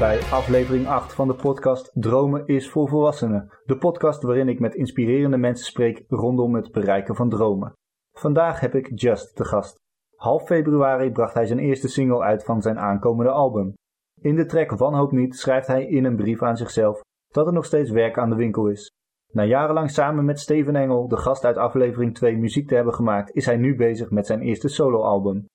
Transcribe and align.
Bij 0.00 0.18
aflevering 0.18 0.86
8 0.86 1.14
van 1.14 1.28
de 1.28 1.34
podcast 1.34 1.90
Dromen 1.94 2.46
is 2.46 2.70
voor 2.70 2.88
volwassenen. 2.88 3.50
De 3.64 3.78
podcast 3.78 4.22
waarin 4.22 4.48
ik 4.48 4.60
met 4.60 4.74
inspirerende 4.74 5.36
mensen 5.36 5.66
spreek 5.66 6.04
rondom 6.08 6.54
het 6.54 6.72
bereiken 6.72 7.14
van 7.14 7.28
dromen. 7.28 7.72
Vandaag 8.12 8.60
heb 8.60 8.74
ik 8.74 8.90
Just 8.94 9.36
te 9.36 9.44
gast. 9.44 9.76
Half 10.16 10.44
februari 10.44 11.10
bracht 11.10 11.34
hij 11.34 11.46
zijn 11.46 11.58
eerste 11.58 11.88
single 11.88 12.22
uit 12.22 12.44
van 12.44 12.62
zijn 12.62 12.78
aankomende 12.78 13.30
album. 13.30 13.74
In 14.20 14.36
de 14.36 14.46
track 14.46 14.70
Wanhoop 14.70 15.12
niet 15.12 15.36
schrijft 15.36 15.66
hij 15.66 15.86
in 15.86 16.04
een 16.04 16.16
brief 16.16 16.42
aan 16.42 16.56
zichzelf 16.56 17.00
dat 17.28 17.46
er 17.46 17.52
nog 17.52 17.64
steeds 17.64 17.90
werk 17.90 18.18
aan 18.18 18.30
de 18.30 18.36
winkel 18.36 18.66
is. 18.66 18.90
Na 19.32 19.44
jarenlang 19.44 19.90
samen 19.90 20.24
met 20.24 20.40
Steven 20.40 20.76
Engel, 20.76 21.08
de 21.08 21.16
gast 21.16 21.44
uit 21.44 21.56
aflevering 21.56 22.14
2, 22.14 22.36
muziek 22.36 22.68
te 22.68 22.74
hebben 22.74 22.94
gemaakt, 22.94 23.34
is 23.34 23.46
hij 23.46 23.56
nu 23.56 23.76
bezig 23.76 24.10
met 24.10 24.26
zijn 24.26 24.40
eerste 24.40 24.68
soloalbum. 24.68 25.46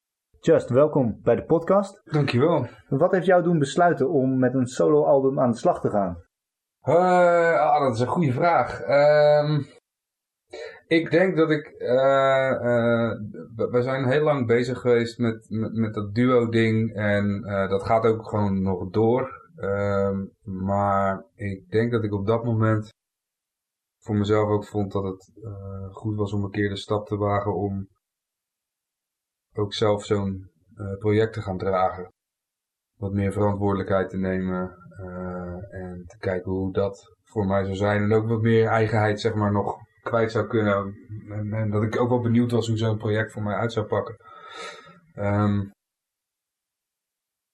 Just, 0.46 0.70
welkom 0.70 1.20
bij 1.24 1.36
de 1.36 1.44
podcast. 1.44 2.02
Dankjewel. 2.04 2.68
Wat 2.90 3.12
heeft 3.12 3.26
jou 3.26 3.44
doen 3.44 3.60
besluiten 3.60 4.10
om 4.10 4.40
met 4.40 4.54
een 4.54 4.68
soloalbum 4.68 5.40
aan 5.40 5.52
de 5.52 5.58
slag 5.58 5.82
te 5.82 5.90
gaan? 5.90 6.24
Uh, 6.84 7.60
ah, 7.60 7.82
dat 7.82 7.94
is 7.94 8.00
een 8.00 8.08
goede 8.08 8.32
vraag. 8.32 8.88
Uh, 8.88 9.60
ik 10.88 11.12
denk 11.12 11.38
dat 11.38 11.52
ik... 11.52 11.76
Uh, 11.78 12.52
uh, 12.52 13.12
we 13.56 13.82
zijn 13.82 14.06
heel 14.06 14.24
lang 14.24 14.48
bezig 14.48 14.80
geweest 14.80 15.18
met, 15.18 15.46
met, 15.50 15.74
met 15.74 15.94
dat 15.94 16.14
duo-ding. 16.14 16.94
En 16.94 17.42
dat 17.70 17.84
gaat 17.84 18.06
ook 18.06 18.30
gewoon 18.30 18.62
nog 18.62 18.90
door. 18.90 19.50
Ehm, 19.56 20.26
maar 20.44 21.26
ik 21.36 21.70
denk 21.70 21.92
dat 21.92 22.04
ik 22.04 22.14
op 22.14 22.28
dat 22.28 22.44
moment 22.44 22.90
voor 24.00 24.16
mezelf 24.16 24.50
ook 24.50 24.66
vond 24.66 24.92
dat 24.92 25.04
het 25.04 25.32
goed 25.92 26.16
was 26.16 26.34
om 26.34 26.44
een 26.44 26.52
keer 26.52 26.70
de 26.70 26.78
stap 26.78 27.08
te 27.08 27.18
wagen 27.18 27.56
om 27.56 27.88
ook 29.58 29.74
zelf 29.74 30.06
zo'n 30.06 30.50
uh, 30.76 30.98
project 30.98 31.34
te 31.34 31.42
gaan 31.42 31.58
dragen. 31.58 32.14
Wat 32.96 33.14
meer 33.14 33.32
verantwoordelijkheid 33.32 34.10
te 34.10 34.18
nemen 34.18 34.78
uh, 35.02 35.74
en 35.82 36.04
te 36.08 36.18
kijken 36.18 36.52
hoe 36.52 36.74
dat 36.74 37.16
voor 37.24 37.46
mij 37.46 37.64
zou 37.64 37.76
zijn. 37.76 38.04
En 38.04 38.14
ook 38.14 38.28
wat 38.28 38.42
meer 38.42 38.68
eigenheid 38.68 39.20
zeg 39.20 39.34
maar 39.34 39.52
nog 39.52 39.78
kwijt 40.02 40.32
zou 40.32 40.48
kunnen. 40.48 40.94
En, 41.52 41.70
dat 41.70 41.84
ik 41.84 42.00
ook 42.00 42.10
wel 42.10 42.22
benieuwd 42.22 42.52
was 42.52 42.68
hoe 42.68 42.78
zo'n 42.78 42.98
project 42.98 43.32
voor 43.32 43.44
mij 43.44 43.56
uit 43.56 43.74
zou 43.74 43.86
pakken. 43.86 44.16
Um, 45.16 45.74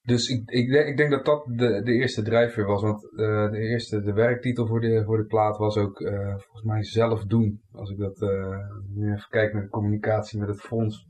dus 0.02 0.30
ik, 0.30 0.50
ik, 0.50 0.98
denk, 0.98 1.12
dat 1.12 1.26
dat 1.26 1.46
de, 1.46 1.82
de 1.84 1.92
eerste 1.92 2.22
drijfveer 2.22 2.66
was. 2.66 2.82
Want 2.82 3.04
uh, 3.04 3.52
de 3.52 3.60
eerste, 3.60 4.02
de 4.02 4.14
werktitel 4.14 4.68
voor 4.68 4.82
de, 4.82 5.04
voor 5.04 5.18
de 5.18 5.26
plaat 5.26 5.58
was 5.58 5.78
ook 5.78 5.98
volgens 6.38 6.64
mij 6.64 6.84
zelf 6.84 7.24
doen. 7.26 7.62
Als 7.72 7.90
ik 7.90 7.98
dat 7.98 8.22
uh, 8.22 9.12
even 9.14 9.28
kijk 9.30 9.54
naar 9.54 9.62
de 9.62 9.70
communicatie 9.70 10.40
met 10.40 10.48
het 10.48 10.62
fonds 10.62 11.06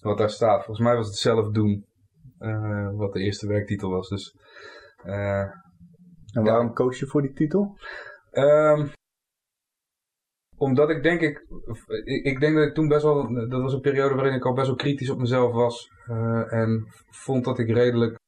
wat 0.00 0.18
daar 0.18 0.30
staat. 0.30 0.64
Volgens 0.64 0.86
mij 0.86 0.96
was 0.96 1.06
het 1.06 1.16
zelf 1.16 1.50
doen 1.50 1.84
uh, 2.40 2.90
wat 2.92 3.12
de 3.12 3.20
eerste 3.20 3.46
werktitel 3.46 3.90
was. 3.90 4.08
Dus, 4.08 4.36
uh, 5.04 5.40
en 6.32 6.42
waarom 6.42 6.66
ja. 6.66 6.72
koos 6.72 6.98
je 6.98 7.06
voor 7.06 7.22
die 7.22 7.32
titel? 7.32 7.78
Um, 8.32 8.90
omdat 10.56 10.90
ik 10.90 11.02
denk 11.02 11.20
ik, 11.20 11.46
ik, 12.04 12.40
denk 12.40 12.54
dat 12.56 12.66
ik 12.66 12.74
toen 12.74 12.88
best 12.88 13.02
wel, 13.02 13.48
dat 13.48 13.62
was 13.62 13.72
een 13.72 13.80
periode 13.80 14.14
waarin 14.14 14.34
ik 14.34 14.44
al 14.44 14.54
best 14.54 14.66
wel 14.66 14.76
kritisch 14.76 15.10
op 15.10 15.18
mezelf 15.18 15.52
was. 15.52 15.88
Uh, 16.08 16.52
en 16.52 16.86
vond 17.10 17.44
dat 17.44 17.58
ik 17.58 17.68
redelijk 17.68 18.18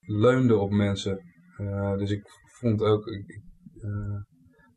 leunde 0.00 0.56
op 0.56 0.70
mensen. 0.70 1.20
dus 1.96 2.10
ik 2.10 2.22
vond 2.58 2.82
ook, 2.82 3.06
ik, 3.06 3.40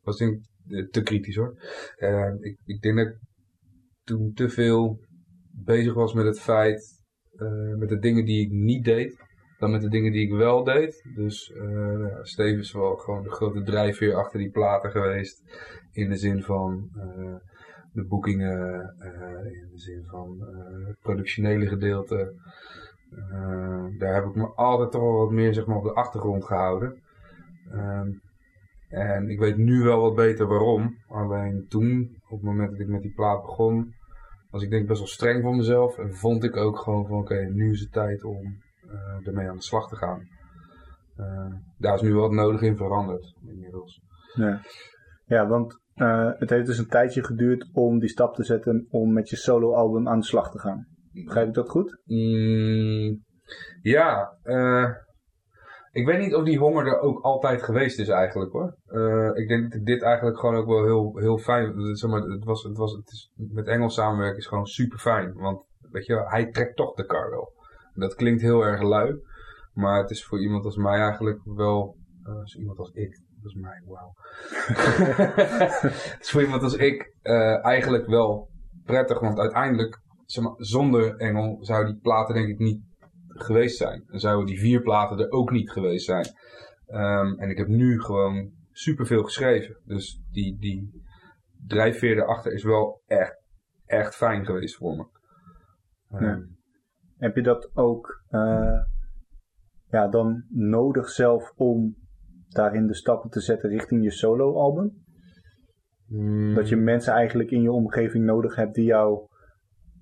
was 0.02 0.16
denk 0.16 0.42
te 0.90 1.02
kritisch 1.02 1.36
hoor. 1.36 1.54
ik, 2.40 2.58
ik 2.64 2.80
denk 2.80 2.96
dat 2.96 3.06
ik 3.06 3.18
toen 4.04 4.32
te 4.32 4.48
veel 4.48 4.98
bezig 5.64 5.94
was 5.94 6.12
met 6.12 6.24
het 6.24 6.40
feit, 6.40 7.02
uh, 7.36 7.76
met 7.76 7.88
de 7.88 7.98
dingen 7.98 8.24
die 8.24 8.46
ik 8.46 8.52
niet 8.52 8.84
deed, 8.84 9.24
dan 9.58 9.70
met 9.70 9.80
de 9.80 9.88
dingen 9.88 10.12
die 10.12 10.26
ik 10.26 10.32
wel 10.32 10.64
deed. 10.64 11.04
Dus 11.14 11.50
uh, 11.50 12.58
is 12.58 12.72
wel 12.72 12.96
gewoon 12.96 13.22
de 13.22 13.30
grote 13.30 13.62
drijfveer 13.62 14.14
achter 14.14 14.38
die 14.38 14.50
platen 14.50 14.90
geweest. 14.90 15.42
In 15.92 16.08
de 16.08 16.16
zin 16.16 16.42
van 16.42 16.88
uh, 16.96 17.34
de 17.92 18.04
boekingen, 18.04 18.94
in 19.44 19.68
de 19.72 19.78
zin 19.78 20.04
van 20.04 20.40
het 20.86 20.98
productionele 21.00 21.66
gedeelte. 21.66 22.34
daar 23.98 24.14
heb 24.14 24.24
ik 24.24 24.34
me 24.34 24.46
altijd 24.46 24.90
toch 24.90 25.02
wel 25.02 25.16
wat 25.16 25.30
meer 25.30 25.54
zeg 25.54 25.66
maar, 25.66 25.76
op 25.76 25.84
de 25.84 25.94
achtergrond 25.94 26.44
gehouden. 26.44 27.02
Ehm, 27.70 28.08
en 28.88 29.28
ik 29.28 29.38
weet 29.38 29.56
nu 29.56 29.82
wel 29.82 30.00
wat 30.00 30.14
beter 30.14 30.46
waarom. 30.46 30.96
Alleen 31.08 31.66
toen, 31.68 32.16
op 32.28 32.38
het 32.38 32.46
moment 32.46 32.70
dat 32.70 32.80
ik 32.80 32.88
met 32.88 33.02
die 33.02 33.14
plaat 33.14 33.42
begon, 33.42 33.94
was 34.56 34.64
ik 34.64 34.70
denk 34.70 34.86
best 34.86 34.98
wel 34.98 35.08
streng 35.08 35.42
voor 35.42 35.56
mezelf. 35.56 35.98
En 35.98 36.14
vond 36.14 36.44
ik 36.44 36.56
ook 36.56 36.78
gewoon 36.78 37.06
van 37.06 37.18
oké, 37.18 37.44
nu 37.44 37.70
is 37.70 37.80
het 37.80 37.92
tijd 37.92 38.24
om 38.24 38.56
uh, 38.84 39.26
ermee 39.26 39.48
aan 39.48 39.56
de 39.56 39.62
slag 39.62 39.88
te 39.88 39.96
gaan. 39.96 40.28
Uh, 41.16 41.54
daar 41.78 41.94
is 41.94 42.00
nu 42.00 42.14
wat 42.14 42.30
nodig 42.30 42.60
in 42.62 42.76
veranderd 42.76 43.34
inmiddels. 43.46 44.00
Ja, 44.34 44.60
ja 45.24 45.46
want 45.46 45.80
uh, 45.94 46.30
het 46.38 46.50
heeft 46.50 46.66
dus 46.66 46.78
een 46.78 46.88
tijdje 46.88 47.24
geduurd 47.24 47.70
om 47.72 47.98
die 47.98 48.08
stap 48.08 48.34
te 48.34 48.44
zetten 48.44 48.86
om 48.90 49.12
met 49.12 49.28
je 49.28 49.36
soloalbum 49.36 50.08
aan 50.08 50.18
de 50.18 50.24
slag 50.24 50.50
te 50.50 50.58
gaan. 50.58 50.86
Begrijp 51.12 51.48
ik 51.48 51.54
dat 51.54 51.68
goed? 51.68 52.00
Mm, 52.04 53.24
ja, 53.82 54.38
ik 55.96 56.06
weet 56.06 56.18
niet 56.18 56.34
of 56.34 56.44
die 56.44 56.58
honger 56.58 56.86
er 56.86 57.00
ook 57.00 57.20
altijd 57.20 57.62
geweest 57.62 57.98
is 57.98 58.08
eigenlijk 58.08 58.52
hoor. 58.52 58.76
Uh, 58.86 59.30
ik 59.34 59.48
denk 59.48 59.72
dat 59.72 59.84
dit 59.84 60.02
eigenlijk 60.02 60.38
gewoon 60.38 60.56
ook 60.56 60.66
wel 60.66 60.84
heel, 60.84 61.16
heel 61.16 61.38
fijn, 61.38 61.96
zeg 61.96 62.10
maar, 62.10 62.20
het 62.20 62.44
was, 62.44 62.62
het 62.62 62.76
was, 62.76 62.92
het 62.92 63.10
is, 63.10 63.32
met 63.34 63.66
Engels 63.66 63.94
samenwerken 63.94 64.38
is 64.38 64.46
gewoon 64.46 64.66
super 64.66 64.98
fijn. 64.98 65.32
Want 65.34 65.64
weet 65.90 66.06
je, 66.06 66.24
hij 66.28 66.50
trekt 66.50 66.76
toch 66.76 66.94
de 66.94 67.06
kar 67.06 67.30
wel. 67.30 67.52
Dat 67.94 68.14
klinkt 68.14 68.42
heel 68.42 68.62
erg 68.62 68.82
lui, 68.82 69.20
maar 69.72 70.00
het 70.00 70.10
is 70.10 70.24
voor 70.24 70.40
iemand 70.40 70.64
als 70.64 70.76
mij 70.76 71.00
eigenlijk 71.00 71.40
wel, 71.44 71.96
uh, 72.24 72.60
iemand 72.60 72.78
als 72.78 72.90
ik, 72.90 73.20
dat 73.42 73.50
is 73.50 73.54
mij, 73.54 73.82
wauw. 73.86 74.12
het 76.12 76.18
is 76.20 76.30
voor 76.30 76.42
iemand 76.42 76.62
als 76.62 76.76
ik 76.76 77.14
uh, 77.22 77.64
eigenlijk 77.64 78.06
wel 78.06 78.48
prettig, 78.84 79.20
want 79.20 79.38
uiteindelijk, 79.38 80.00
zeg 80.24 80.44
maar, 80.44 80.54
zonder 80.56 81.16
Engel 81.16 81.58
zou 81.60 81.86
die 81.86 81.98
platen 82.00 82.34
denk 82.34 82.48
ik 82.48 82.58
niet 82.58 82.80
geweest 83.42 83.76
zijn. 83.76 84.04
Dan 84.06 84.20
zouden 84.20 84.46
die 84.46 84.58
vier 84.58 84.82
platen 84.82 85.18
er 85.18 85.30
ook 85.30 85.50
niet 85.50 85.70
geweest 85.70 86.04
zijn. 86.04 86.26
Um, 86.88 87.38
en 87.38 87.50
ik 87.50 87.58
heb 87.58 87.68
nu 87.68 88.00
gewoon 88.00 88.50
superveel 88.70 89.22
geschreven. 89.22 89.80
Dus 89.84 90.22
die, 90.30 90.58
die 90.58 91.04
drijfveer 91.66 92.16
erachter 92.16 92.52
is 92.52 92.64
wel 92.64 93.02
echt, 93.06 93.42
echt 93.84 94.14
fijn 94.14 94.44
geweest 94.44 94.76
voor 94.76 94.96
me. 94.96 95.06
Um, 96.18 96.26
ja. 96.26 96.44
Heb 97.16 97.36
je 97.36 97.42
dat 97.42 97.70
ook 97.74 98.22
uh, 98.30 98.80
ja, 99.90 100.08
dan 100.08 100.44
nodig 100.48 101.08
zelf 101.08 101.52
om 101.56 101.96
daarin 102.48 102.86
de 102.86 102.94
stappen 102.94 103.30
te 103.30 103.40
zetten 103.40 103.70
richting 103.70 104.02
je 104.02 104.10
solo-album? 104.10 105.04
Mm. 106.06 106.54
Dat 106.54 106.68
je 106.68 106.76
mensen 106.76 107.12
eigenlijk 107.12 107.50
in 107.50 107.62
je 107.62 107.72
omgeving 107.72 108.24
nodig 108.24 108.56
hebt 108.56 108.74
die 108.74 108.84
jou 108.84 109.28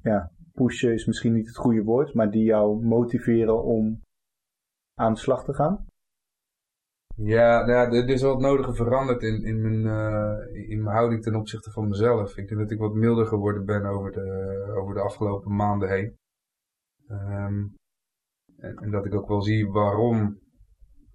ja, 0.03 0.33
pushen 0.59 0.93
is 0.93 1.07
misschien 1.07 1.33
niet 1.33 1.47
het 1.47 1.57
goede 1.57 1.83
woord, 1.83 2.15
maar 2.15 2.31
die 2.31 2.45
jou 2.45 2.85
motiveren 2.85 3.63
om 3.63 4.01
aan 4.95 5.13
de 5.13 5.19
slag 5.19 5.45
te 5.45 5.55
gaan? 5.55 5.87
Ja, 7.17 7.65
nou 7.65 7.71
ja 7.71 8.03
er 8.03 8.09
is 8.09 8.23
wat 8.23 8.41
nodige 8.41 8.75
veranderd 8.75 9.23
in, 9.23 9.43
in, 9.43 9.61
mijn, 9.61 9.85
uh, 9.85 10.71
in 10.71 10.83
mijn 10.83 10.97
houding 10.97 11.23
ten 11.23 11.35
opzichte 11.35 11.71
van 11.71 11.89
mezelf. 11.89 12.37
Ik 12.37 12.49
denk 12.49 12.61
dat 12.61 12.71
ik 12.71 12.79
wat 12.79 12.95
milder 12.95 13.27
geworden 13.27 13.65
ben 13.65 13.85
over 13.85 14.13
de, 14.13 14.75
over 14.77 14.95
de 14.95 15.01
afgelopen 15.01 15.57
maanden 15.57 15.89
heen. 15.89 16.17
Um, 17.09 17.75
en, 18.57 18.77
en, 18.77 18.91
dat 18.91 19.07
ik 19.07 19.15
ook 19.15 19.29
wel 19.29 19.43
zie 19.43 19.69
waarom 19.69 20.39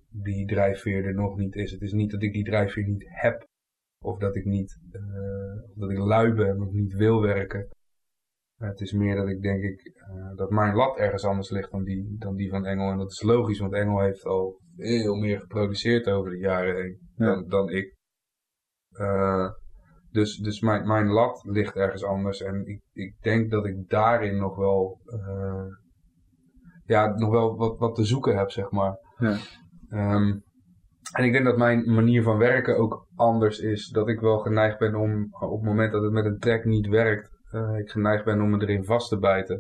die 0.10 0.46
drijfveer 0.48 1.06
er 1.06 1.14
nog 1.14 1.38
niet 1.38 1.56
is. 1.56 1.72
Het 1.72 1.82
is 1.82 1.94
niet 1.94 2.12
dat 2.12 2.22
ik 2.22 2.34
die 2.34 2.44
drijfveer 2.44 2.88
niet 2.88 3.06
heb. 3.08 3.48
Of 4.06 4.20
dat 4.20 4.36
ik 4.36 4.46
niet, 4.46 4.80
of 5.70 5.80
dat 5.80 5.92
ik 5.92 5.98
lui 5.98 6.34
ben 6.34 6.62
of 6.62 6.72
niet 6.72 6.94
wil 6.94 7.22
werken. 7.22 7.68
Het 8.60 8.82
is 8.82 8.92
meer 8.92 9.16
dat 9.16 9.28
ik 9.28 9.42
denk 9.42 9.64
ik, 9.64 9.94
uh, 10.12 10.36
dat 10.36 10.50
mijn 10.50 10.76
lat 10.76 10.98
ergens 10.98 11.26
anders 11.26 11.50
ligt 11.50 11.72
dan 11.72 11.84
die, 11.84 12.16
dan 12.18 12.36
die 12.36 12.50
van 12.50 12.66
Engel. 12.66 12.92
En 12.92 12.98
dat 12.98 13.12
is 13.12 13.22
logisch, 13.22 13.60
want 13.60 13.74
Engel 13.74 14.00
heeft 14.00 14.24
al 14.26 14.60
veel 14.76 15.16
meer 15.16 15.40
geproduceerd 15.40 16.10
over 16.10 16.32
de 16.32 16.38
jaren 16.38 16.76
heen 16.76 17.00
dan, 17.16 17.48
dan 17.48 17.70
ik. 17.70 17.96
Uh, 18.92 19.50
dus 20.12 20.38
dus 20.38 20.62
mijn, 20.62 20.88
mijn 20.88 21.08
lat 21.08 21.44
ligt 21.44 21.76
ergens 21.76 22.04
anders. 22.04 22.42
En 22.42 22.66
ik, 22.66 22.82
ik 22.94 23.16
denk 23.22 23.52
dat 23.52 23.66
ik 23.66 23.90
daarin 23.90 24.38
nog 24.38 24.56
wel, 24.56 25.00
uh, 25.06 25.66
ja, 26.84 27.18
nog 27.18 27.30
wel 27.30 27.58
wat, 27.58 27.78
wat 27.78 27.96
te 27.96 28.06
zoeken 28.06 28.38
heb, 28.38 28.52
zeg 28.52 28.72
maar. 28.72 28.98
Ja. 29.18 29.38
Um, 29.92 30.44
en 31.12 31.24
ik 31.24 31.32
denk 31.32 31.46
dat 31.46 31.58
mijn 31.58 31.94
manier 31.94 32.24
van 32.24 32.38
werken 32.38 32.78
ook 32.78 33.08
anders 33.16 33.60
is. 33.60 33.90
Dat 33.90 34.08
ik 34.08 34.20
wel 34.20 34.38
geneigd 34.38 34.80
ben 34.80 34.96
om 34.96 35.28
op 35.40 35.60
het 35.60 35.70
moment 35.70 35.92
dat 35.92 36.04
het 36.04 36.12
met 36.12 36.26
een 36.26 36.40
track 36.40 36.66
niet 36.66 36.88
werkt, 36.88 37.39
uh, 37.52 37.78
ik 37.78 37.90
geneigd 37.90 38.26
ben 38.26 38.42
om 38.42 38.50
me 38.50 38.62
erin 38.62 38.86
vast 38.86 39.10
te 39.10 39.20
bijten. 39.20 39.60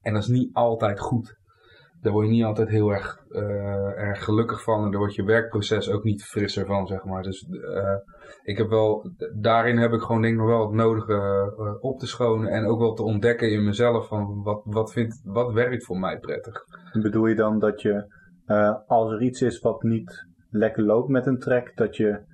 En 0.00 0.12
dat 0.12 0.22
is 0.22 0.28
niet 0.28 0.54
altijd 0.54 1.00
goed. 1.00 1.40
Daar 2.00 2.12
word 2.12 2.26
je 2.26 2.32
niet 2.32 2.44
altijd 2.44 2.68
heel 2.68 2.90
erg, 2.90 3.24
uh, 3.28 3.98
erg 3.98 4.24
gelukkig 4.24 4.62
van. 4.62 4.84
En 4.84 4.90
daar 4.90 4.98
wordt 4.98 5.14
je 5.14 5.24
werkproces 5.24 5.90
ook 5.90 6.02
niet 6.02 6.24
frisser 6.24 6.66
van, 6.66 6.86
zeg 6.86 7.04
maar. 7.04 7.22
Dus 7.22 7.46
uh, 7.50 7.96
ik 8.42 8.58
heb 8.58 8.68
wel, 8.68 9.10
daarin 9.40 9.78
heb 9.78 9.92
ik 9.92 10.00
gewoon 10.00 10.22
denk 10.22 10.34
ik 10.34 10.40
nog 10.40 10.48
wel 10.48 10.66
het 10.66 10.74
nodige 10.76 11.78
op 11.80 11.98
te 11.98 12.06
schonen. 12.06 12.50
En 12.50 12.66
ook 12.66 12.78
wel 12.78 12.94
te 12.94 13.02
ontdekken 13.02 13.52
in 13.52 13.64
mezelf 13.64 14.08
van 14.08 14.42
wat, 14.42 14.62
wat, 14.64 14.94
wat 15.24 15.52
werkt 15.52 15.84
voor 15.84 15.98
mij 15.98 16.18
prettig. 16.18 16.64
Bedoel 17.02 17.26
je 17.26 17.34
dan 17.34 17.58
dat 17.58 17.82
je 17.82 18.20
als 18.86 19.12
er 19.12 19.22
iets 19.22 19.42
is 19.42 19.60
wat 19.60 19.82
niet 19.82 20.26
lekker 20.50 20.82
loopt 20.82 21.08
met 21.08 21.26
een 21.26 21.38
track, 21.38 21.76
dat 21.76 21.96
je 21.96 22.24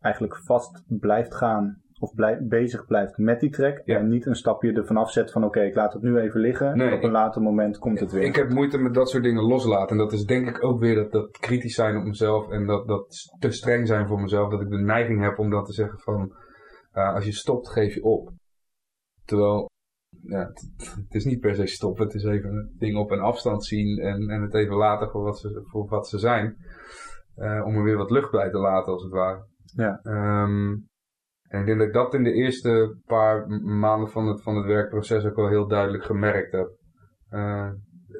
eigenlijk 0.00 0.36
vast 0.36 0.82
blijft 0.86 1.34
gaan 1.34 1.82
of 1.98 2.12
bezig 2.40 2.86
blijft 2.86 3.18
met 3.18 3.40
die 3.40 3.50
track. 3.50 3.78
En 3.78 4.08
niet 4.08 4.26
een 4.26 4.34
stapje 4.34 4.72
ervan 4.72 4.96
afzet 4.96 5.32
van 5.32 5.44
oké, 5.44 5.60
ik 5.60 5.74
laat 5.74 5.92
het 5.92 6.02
nu 6.02 6.18
even 6.18 6.40
liggen. 6.40 6.76
Nee, 6.76 6.94
op 6.94 7.02
een 7.02 7.10
later 7.10 7.42
moment 7.42 7.78
komt 7.78 8.00
het 8.00 8.12
weer. 8.12 8.22
Ik 8.22 8.36
heb 8.36 8.48
moeite 8.48 8.78
met 8.78 8.94
dat 8.94 9.10
soort 9.10 9.22
dingen 9.22 9.42
loslaten. 9.42 9.88
En 9.88 10.02
dat 10.02 10.12
is 10.12 10.24
denk 10.24 10.48
ik 10.48 10.64
ook 10.64 10.80
weer 10.80 10.94
dat, 10.94 11.12
dat 11.12 11.38
kritisch 11.38 11.74
zijn 11.74 11.96
op 11.96 12.04
mezelf. 12.04 12.50
En 12.50 12.66
dat, 12.66 12.86
dat 12.86 13.36
te 13.38 13.50
streng 13.50 13.86
zijn 13.86 14.06
voor 14.06 14.20
mezelf. 14.20 14.50
Dat 14.50 14.60
ik 14.60 14.68
de 14.68 14.78
neiging 14.78 15.22
heb 15.22 15.38
om 15.38 15.50
dan 15.50 15.64
te 15.64 15.72
zeggen 15.72 15.98
van 15.98 16.32
uh, 16.94 17.14
als 17.14 17.24
je 17.24 17.32
stopt, 17.32 17.68
geef 17.68 17.94
je 17.94 18.02
op. 18.02 18.32
Terwijl 19.24 19.70
ja, 20.22 20.38
het, 20.38 20.70
het, 20.76 21.14
is 21.14 21.24
niet 21.24 21.40
per 21.40 21.54
se 21.54 21.66
stoppen. 21.66 22.04
Het 22.04 22.14
is 22.14 22.24
even 22.24 22.50
een 22.50 22.74
ding 22.78 22.96
op 22.96 23.10
een 23.10 23.20
afstand 23.20 23.64
zien 23.64 23.98
en, 23.98 24.28
en 24.28 24.42
het 24.42 24.54
even 24.54 24.76
laten 24.76 25.10
voor 25.10 25.22
wat 25.22 25.38
ze, 25.38 25.60
voor 25.64 25.88
wat 25.88 26.08
ze 26.08 26.18
zijn. 26.18 26.56
Uh, 27.36 27.64
om 27.66 27.74
er 27.74 27.82
weer 27.82 27.96
wat 27.96 28.10
lucht 28.10 28.30
bij 28.30 28.50
te 28.50 28.58
laten, 28.58 28.92
als 28.92 29.02
het 29.02 29.12
ware. 29.12 29.46
Ja. 29.74 30.00
Um, 30.42 30.88
en 31.48 31.60
ik 31.60 31.66
denk 31.66 31.78
dat 31.78 31.86
ik 31.86 31.92
dat 31.92 32.14
in 32.14 32.22
de 32.22 32.32
eerste 32.32 32.96
paar 33.06 33.48
maanden 33.62 34.08
van 34.08 34.26
het, 34.26 34.42
van 34.42 34.56
het 34.56 34.66
werkproces 34.66 35.24
ook 35.24 35.36
wel 35.36 35.48
heel 35.48 35.68
duidelijk 35.68 36.04
gemerkt 36.04 36.52
heb. 36.52 36.68
Uh, 37.30 37.70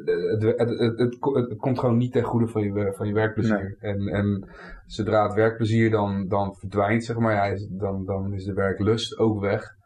het, 0.04 0.42
het, 0.42 0.78
het, 0.78 0.98
het, 0.98 1.56
komt 1.56 1.78
gewoon 1.78 1.96
niet 1.96 2.12
ten 2.12 2.22
goede 2.22 2.46
van 2.46 2.62
je, 2.62 2.92
van 2.96 3.06
je 3.06 3.12
werkplezier. 3.12 3.76
En, 3.80 4.06
en 4.06 4.48
zodra 4.86 5.22
het 5.22 5.34
werkplezier 5.34 5.90
dan, 5.90 6.26
dan 6.28 6.54
verdwijnt, 6.54 7.04
zeg 7.04 7.18
maar, 7.18 7.34
ja, 7.34 7.56
dan, 7.70 8.04
dan 8.04 8.32
is 8.32 8.44
de 8.44 8.52
werklust 8.52 9.18
ook 9.18 9.40
weg. 9.40 9.76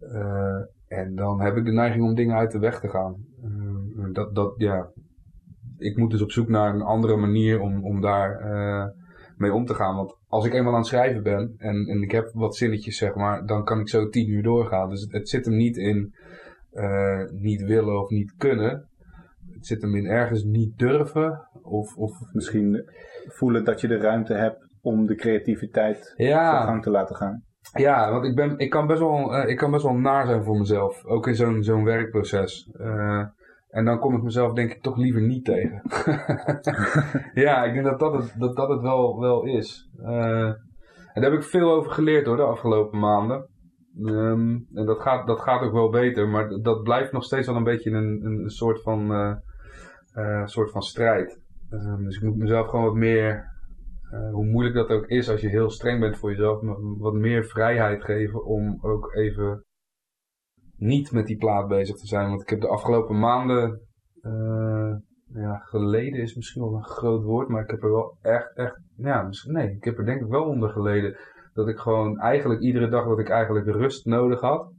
Uh, 0.00 0.60
en 0.86 1.14
dan 1.14 1.40
heb 1.40 1.56
ik 1.56 1.64
de 1.64 1.72
neiging 1.72 2.04
om 2.04 2.14
dingen 2.14 2.36
uit 2.36 2.50
de 2.50 2.58
weg 2.58 2.80
te 2.80 2.88
gaan. 2.88 3.16
Uh, 3.44 4.12
dat, 4.12 4.34
dat, 4.34 4.54
ja, 4.56 4.90
ik 5.78 5.96
moet 5.96 6.10
dus 6.10 6.22
op 6.22 6.30
zoek 6.30 6.48
naar 6.48 6.74
een 6.74 6.82
andere 6.82 7.16
manier 7.16 7.60
om, 7.60 7.84
om 7.84 8.00
daar 8.00 8.40
mee 9.40 9.52
om 9.52 9.66
te 9.66 9.74
gaan. 9.74 9.96
Want 9.96 10.16
als 10.28 10.46
ik 10.46 10.54
eenmaal 10.54 10.72
aan 10.72 10.78
het 10.78 10.88
schrijven 10.88 11.22
ben 11.22 11.54
en, 11.58 11.86
en 11.86 12.02
ik 12.02 12.10
heb 12.10 12.30
wat 12.32 12.56
zinnetjes, 12.56 12.96
zeg 12.96 13.14
maar, 13.14 13.46
dan 13.46 13.64
kan 13.64 13.80
ik 13.80 13.88
zo 13.88 14.08
tien 14.08 14.30
uur 14.30 14.42
doorgaan. 14.42 14.90
Dus 14.90 15.00
het, 15.00 15.12
het 15.12 15.28
zit 15.28 15.44
hem 15.44 15.56
niet 15.56 15.76
in 15.76 16.14
uh, 16.72 17.24
niet 17.30 17.62
willen 17.62 18.00
of 18.00 18.10
niet 18.10 18.34
kunnen. 18.36 18.88
Het 19.52 19.66
zit 19.66 19.82
hem 19.82 19.94
in 19.94 20.06
ergens 20.06 20.44
niet 20.44 20.78
durven. 20.78 21.48
Of, 21.62 21.96
of 21.96 22.12
misschien 22.32 22.90
voelen 23.26 23.64
dat 23.64 23.80
je 23.80 23.88
de 23.88 23.98
ruimte 23.98 24.34
hebt 24.34 24.68
om 24.82 25.06
de 25.06 25.14
creativiteit 25.14 26.14
ja. 26.16 26.64
gang 26.64 26.82
te 26.82 26.90
laten 26.90 27.16
gaan. 27.16 27.42
Ja, 27.72 28.10
want 28.10 28.24
ik, 28.24 28.34
ben, 28.34 28.58
ik, 28.58 28.70
kan 28.70 28.86
best 28.86 29.00
wel, 29.00 29.34
uh, 29.34 29.48
ik 29.48 29.56
kan 29.56 29.70
best 29.70 29.82
wel 29.82 29.94
naar 29.94 30.26
zijn 30.26 30.44
voor 30.44 30.58
mezelf. 30.58 31.04
Ook 31.04 31.26
in 31.26 31.34
zo'n 31.34 31.62
zo'n 31.62 31.84
werkproces. 31.84 32.68
Uh, 32.80 33.26
en 33.70 33.84
dan 33.84 33.98
kom 33.98 34.16
ik 34.16 34.22
mezelf 34.22 34.52
denk 34.52 34.70
ik 34.70 34.82
toch 34.82 34.96
liever 34.96 35.22
niet 35.22 35.44
tegen. 35.44 35.82
ja, 37.44 37.64
ik 37.64 37.72
denk 37.72 37.84
dat 37.84 37.98
dat 37.98 38.12
het, 38.12 38.34
dat, 38.38 38.56
dat 38.56 38.68
het 38.68 38.80
wel, 38.80 39.20
wel 39.20 39.44
is. 39.44 39.90
Uh, 40.00 40.46
en 41.12 41.20
daar 41.20 41.30
heb 41.30 41.40
ik 41.40 41.42
veel 41.42 41.70
over 41.70 41.90
geleerd 41.90 42.26
hoor, 42.26 42.36
de 42.36 42.42
afgelopen 42.42 42.98
maanden. 42.98 43.48
Um, 44.02 44.66
en 44.74 44.86
dat 44.86 45.00
gaat, 45.00 45.26
dat 45.26 45.40
gaat 45.40 45.62
ook 45.62 45.72
wel 45.72 45.90
beter, 45.90 46.28
maar 46.28 46.48
dat 46.62 46.82
blijft 46.82 47.12
nog 47.12 47.24
steeds 47.24 47.46
wel 47.46 47.56
een 47.56 47.64
beetje 47.64 47.90
een, 47.90 48.24
een 48.24 48.50
soort, 48.50 48.82
van, 48.82 49.12
uh, 49.12 49.34
uh, 50.14 50.46
soort 50.46 50.70
van 50.70 50.82
strijd. 50.82 51.40
Um, 51.70 52.04
dus 52.04 52.16
ik 52.16 52.22
moet 52.22 52.36
mezelf 52.36 52.68
gewoon 52.68 52.84
wat 52.84 52.94
meer, 52.94 53.48
hoe 54.32 54.46
moeilijk 54.46 54.74
dat 54.74 54.90
ook 54.90 55.06
is 55.06 55.30
als 55.30 55.40
je 55.40 55.48
heel 55.48 55.70
streng 55.70 56.00
bent 56.00 56.18
voor 56.18 56.30
jezelf, 56.30 56.60
wat 56.98 57.14
meer 57.14 57.44
vrijheid 57.44 58.04
geven 58.04 58.44
om 58.44 58.78
ook 58.80 59.14
even 59.14 59.64
niet 60.80 61.12
met 61.12 61.26
die 61.26 61.36
plaat 61.36 61.68
bezig 61.68 61.96
te 61.96 62.06
zijn. 62.06 62.28
Want 62.28 62.40
ik 62.40 62.48
heb 62.48 62.60
de 62.60 62.68
afgelopen 62.68 63.18
maanden, 63.18 63.80
uh, 64.22 64.94
ja, 65.32 65.56
geleden 65.56 66.20
is 66.20 66.34
misschien 66.34 66.62
wel 66.62 66.74
een 66.74 66.84
groot 66.84 67.22
woord, 67.22 67.48
maar 67.48 67.62
ik 67.62 67.70
heb 67.70 67.82
er 67.82 67.92
wel 67.92 68.16
echt, 68.20 68.56
echt, 68.56 68.80
ja, 68.96 69.22
misschien, 69.22 69.52
nee, 69.52 69.70
ik 69.70 69.84
heb 69.84 69.98
er 69.98 70.04
denk 70.04 70.20
ik 70.20 70.28
wel 70.28 70.44
onder 70.44 70.70
geleden. 70.70 71.16
Dat 71.52 71.68
ik 71.68 71.78
gewoon 71.78 72.18
eigenlijk 72.18 72.60
iedere 72.60 72.88
dag 72.88 73.06
dat 73.06 73.18
ik 73.18 73.28
eigenlijk 73.28 73.66
rust 73.66 74.06
nodig 74.06 74.40
had, 74.40 74.72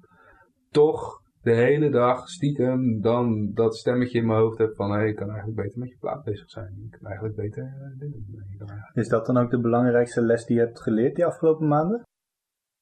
toch 0.69 1.19
de 1.41 1.53
hele 1.53 1.89
dag 1.89 2.27
stiekem 2.29 3.01
dan 3.01 3.51
dat 3.53 3.75
stemmetje 3.75 4.19
in 4.19 4.25
mijn 4.25 4.39
hoofd 4.39 4.57
heb 4.57 4.75
van 4.75 4.91
hé, 4.91 4.97
hey, 4.97 5.09
ik 5.09 5.15
kan 5.15 5.29
eigenlijk 5.29 5.61
beter 5.61 5.79
met 5.79 5.89
je 5.89 5.97
plaat 5.99 6.23
bezig 6.23 6.49
zijn. 6.49 6.81
Ik 6.85 6.91
kan 6.91 7.09
eigenlijk 7.09 7.35
beter 7.35 7.63
uh, 7.63 7.99
doen. 7.99 8.67
Is 8.93 9.07
dat 9.07 9.25
dan 9.25 9.37
ook 9.37 9.51
de 9.51 9.59
belangrijkste 9.59 10.21
les 10.21 10.45
die 10.45 10.55
je 10.55 10.61
hebt 10.61 10.81
geleerd 10.81 11.15
die 11.15 11.25
afgelopen 11.25 11.67
maanden? 11.67 12.03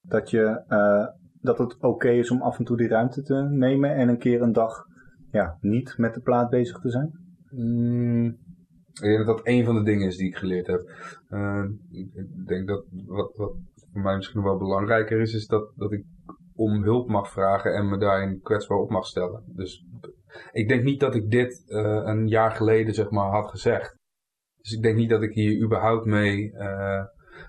Dat 0.02 0.30
je 0.30 0.64
uh, 0.68 1.08
dat 1.42 1.58
het 1.58 1.78
oké 1.80 2.10
is 2.10 2.32
om 2.32 2.42
af 2.42 2.58
en 2.60 2.66
toe 2.66 2.78
die 2.78 2.88
ruimte 2.88 3.22
te 3.22 3.48
nemen 3.52 3.96
en 3.96 4.10
een 4.10 4.18
keer 4.18 4.42
een 4.42 4.54
dag 4.54 4.86
ja, 5.32 5.58
niet 5.62 5.98
met 5.98 6.14
de 6.14 6.22
plaat 6.22 6.50
bezig 6.50 6.80
te 6.80 6.90
zijn? 6.90 7.12
Mm, 7.50 8.26
ik 8.94 9.02
denk 9.02 9.26
dat 9.26 9.38
dat 9.38 9.48
een 9.48 9.66
van 9.66 9.76
de 9.76 9.84
dingen 9.84 10.08
is 10.08 10.18
die 10.18 10.28
ik 10.28 10.36
geleerd 10.36 10.68
heb. 10.68 10.82
Uh, 11.30 11.66
ik 11.90 12.48
denk 12.48 12.68
dat 12.68 12.86
wat, 13.06 13.36
wat 13.36 13.56
voor 13.92 14.02
mij 14.02 14.16
misschien 14.16 14.44
wel 14.44 14.58
belangrijker 14.58 15.20
is, 15.20 15.34
is 15.34 15.48
dat, 15.48 15.72
dat 15.76 15.92
ik 15.92 16.06
om 16.56 16.84
hulp 16.84 17.10
mag 17.10 17.32
vragen 17.32 17.74
en 17.74 17.90
me 17.90 17.98
daarin 17.98 18.42
kwetsbaar 18.42 18.78
op 18.78 18.90
mag 18.90 19.06
stellen. 19.06 19.44
Dus 19.56 19.86
ik 20.52 20.68
denk 20.68 20.84
niet 20.84 21.00
dat 21.00 21.16
ik 21.16 21.30
dit 21.30 21.64
uh, 21.68 22.02
een 22.04 22.28
jaar 22.28 22.52
geleden 22.52 22.94
zeg 22.94 23.10
maar 23.10 23.30
had 23.30 23.50
gezegd. 23.50 23.98
Dus 24.62 24.72
ik 24.72 24.82
denk 24.82 24.96
niet 24.98 25.10
dat 25.10 25.22
ik 25.22 25.34
hier 25.34 25.64
überhaupt 25.64 26.06
mee 26.06 26.52
uh, 26.52 27.04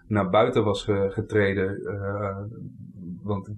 naar 0.06 0.31
buiten 0.31 0.64
was 0.64 0.84
getreden 1.08 1.78
want 3.22 3.49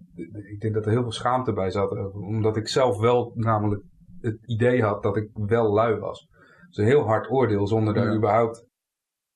ik 0.51 0.61
denk 0.61 0.75
dat 0.75 0.85
er 0.87 0.93
heel 0.93 1.03
veel 1.03 1.13
schaamte 1.13 1.53
bij 1.53 1.71
zat. 1.71 2.13
Omdat 2.15 2.57
ik 2.57 2.69
zelf 2.69 2.99
wel 2.99 3.33
namelijk 3.35 3.83
het 4.21 4.39
idee 4.47 4.83
had 4.83 5.03
dat 5.03 5.17
ik 5.17 5.31
wel 5.33 5.73
lui 5.73 5.99
was. 5.99 6.29
Dus 6.67 6.77
een 6.77 6.85
heel 6.85 7.05
hard 7.07 7.31
oordeel 7.31 7.67
zonder 7.67 7.95
daar 7.95 8.17
überhaupt 8.17 8.67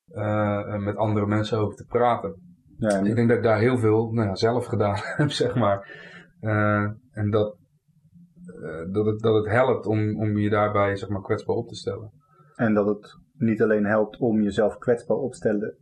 uh, 0.08 0.76
met 0.76 0.96
andere 0.96 1.26
mensen 1.26 1.58
over 1.58 1.76
te 1.76 1.84
praten. 1.84 2.34
Ja, 2.78 2.98
Ik 2.98 3.14
denk 3.14 3.28
dat 3.28 3.36
ik 3.36 3.42
daar 3.42 3.58
heel 3.58 3.78
veel 3.78 4.10
nou 4.12 4.28
ja, 4.28 4.34
zelf 4.34 4.66
gedaan 4.66 4.96
heb, 5.16 5.30
zeg 5.30 5.54
maar. 5.54 6.04
Uh, 6.40 6.90
en 7.10 7.30
dat, 7.30 7.56
uh, 8.62 8.92
dat, 8.92 9.06
het, 9.06 9.20
dat 9.20 9.34
het 9.34 9.52
helpt 9.52 9.86
om, 9.86 10.20
om 10.20 10.38
je 10.38 10.50
daarbij 10.50 10.96
zeg 10.96 11.08
maar, 11.08 11.22
kwetsbaar 11.22 11.56
op 11.56 11.68
te 11.68 11.74
stellen. 11.74 12.12
En 12.54 12.74
dat 12.74 12.86
het 12.86 13.18
niet 13.32 13.62
alleen 13.62 13.84
helpt 13.84 14.18
om 14.18 14.42
jezelf 14.42 14.78
kwetsbaar 14.78 15.16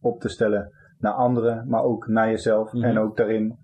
op 0.01 0.21
te 0.21 0.29
stellen 0.29 0.73
naar 0.99 1.13
anderen, 1.13 1.69
maar 1.69 1.83
ook 1.83 2.07
naar 2.07 2.31
jezelf. 2.31 2.73
Mhm. 2.73 2.85
En 2.85 2.99
ook 2.99 3.17
daarin 3.17 3.59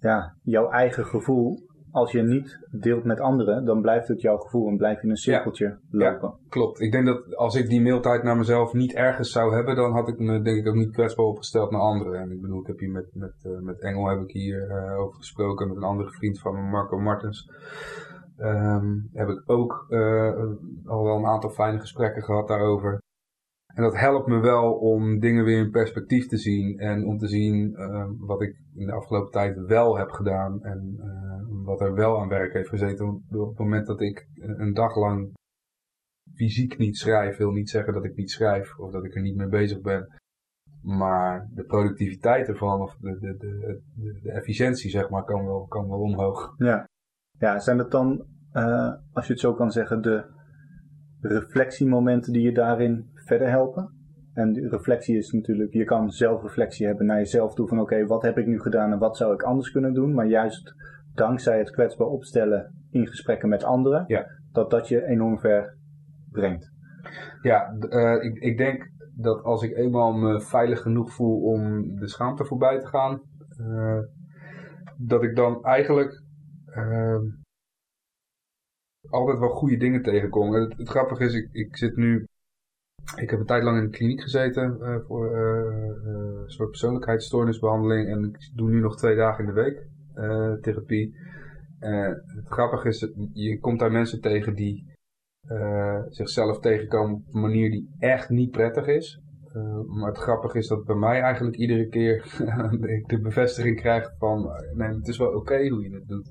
ja, 0.00 0.34
jouw 0.42 0.70
eigen 0.70 1.04
gevoel, 1.04 1.68
als 1.92 2.12
je 2.12 2.22
niet 2.22 2.68
deelt 2.70 3.04
met 3.04 3.20
anderen, 3.20 3.64
dan 3.64 3.80
blijft 3.80 4.08
het 4.08 4.20
jouw 4.20 4.36
gevoel 4.36 4.68
en 4.68 4.76
blijf 4.76 4.96
je 4.96 5.02
in 5.02 5.10
een 5.10 5.16
cirkeltje 5.16 5.78
lopen. 5.90 6.28
Ja, 6.28 6.48
klopt. 6.48 6.80
Ik 6.80 6.92
denk 6.92 7.06
dat 7.06 7.36
als 7.36 7.54
ik 7.54 7.68
die 7.68 7.82
mailtijd 7.82 8.22
naar 8.22 8.36
mezelf 8.36 8.72
niet 8.72 8.94
ergens 8.94 9.32
zou 9.32 9.54
hebben, 9.54 9.76
dan 9.76 9.92
had 9.92 10.08
ik 10.08 10.18
me 10.18 10.42
denk 10.42 10.58
ik 10.58 10.68
ook 10.68 10.74
niet 10.74 10.92
kwetsbaar 10.92 11.26
opgesteld 11.26 11.70
naar 11.70 11.80
anderen. 11.80 12.20
En 12.20 12.30
ik 12.30 12.40
bedoel, 12.40 12.60
ik 12.60 12.66
heb 12.66 12.78
hier 12.78 12.90
met, 12.90 13.10
met, 13.14 13.34
uh, 13.42 13.58
met 13.58 13.80
Engel 13.80 14.08
heb 14.08 14.20
ik 14.20 14.30
hier 14.30 14.66
uh, 14.68 15.00
over 15.00 15.16
gesproken, 15.16 15.68
met 15.68 15.76
een 15.76 15.82
andere 15.82 16.10
vriend 16.10 16.40
van 16.40 16.54
me, 16.54 16.70
Marco 16.70 16.98
Martens. 16.98 17.50
Um, 18.38 19.08
heb 19.12 19.28
ik 19.28 19.42
ook 19.46 19.86
uh, 19.88 20.32
al 20.84 21.04
wel 21.04 21.16
een 21.16 21.26
aantal 21.26 21.50
fijne 21.50 21.80
gesprekken 21.80 22.22
gehad 22.22 22.48
daarover. 22.48 23.02
En 23.74 23.82
dat 23.82 23.96
helpt 23.96 24.26
me 24.26 24.40
wel 24.40 24.72
om 24.72 25.18
dingen 25.18 25.44
weer 25.44 25.58
in 25.58 25.70
perspectief 25.70 26.26
te 26.26 26.36
zien. 26.36 26.78
En 26.78 27.06
om 27.06 27.18
te 27.18 27.28
zien 27.28 27.70
uh, 27.70 28.06
wat 28.18 28.42
ik 28.42 28.56
in 28.74 28.86
de 28.86 28.92
afgelopen 28.92 29.30
tijd 29.30 29.58
wel 29.66 29.98
heb 29.98 30.10
gedaan. 30.10 30.62
En 30.62 30.96
uh, 30.98 31.64
wat 31.64 31.80
er 31.80 31.94
wel 31.94 32.20
aan 32.20 32.28
werk 32.28 32.52
heeft 32.52 32.68
gezeten. 32.68 33.08
op 33.30 33.48
het 33.48 33.58
moment 33.58 33.86
dat 33.86 34.00
ik 34.00 34.28
een 34.34 34.74
dag 34.74 34.96
lang 34.96 35.32
fysiek 36.34 36.78
niet 36.78 36.96
schrijf, 36.96 37.36
wil 37.36 37.50
niet 37.50 37.70
zeggen 37.70 37.92
dat 37.92 38.04
ik 38.04 38.16
niet 38.16 38.30
schrijf. 38.30 38.78
Of 38.78 38.92
dat 38.92 39.04
ik 39.04 39.14
er 39.14 39.22
niet 39.22 39.36
mee 39.36 39.48
bezig 39.48 39.80
ben. 39.80 40.18
Maar 40.82 41.48
de 41.54 41.64
productiviteit 41.64 42.48
ervan, 42.48 42.80
of 42.80 42.96
de, 42.96 43.18
de, 43.18 43.36
de, 43.36 43.80
de, 44.22 44.30
efficiëntie, 44.32 44.90
zeg 44.90 45.08
maar, 45.08 45.24
kan 45.24 45.44
wel, 45.44 45.66
kan 45.66 45.88
wel 45.88 45.98
omhoog. 45.98 46.54
Ja. 46.58 46.88
ja, 47.38 47.58
zijn 47.58 47.78
het 47.78 47.90
dan, 47.90 48.26
uh, 48.52 48.94
als 49.12 49.26
je 49.26 49.32
het 49.32 49.40
zo 49.40 49.54
kan 49.54 49.70
zeggen, 49.70 50.02
de 50.02 50.26
reflectiemomenten 51.20 52.32
die 52.32 52.42
je 52.42 52.52
daarin 52.52 53.09
verder 53.30 53.48
helpen. 53.48 53.90
En 54.34 54.52
die 54.52 54.68
reflectie 54.68 55.16
is 55.16 55.30
natuurlijk, 55.30 55.72
je 55.72 55.84
kan 55.84 56.10
zelfreflectie 56.10 56.86
hebben 56.86 57.06
naar 57.06 57.18
jezelf 57.18 57.54
toe 57.54 57.68
van 57.68 57.80
oké, 57.80 58.06
wat 58.06 58.22
heb 58.22 58.38
ik 58.38 58.46
nu 58.46 58.60
gedaan 58.60 58.92
en 58.92 58.98
wat 58.98 59.16
zou 59.16 59.34
ik 59.34 59.42
anders 59.42 59.70
kunnen 59.70 59.94
doen. 59.94 60.14
Maar 60.14 60.26
juist 60.26 60.74
dankzij 61.14 61.58
het 61.58 61.70
kwetsbaar 61.70 62.06
opstellen 62.06 62.74
in 62.90 63.06
gesprekken 63.06 63.48
met 63.48 63.64
anderen, 63.64 64.04
ja. 64.06 64.26
dat 64.52 64.70
dat 64.70 64.88
je 64.88 65.06
enorm 65.06 65.38
ver 65.38 65.76
brengt. 66.30 66.70
Ja, 67.42 67.76
uh, 67.90 68.24
ik, 68.24 68.38
ik 68.38 68.58
denk 68.58 68.90
dat 69.14 69.42
als 69.42 69.62
ik 69.62 69.76
eenmaal 69.76 70.12
me 70.12 70.40
veilig 70.40 70.80
genoeg 70.80 71.12
voel 71.12 71.40
om 71.40 71.94
de 71.98 72.08
schaamte 72.08 72.44
voorbij 72.44 72.78
te 72.78 72.86
gaan, 72.86 73.22
uh, 73.60 74.00
dat 74.96 75.22
ik 75.22 75.36
dan 75.36 75.64
eigenlijk 75.64 76.22
uh, 76.76 77.20
altijd 79.10 79.38
wel 79.38 79.48
goede 79.48 79.76
dingen 79.76 80.02
tegenkom. 80.02 80.54
Het, 80.54 80.76
het 80.76 80.88
grappige 80.88 81.24
is, 81.24 81.34
ik, 81.34 81.48
ik 81.52 81.76
zit 81.76 81.96
nu 81.96 82.26
ik 83.16 83.30
heb 83.30 83.38
een 83.40 83.46
tijd 83.46 83.62
lang 83.62 83.78
in 83.78 83.84
de 83.84 83.90
kliniek 83.90 84.20
gezeten 84.20 84.78
uh, 84.80 84.96
voor 85.06 85.26
uh, 85.26 86.42
een 86.42 86.50
soort 86.50 86.70
persoonlijkheidsstoornisbehandeling. 86.70 88.08
En 88.08 88.24
ik 88.24 88.50
doe 88.54 88.70
nu 88.70 88.80
nog 88.80 88.96
twee 88.96 89.16
dagen 89.16 89.44
in 89.44 89.54
de 89.54 89.62
week 89.62 89.88
therapie. 90.60 91.14
het 91.78 92.48
grappige 92.48 92.88
is, 92.88 93.12
je 93.32 93.58
komt 93.58 93.78
daar 93.78 93.92
mensen 93.92 94.20
tegen 94.20 94.54
die 94.54 94.90
eh, 95.48 96.00
zichzelf 96.08 96.58
tegenkomen 96.58 97.14
op 97.14 97.34
een 97.34 97.40
manier 97.40 97.70
die 97.70 97.94
echt 97.98 98.28
niet 98.28 98.50
prettig 98.50 98.86
is. 98.86 99.20
Maar 99.86 100.08
het 100.08 100.18
grappige 100.18 100.58
is 100.58 100.68
dat 100.68 100.84
bij 100.84 100.96
mij 100.96 101.20
eigenlijk 101.20 101.56
iedere 101.56 101.88
keer 101.88 102.16
ik 102.98 103.08
de 103.08 103.20
bevestiging 103.20 103.76
krijg 103.76 104.12
van 104.18 104.50
nee, 104.74 104.88
het 104.88 105.08
is 105.08 105.18
wel 105.18 105.32
oké 105.32 105.68
hoe 105.68 105.82
je 105.82 105.94
het 105.94 106.08
doet. 106.08 106.30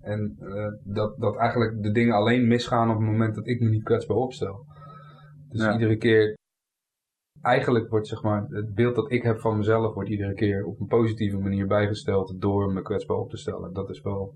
En 0.00 0.36
dat, 0.84 1.18
dat 1.18 1.36
eigenlijk 1.36 1.82
de 1.82 1.90
dingen 1.90 2.14
alleen 2.14 2.46
misgaan 2.46 2.90
op 2.90 2.96
het 2.96 3.06
moment 3.06 3.34
dat 3.34 3.46
ik 3.46 3.60
me 3.60 3.68
niet 3.68 3.82
kwetsbaar 3.82 4.16
opstel. 4.16 4.66
Dus 5.54 5.62
ja. 5.62 5.72
iedere 5.72 5.96
keer, 5.96 6.36
eigenlijk 7.42 7.90
wordt 7.90 8.06
zeg 8.06 8.22
maar, 8.22 8.46
het 8.48 8.74
beeld 8.74 8.94
dat 8.94 9.12
ik 9.12 9.22
heb 9.22 9.40
van 9.40 9.56
mezelf 9.56 9.94
wordt 9.94 10.10
iedere 10.10 10.34
keer 10.34 10.64
op 10.64 10.80
een 10.80 10.86
positieve 10.86 11.38
manier 11.38 11.66
bijgesteld 11.66 12.40
door 12.40 12.72
me 12.72 12.82
kwetsbaar 12.82 13.16
op 13.16 13.30
te 13.30 13.36
stellen. 13.36 13.72
Dat 13.72 13.90
is 13.90 14.00
wel, 14.00 14.34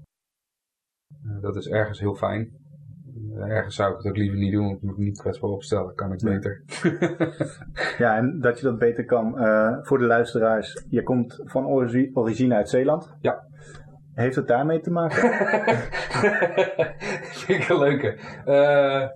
uh, 1.24 1.40
dat 1.40 1.56
is 1.56 1.68
ergens 1.68 2.00
heel 2.00 2.14
fijn. 2.14 2.66
Ergens 3.34 3.74
zou 3.74 3.90
ik 3.90 3.96
het 3.96 4.06
ook 4.06 4.16
liever 4.16 4.38
niet 4.38 4.52
doen, 4.52 4.64
want 4.64 4.76
ik 4.76 4.82
moet 4.82 4.98
me 4.98 5.04
niet 5.04 5.20
kwetsbaar 5.20 5.50
opstellen. 5.50 5.94
Kan 5.94 6.12
ik 6.12 6.20
beter. 6.22 6.62
ja, 8.04 8.16
en 8.16 8.40
dat 8.40 8.58
je 8.58 8.64
dat 8.64 8.78
beter 8.78 9.04
kan. 9.04 9.42
Uh, 9.42 9.78
voor 9.82 9.98
de 9.98 10.04
luisteraars, 10.04 10.84
je 10.88 11.02
komt 11.02 11.40
van 11.44 11.66
origine 12.14 12.54
uit 12.54 12.68
Zeeland. 12.68 13.16
Ja. 13.20 13.46
Heeft 14.14 14.36
het 14.36 14.46
daarmee 14.46 14.80
te 14.80 14.90
maken? 14.90 15.32
Vind 17.46 17.62
ik 17.62 17.68
een 17.68 17.78
leuke. 17.78 18.18
Uh, 18.46 19.08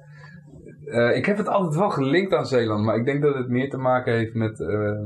uh, 0.92 1.16
ik 1.16 1.26
heb 1.26 1.36
het 1.36 1.48
altijd 1.48 1.74
wel 1.74 1.90
gelinkt 1.90 2.32
aan 2.32 2.46
Zeeland, 2.46 2.84
maar 2.84 2.96
ik 2.96 3.04
denk 3.04 3.22
dat 3.22 3.34
het 3.34 3.48
meer 3.48 3.70
te 3.70 3.76
maken 3.76 4.12
heeft 4.12 4.34
met, 4.34 4.60
uh, 4.60 5.00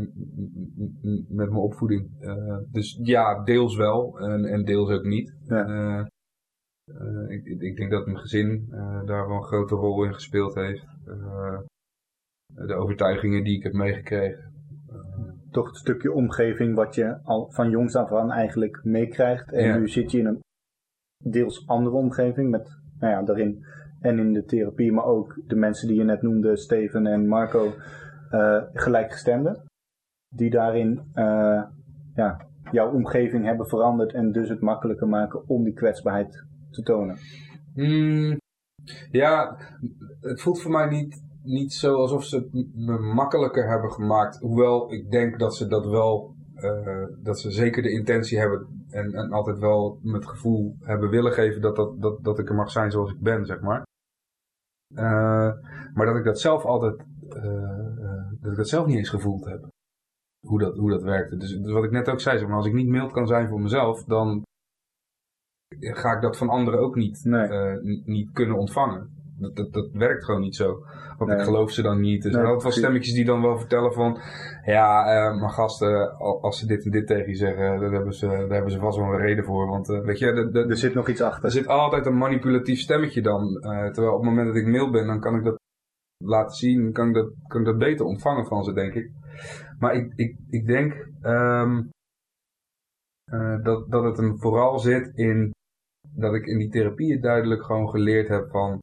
met 1.28 1.48
mijn 1.48 1.54
opvoeding. 1.54 2.10
Uh, 2.20 2.56
dus 2.72 2.98
ja, 3.02 3.44
deels 3.44 3.76
wel 3.76 4.18
en, 4.18 4.44
en 4.44 4.64
deels 4.64 4.90
ook 4.90 5.04
niet. 5.04 5.34
Ja. 5.44 6.08
Ik, 7.28 7.44
ik, 7.44 7.76
denk 7.76 7.90
dat 7.90 8.06
mijn 8.06 8.18
gezin 8.18 8.66
daar 9.04 9.28
wel 9.28 9.36
een 9.36 9.42
grote 9.42 9.74
rol 9.74 10.04
in 10.04 10.14
gespeeld 10.14 10.54
heeft. 10.54 10.84
de 12.46 12.74
overtuigingen 12.74 13.44
die 13.44 13.56
ik 13.56 13.62
heb 13.62 13.72
meegekregen. 13.72 14.52
Toch 15.50 15.66
het 15.66 15.76
stukje 15.76 16.12
omgeving 16.12 16.74
wat 16.74 16.94
je 16.94 17.18
al 17.22 17.50
van 17.50 17.70
jongs 17.70 17.94
af 17.94 18.12
aan 18.12 18.30
eigenlijk 18.30 18.80
meekrijgt. 18.84 19.52
En 19.52 19.64
ja. 19.64 19.76
nu 19.76 19.88
zit 19.88 20.10
je 20.10 20.18
in 20.18 20.26
een 20.26 20.40
deels 21.24 21.66
andere 21.66 21.96
omgeving 21.96 22.50
met, 22.50 22.78
nou 22.98 23.12
ja, 23.12 23.22
daarin 23.22 23.64
en 24.06 24.18
in 24.18 24.32
de 24.32 24.44
therapie, 24.44 24.92
maar 24.92 25.04
ook 25.04 25.40
de 25.46 25.56
mensen 25.56 25.88
die 25.88 25.96
je 25.96 26.04
net 26.04 26.22
noemde, 26.22 26.56
Steven 26.56 27.06
en 27.06 27.26
Marco, 27.26 27.74
uh, 28.30 28.62
gelijkgestemden. 28.72 29.64
Die 30.34 30.50
daarin 30.50 31.00
uh, 31.14 31.62
ja, 32.14 32.46
jouw 32.70 32.92
omgeving 32.92 33.44
hebben 33.44 33.68
veranderd 33.68 34.12
en 34.12 34.32
dus 34.32 34.48
het 34.48 34.60
makkelijker 34.60 35.08
maken 35.08 35.48
om 35.48 35.64
die 35.64 35.74
kwetsbaarheid 35.74 36.44
te 36.70 36.82
tonen. 36.82 37.16
Hmm, 37.74 38.36
ja, 39.10 39.56
het 40.20 40.40
voelt 40.40 40.62
voor 40.62 40.70
mij 40.70 40.88
niet, 40.88 41.22
niet 41.42 41.72
zo 41.72 41.94
alsof 41.94 42.24
ze 42.24 42.36
het 42.36 42.52
me 42.74 42.98
makkelijker 42.98 43.68
hebben 43.68 43.92
gemaakt. 43.92 44.38
Hoewel 44.38 44.92
ik 44.92 45.10
denk 45.10 45.38
dat 45.38 45.56
ze 45.56 45.66
dat 45.66 45.86
wel, 45.86 46.34
uh, 46.56 47.06
dat 47.22 47.40
ze 47.40 47.50
zeker 47.50 47.82
de 47.82 47.92
intentie 47.92 48.38
hebben 48.38 48.84
en, 48.90 49.12
en 49.12 49.32
altijd 49.32 49.58
wel 49.58 49.98
met 50.02 50.26
gevoel 50.26 50.76
hebben 50.80 51.10
willen 51.10 51.32
geven 51.32 51.60
dat, 51.60 51.76
dat, 51.76 52.00
dat, 52.00 52.24
dat 52.24 52.38
ik 52.38 52.48
er 52.48 52.54
mag 52.54 52.70
zijn 52.70 52.90
zoals 52.90 53.12
ik 53.12 53.20
ben, 53.20 53.46
zeg 53.46 53.60
maar. 53.60 53.84
Uh, 54.94 55.52
maar 55.94 56.06
dat 56.06 56.16
ik 56.16 56.24
dat 56.24 56.40
zelf 56.40 56.64
altijd, 56.64 57.04
uh, 57.28 58.30
dat 58.40 58.50
ik 58.50 58.56
dat 58.56 58.68
zelf 58.68 58.86
niet 58.86 58.96
eens 58.96 59.08
gevoeld 59.08 59.44
heb. 59.44 59.68
Hoe 60.46 60.58
dat, 60.58 60.76
hoe 60.76 60.90
dat 60.90 61.02
werkte. 61.02 61.36
Dus, 61.36 61.58
dus 61.58 61.72
wat 61.72 61.84
ik 61.84 61.90
net 61.90 62.08
ook 62.08 62.20
zei, 62.20 62.38
zeg 62.38 62.48
maar, 62.48 62.56
als 62.56 62.66
ik 62.66 62.72
niet 62.72 62.88
mild 62.88 63.12
kan 63.12 63.26
zijn 63.26 63.48
voor 63.48 63.60
mezelf, 63.60 64.04
dan 64.04 64.42
ga 65.78 66.12
ik 66.12 66.22
dat 66.22 66.36
van 66.36 66.48
anderen 66.48 66.80
ook 66.80 66.94
niet, 66.94 67.24
nee. 67.24 67.80
niet 68.04 68.32
kunnen 68.32 68.56
ontvangen. 68.56 69.15
Dat, 69.38 69.56
dat, 69.56 69.72
dat 69.72 69.88
werkt 69.92 70.24
gewoon 70.24 70.40
niet 70.40 70.56
zo. 70.56 70.84
Want 71.18 71.30
nee. 71.30 71.38
ik 71.38 71.44
geloof 71.44 71.70
ze 71.70 71.82
dan 71.82 72.00
niet. 72.00 72.22
Dus 72.22 72.32
er 72.32 72.38
zijn 72.38 72.44
altijd 72.44 72.62
wel 72.62 72.72
stemmetjes 72.72 73.14
die 73.14 73.24
dan 73.24 73.42
wel 73.42 73.58
vertellen 73.58 73.92
van... 73.92 74.18
Ja, 74.64 75.14
uh, 75.14 75.40
maar 75.40 75.50
gasten, 75.50 76.16
als 76.18 76.58
ze 76.58 76.66
dit 76.66 76.84
en 76.84 76.90
dit 76.90 77.06
tegen 77.06 77.28
je 77.28 77.34
zeggen... 77.34 77.80
Daar 77.80 77.90
hebben 77.90 78.12
ze, 78.12 78.26
daar 78.26 78.48
hebben 78.48 78.70
ze 78.70 78.78
vast 78.78 78.98
wel 78.98 79.06
een 79.06 79.20
reden 79.20 79.44
voor. 79.44 79.66
Want 79.66 79.88
uh, 79.88 80.00
weet 80.04 80.18
je... 80.18 80.32
De, 80.32 80.50
de, 80.50 80.66
er 80.66 80.76
zit 80.76 80.94
nog 80.94 81.08
iets 81.08 81.20
achter. 81.20 81.44
Er 81.44 81.50
zit 81.50 81.66
altijd 81.66 82.06
een 82.06 82.18
manipulatief 82.18 82.80
stemmetje 82.80 83.22
dan. 83.22 83.42
Uh, 83.42 83.86
terwijl 83.86 84.14
op 84.14 84.20
het 84.20 84.28
moment 84.28 84.46
dat 84.46 84.56
ik 84.56 84.66
mail 84.66 84.90
ben, 84.90 85.06
dan 85.06 85.20
kan 85.20 85.36
ik 85.36 85.44
dat 85.44 85.58
laten 86.24 86.56
zien. 86.56 86.92
Kan 86.92 87.08
ik 87.08 87.14
dat, 87.14 87.32
kan 87.46 87.60
ik 87.60 87.66
dat 87.66 87.78
beter 87.78 88.06
ontvangen 88.06 88.46
van 88.46 88.64
ze, 88.64 88.72
denk 88.72 88.94
ik. 88.94 89.10
Maar 89.78 89.94
ik, 89.94 90.12
ik, 90.16 90.36
ik 90.48 90.66
denk 90.66 91.08
um, 91.22 91.88
dat, 93.62 93.90
dat 93.90 94.04
het 94.04 94.16
hem 94.16 94.38
vooral 94.38 94.78
zit 94.78 95.12
in... 95.14 95.50
Dat 96.08 96.34
ik 96.34 96.46
in 96.46 96.58
die 96.58 96.70
therapieën 96.70 97.20
duidelijk 97.20 97.64
gewoon 97.64 97.88
geleerd 97.88 98.28
heb 98.28 98.50
van 98.50 98.78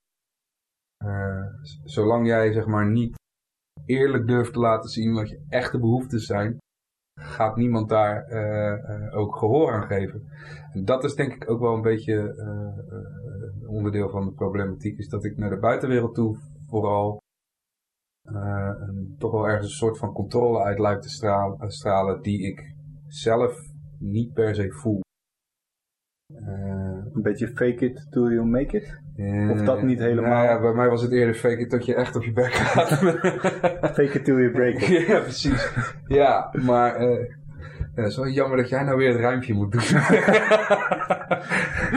uh, 1.06 1.46
zolang 1.84 2.28
jij 2.28 2.52
zeg 2.52 2.66
maar 2.66 2.92
niet 2.92 3.16
eerlijk 3.86 4.28
durft 4.28 4.54
te 4.54 4.60
laten 4.60 4.90
zien 4.90 5.14
wat 5.14 5.30
je 5.30 5.46
echte 5.50 5.80
behoeftes 5.80 6.26
zijn, 6.26 6.58
gaat 7.20 7.56
niemand 7.56 7.90
daar 7.90 8.30
uh, 8.30 9.18
ook 9.18 9.36
gehoor 9.36 9.72
aan 9.72 9.88
geven. 9.88 10.28
En 10.72 10.86
dat 10.86 11.04
is 11.04 11.16
denk 11.16 11.34
ik 11.34 11.50
ook 11.50 11.60
wel 11.60 11.76
een 11.76 11.82
beetje 11.82 12.36
onderdeel 13.68 14.10
van 14.10 14.26
de 14.26 14.32
problematiek, 14.32 14.98
is 14.98 15.08
dat 15.08 15.24
ik 15.24 15.38
naar 15.38 15.50
de 15.50 15.60
buitenwereld 15.60 16.16
toe 16.16 16.38
vooral 16.68 17.22
een, 18.24 19.16
toch 19.18 19.32
wel 19.32 19.48
ergens 19.48 19.66
een 19.66 19.78
soort 19.78 19.98
van 19.98 20.14
controle 20.14 20.64
uit 20.64 20.80
lijkt 20.80 21.02
te 21.02 21.10
stralen 21.68 22.22
die 22.22 22.48
ik 22.48 22.76
zelf 23.08 23.58
niet 24.00 24.34
per 24.34 24.56
se 24.56 24.72
voel. 24.72 25.02
Een 27.14 27.22
beetje 27.22 27.48
fake 27.48 27.86
it 27.86 28.08
till 28.12 28.30
you 28.30 28.46
make 28.46 28.78
it? 28.78 29.02
Of 29.52 29.62
dat 29.62 29.82
niet 29.82 30.00
helemaal? 30.00 30.30
Nou 30.32 30.44
ja, 30.44 30.62
bij 30.62 30.74
mij 30.74 30.90
was 30.90 31.02
het 31.02 31.12
eerder 31.12 31.36
fake 31.36 31.60
it 31.60 31.70
tot 31.70 31.86
je 31.86 31.96
echt 31.96 32.16
op 32.16 32.24
je 32.24 32.32
bek 32.32 32.54
gaat. 32.54 32.90
fake 33.98 34.12
it 34.14 34.26
till 34.26 34.38
you 34.38 34.52
break 34.52 34.74
it. 34.74 35.08
ja, 35.08 35.20
precies. 35.20 35.74
Ja, 36.08 36.50
maar 36.66 37.02
ja, 37.96 38.02
het 38.02 38.08
is 38.08 38.16
wel 38.16 38.28
jammer 38.28 38.58
dat 38.58 38.70
jij 38.70 38.84
nou 38.84 38.98
weer 38.98 39.12
het 39.12 39.20
ruimpje 39.20 39.54
moet 39.54 39.72
doen. 39.72 39.82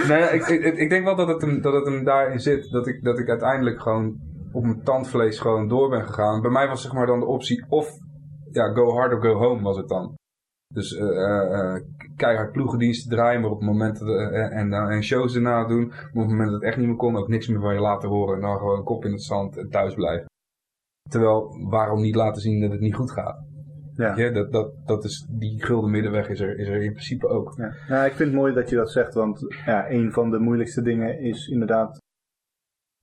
nou 0.08 0.20
ja, 0.20 0.30
ik, 0.30 0.46
ik, 0.46 0.76
ik, 0.76 0.90
denk 0.90 1.04
wel 1.04 1.16
dat 1.16 1.28
het, 1.28 1.40
hem, 1.40 1.60
dat 1.60 1.72
het 1.72 1.84
hem 1.84 2.04
daarin 2.04 2.40
zit. 2.40 2.70
Dat 2.70 2.86
ik, 2.86 3.04
dat 3.04 3.18
ik 3.18 3.28
uiteindelijk 3.28 3.80
gewoon 3.82 4.16
op 4.52 4.62
mijn 4.62 4.82
tandvlees 4.82 5.38
gewoon 5.38 5.68
door 5.68 5.88
ben 5.88 6.06
gegaan. 6.06 6.42
Bij 6.42 6.50
mij 6.50 6.68
was 6.68 6.82
zeg 6.82 6.92
maar 6.92 7.06
dan 7.06 7.20
de 7.20 7.26
optie 7.26 7.64
of 7.68 7.90
ja, 8.50 8.72
go 8.72 8.92
hard 8.92 9.12
or 9.12 9.22
go 9.22 9.32
home 9.32 9.62
was 9.62 9.76
het 9.76 9.88
dan. 9.88 10.14
Dus 10.74 10.92
uh, 10.92 11.00
uh, 11.00 11.76
keihard 12.16 12.52
ploegendiensten 12.52 13.10
draaien, 13.10 13.40
maar 13.40 13.50
op 13.50 13.58
het 13.58 13.68
moment 13.68 13.98
dat, 13.98 14.08
uh, 14.08 14.56
en, 14.56 14.72
en 14.72 15.02
shows 15.02 15.34
erna 15.34 15.66
doen. 15.66 15.86
Maar 15.86 15.98
op 15.98 16.14
het 16.14 16.28
moment 16.28 16.50
dat 16.50 16.60
het 16.60 16.68
echt 16.68 16.76
niet 16.76 16.86
meer 16.86 16.96
kon, 16.96 17.16
ook 17.16 17.28
niks 17.28 17.48
meer 17.48 17.60
van 17.60 17.74
je 17.74 17.80
laten 17.80 18.08
horen. 18.08 18.34
En 18.34 18.40
dan 18.40 18.58
gewoon 18.58 18.78
een 18.78 18.84
kop 18.84 19.04
in 19.04 19.12
het 19.12 19.22
zand 19.22 19.56
en 19.56 19.70
thuis 19.70 19.94
blijven. 19.94 20.26
Terwijl, 21.10 21.68
waarom 21.68 22.00
niet 22.00 22.14
laten 22.14 22.42
zien 22.42 22.60
dat 22.60 22.70
het 22.70 22.80
niet 22.80 22.94
goed 22.94 23.10
gaat? 23.10 23.44
Ja. 23.96 24.16
ja 24.16 24.30
dat, 24.30 24.52
dat, 24.52 24.72
dat 24.84 25.04
is, 25.04 25.26
die 25.30 25.64
gulden 25.64 25.90
middenweg 25.90 26.28
is 26.28 26.40
er, 26.40 26.58
is 26.58 26.68
er 26.68 26.82
in 26.82 26.92
principe 26.92 27.28
ook. 27.28 27.54
Ja. 27.56 27.74
ja, 27.88 28.04
ik 28.04 28.12
vind 28.12 28.28
het 28.28 28.38
mooi 28.38 28.54
dat 28.54 28.68
je 28.68 28.76
dat 28.76 28.90
zegt, 28.90 29.14
want 29.14 29.44
ja, 29.66 29.90
een 29.90 30.12
van 30.12 30.30
de 30.30 30.38
moeilijkste 30.38 30.82
dingen 30.82 31.20
is 31.20 31.48
inderdaad 31.48 31.98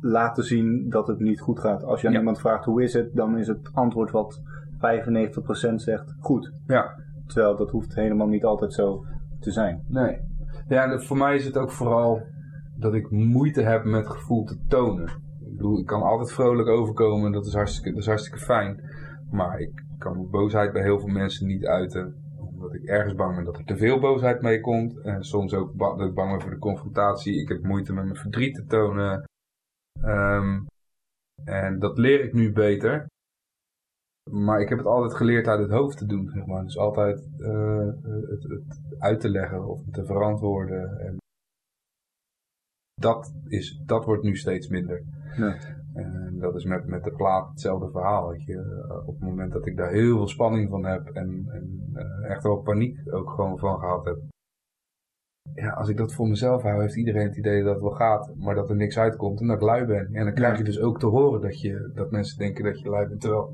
laten 0.03 0.43
zien 0.43 0.89
dat 0.89 1.07
het 1.07 1.19
niet 1.19 1.39
goed 1.39 1.59
gaat. 1.59 1.83
Als 1.83 2.01
je 2.01 2.07
aan 2.07 2.13
ja. 2.13 2.19
iemand 2.19 2.39
vraagt 2.39 2.65
hoe 2.65 2.83
is 2.83 2.93
het, 2.93 3.15
dan 3.15 3.37
is 3.37 3.47
het 3.47 3.69
antwoord 3.73 4.11
wat 4.11 4.41
95% 5.71 5.75
zegt 5.75 6.15
goed. 6.19 6.51
Ja. 6.67 6.95
Terwijl 7.27 7.57
dat 7.57 7.69
hoeft 7.69 7.95
helemaal 7.95 8.27
niet 8.27 8.43
altijd 8.43 8.73
zo 8.73 9.05
te 9.39 9.51
zijn. 9.51 9.83
Nee. 9.87 10.19
Ja, 10.67 10.99
voor 10.99 11.17
mij 11.17 11.35
is 11.35 11.45
het 11.45 11.57
ook 11.57 11.71
vooral 11.71 12.21
dat 12.77 12.93
ik 12.93 13.11
moeite 13.11 13.61
heb 13.61 13.83
met 13.83 14.07
gevoel 14.07 14.43
te 14.43 14.57
tonen. 14.67 15.07
Ik 15.41 15.57
bedoel, 15.57 15.79
ik 15.79 15.85
kan 15.85 16.01
altijd 16.01 16.31
vrolijk 16.31 16.67
overkomen, 16.67 17.31
dat 17.31 17.45
is 17.45 17.53
hartstikke, 17.53 17.89
dat 17.89 17.99
is 17.99 18.07
hartstikke 18.07 18.39
fijn. 18.39 18.81
Maar 19.31 19.59
ik 19.59 19.83
kan 19.97 20.29
boosheid 20.29 20.73
bij 20.73 20.81
heel 20.81 20.99
veel 20.99 21.09
mensen 21.09 21.47
niet 21.47 21.65
uiten. 21.65 22.15
Omdat 22.37 22.73
ik 22.73 22.83
ergens 22.83 23.15
bang 23.15 23.35
ben 23.35 23.45
dat 23.45 23.57
er 23.57 23.65
te 23.65 23.77
veel 23.77 23.99
boosheid 23.99 24.41
mee 24.41 24.59
komt. 24.59 24.99
En 25.01 25.23
soms 25.23 25.53
ook 25.53 25.77
dat 25.77 26.07
ik 26.07 26.13
bang 26.13 26.31
ben 26.31 26.41
voor 26.41 26.51
de 26.51 26.57
confrontatie. 26.57 27.41
Ik 27.41 27.47
heb 27.47 27.63
moeite 27.63 27.93
met 27.93 28.03
mijn 28.03 28.15
verdriet 28.15 28.55
te 28.55 28.65
tonen. 28.65 29.23
Um, 30.05 30.65
en 31.43 31.79
dat 31.79 31.97
leer 31.97 32.23
ik 32.23 32.33
nu 32.33 32.51
beter. 32.51 33.07
Maar 34.31 34.61
ik 34.61 34.69
heb 34.69 34.77
het 34.77 34.87
altijd 34.87 35.13
geleerd 35.13 35.47
uit 35.47 35.59
het 35.59 35.71
hoofd 35.71 35.97
te 35.97 36.05
doen, 36.05 36.29
zeg 36.29 36.45
maar. 36.45 36.63
Dus 36.63 36.77
altijd 36.77 37.29
uh, 37.37 37.87
het, 38.03 38.43
het, 38.43 38.81
uit 38.99 39.19
te 39.19 39.29
leggen 39.29 39.67
of 39.67 39.81
te 39.91 40.05
verantwoorden. 40.05 40.99
En 40.99 41.17
dat, 43.01 43.33
is, 43.47 43.81
dat 43.85 44.05
wordt 44.05 44.23
nu 44.23 44.35
steeds 44.35 44.67
minder. 44.67 45.03
Ja. 45.37 45.55
En 45.93 46.37
dat 46.39 46.55
is 46.55 46.65
met, 46.65 46.87
met 46.87 47.03
de 47.03 47.11
plaat 47.11 47.49
hetzelfde 47.49 47.91
verhaal. 47.91 48.29
Weet 48.29 48.43
je. 48.43 48.85
Op 49.05 49.13
het 49.13 49.23
moment 49.23 49.51
dat 49.51 49.65
ik 49.65 49.77
daar 49.77 49.91
heel 49.91 50.15
veel 50.15 50.27
spanning 50.27 50.69
van 50.69 50.85
heb 50.85 51.07
en, 51.07 51.45
en 51.49 51.91
uh, 51.93 52.29
echt 52.29 52.43
wel 52.43 52.61
paniek 52.61 53.13
ook 53.13 53.29
gewoon 53.29 53.57
van 53.57 53.79
gehad 53.79 54.05
heb. 54.05 54.17
Ja, 55.53 55.69
als 55.69 55.89
ik 55.89 55.97
dat 55.97 56.13
voor 56.13 56.27
mezelf 56.27 56.61
hou, 56.61 56.81
heeft 56.81 56.97
iedereen 56.97 57.27
het 57.27 57.37
idee 57.37 57.63
dat 57.63 57.73
het 57.73 57.81
wel 57.81 57.91
gaat, 57.91 58.35
maar 58.35 58.55
dat 58.55 58.69
er 58.69 58.75
niks 58.75 58.97
uitkomt 58.97 59.39
en 59.39 59.47
dat 59.47 59.55
ik 59.55 59.61
lui 59.61 59.85
ben. 59.85 60.13
En 60.13 60.25
dan 60.25 60.33
krijg 60.33 60.57
je 60.57 60.63
dus 60.63 60.79
ook 60.79 60.99
te 60.99 61.05
horen 61.05 61.41
dat, 61.41 61.61
je, 61.61 61.91
dat 61.93 62.11
mensen 62.11 62.37
denken 62.37 62.63
dat 62.63 62.79
je 62.79 62.89
lui 62.89 63.07
bent. 63.07 63.21
Terwijl 63.21 63.51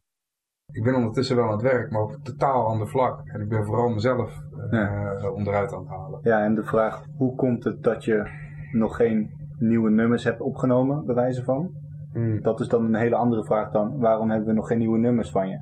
ik 0.72 0.84
ben 0.84 0.96
ondertussen 0.96 1.36
wel 1.36 1.46
aan 1.46 1.52
het 1.52 1.62
werk, 1.62 1.92
maar 1.92 2.02
op 2.02 2.14
een 2.14 2.22
totaal 2.22 2.68
ander 2.68 2.88
vlak. 2.88 3.22
En 3.26 3.42
ik 3.42 3.50
ben 3.50 3.66
vooral 3.66 3.90
mezelf 3.90 4.42
uh, 4.72 4.72
ja. 4.72 5.30
onderuit 5.30 5.74
aan 5.74 5.80
het 5.80 5.90
halen. 5.90 6.20
Ja, 6.24 6.44
en 6.44 6.56
de 6.56 6.64
vraag, 6.64 7.06
hoe 7.18 7.36
komt 7.36 7.64
het 7.64 7.84
dat 7.84 8.06
je 8.06 8.30
nog 8.72 8.96
geen 8.96 9.32
nieuwe 9.60 9.90
nummers 9.90 10.24
hebt 10.24 10.42
opgenomen, 10.42 11.06
bij 11.06 11.16
wijze 11.16 11.44
van? 11.44 11.72
Hmm. 12.14 12.42
Dat 12.42 12.60
is 12.60 12.68
dan 12.68 12.86
een 12.86 12.96
hele 12.96 13.16
andere 13.16 13.46
vraag 13.46 13.72
dan, 13.72 14.00
waarom 14.00 14.30
hebben 14.30 14.48
we 14.48 14.54
nog 14.54 14.68
geen 14.68 14.78
nieuwe 14.78 14.98
nummers 14.98 15.32
van 15.32 15.50
je? 15.50 15.60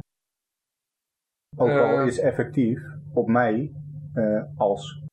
Ook 1.58 1.70
al 1.70 2.00
Eh. 2.00 2.06
is 2.06 2.20
effectief 2.20 2.82
op 3.14 3.28
mij 3.28 3.72
eh, 4.14 4.44
als 4.56 5.04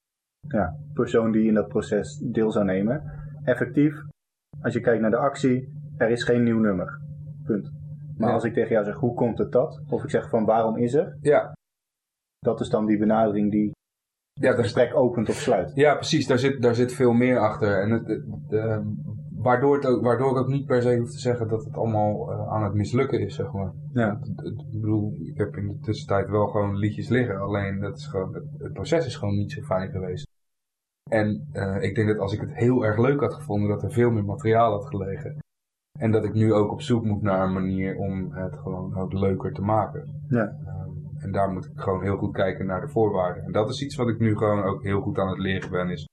ja, 0.49 0.77
persoon 0.93 1.33
die 1.33 1.47
in 1.47 1.55
dat 1.55 1.69
proces 1.69 2.19
deel 2.19 2.51
zou 2.51 2.65
nemen, 2.65 3.03
effectief, 3.45 4.03
als 4.63 4.73
je 4.75 4.81
kijkt 4.81 5.01
naar 5.01 5.11
de 5.11 5.17
actie, 5.17 5.73
er 5.97 6.11
is 6.11 6.25
geen 6.25 6.43
nieuw 6.43 6.59
nummer. 6.59 7.01
Punt. 7.45 7.73
Maar 8.19 8.29
Ja. 8.29 8.35
als 8.35 8.45
ik 8.45 8.53
tegen 8.55 8.71
jou 8.71 8.85
zeg, 8.85 8.97
hoe 8.97 9.15
komt 9.15 9.39
het 9.39 9.53
dat? 9.53 9.83
Of 9.89 10.03
ik 10.05 10.11
zeg 10.11 10.29
van, 10.29 10.45
waarom 10.45 10.77
is 10.77 10.95
er? 10.95 11.17
Ja, 11.21 11.53
Dat 12.39 12.61
is 12.61 12.69
dan 12.69 12.87
die 12.87 12.99
benadering 12.99 13.51
die 13.51 13.71
ja, 14.41 14.49
het 14.51 14.59
gesprek 14.61 14.95
opent 14.97 15.29
of 15.29 15.35
sluit. 15.35 15.73
ja 15.75 15.95
precies. 15.95 16.27
Daar 16.27 16.39
zit, 16.39 16.63
daar 16.63 16.75
zit 16.75 16.93
veel 16.93 17.13
meer 17.13 17.39
achter. 17.39 17.81
En 17.83 17.91
het, 17.91 18.23
waardoor, 19.37 19.75
het 19.77 19.87
ook, 19.87 20.03
waardoor 20.03 20.31
ik 20.31 20.37
ook 20.37 20.49
niet 20.49 20.67
per 20.67 20.83
se 20.83 20.97
hoef 20.99 21.11
te 21.11 21.19
zeggen 21.19 21.49
dat 21.49 21.65
het 21.65 21.77
allemaal 21.77 22.33
eh, 22.33 22.49
aan 22.53 22.65
het 22.65 22.75
mislukken 22.75 23.21
is, 23.21 23.35
zeg 23.35 23.53
maar. 23.53 23.73
Ja. 23.93 24.21
Ik 24.45 24.81
bedoel, 24.81 25.15
ik 25.21 25.37
heb 25.39 25.57
in 25.57 25.69
de 25.69 25.79
tussentijd 25.81 26.29
wel 26.29 26.47
gewoon 26.47 26.77
liedjes 26.77 27.09
liggen. 27.09 27.37
Alleen 27.41 27.81
dat 27.81 27.97
is 27.99 28.07
gewoon, 28.07 28.35
het, 28.35 28.45
het 28.59 28.73
proces 28.73 29.07
is 29.07 29.17
gewoon 29.17 29.35
niet 29.37 29.53
zo 29.53 29.63
fijn 29.63 29.91
geweest. 29.91 30.27
En 31.11 31.49
eh, 31.53 31.83
ik 31.83 31.95
denk 31.95 32.09
dat 32.09 32.19
als 32.19 32.33
ik 32.33 32.41
het 32.41 32.55
heel 32.55 32.85
erg 32.85 32.99
leuk 32.99 33.21
had 33.21 33.35
gevonden, 33.35 33.69
dat 33.69 33.83
er 33.83 33.93
veel 33.93 34.11
meer 34.11 34.25
materiaal 34.25 34.73
had 34.73 34.87
gelegen. 34.87 35.39
En 35.99 36.11
dat 36.11 36.25
ik 36.25 36.33
nu 36.35 36.53
ook 36.53 36.73
op 36.73 36.81
zoek 36.81 37.05
moet 37.05 37.23
naar 37.23 37.47
een 37.47 37.53
manier 37.53 37.97
om 37.97 38.33
het 38.33 38.57
gewoon 38.57 38.97
ook 38.97 39.13
leuker 39.13 39.53
te 39.53 39.63
maken. 39.63 40.25
Ja. 40.29 40.57
Ehm, 40.67 40.91
en 41.19 41.33
daar 41.33 41.53
moet 41.53 41.65
ik 41.65 41.73
gewoon 41.75 42.03
heel 42.03 42.17
goed 42.17 42.33
kijken 42.33 42.67
naar 42.67 42.81
de 42.81 42.89
voorwaarden. 42.89 43.45
En 43.45 43.53
dat 43.53 43.69
is 43.69 43.83
iets 43.83 43.97
wat 43.97 44.09
ik 44.09 44.19
nu 44.19 44.37
gewoon 44.37 44.63
ook 44.63 44.83
heel 44.83 45.01
goed 45.01 45.19
aan 45.19 45.29
het 45.29 45.39
leren 45.39 45.71
ben. 45.71 45.91
Is 45.91 46.09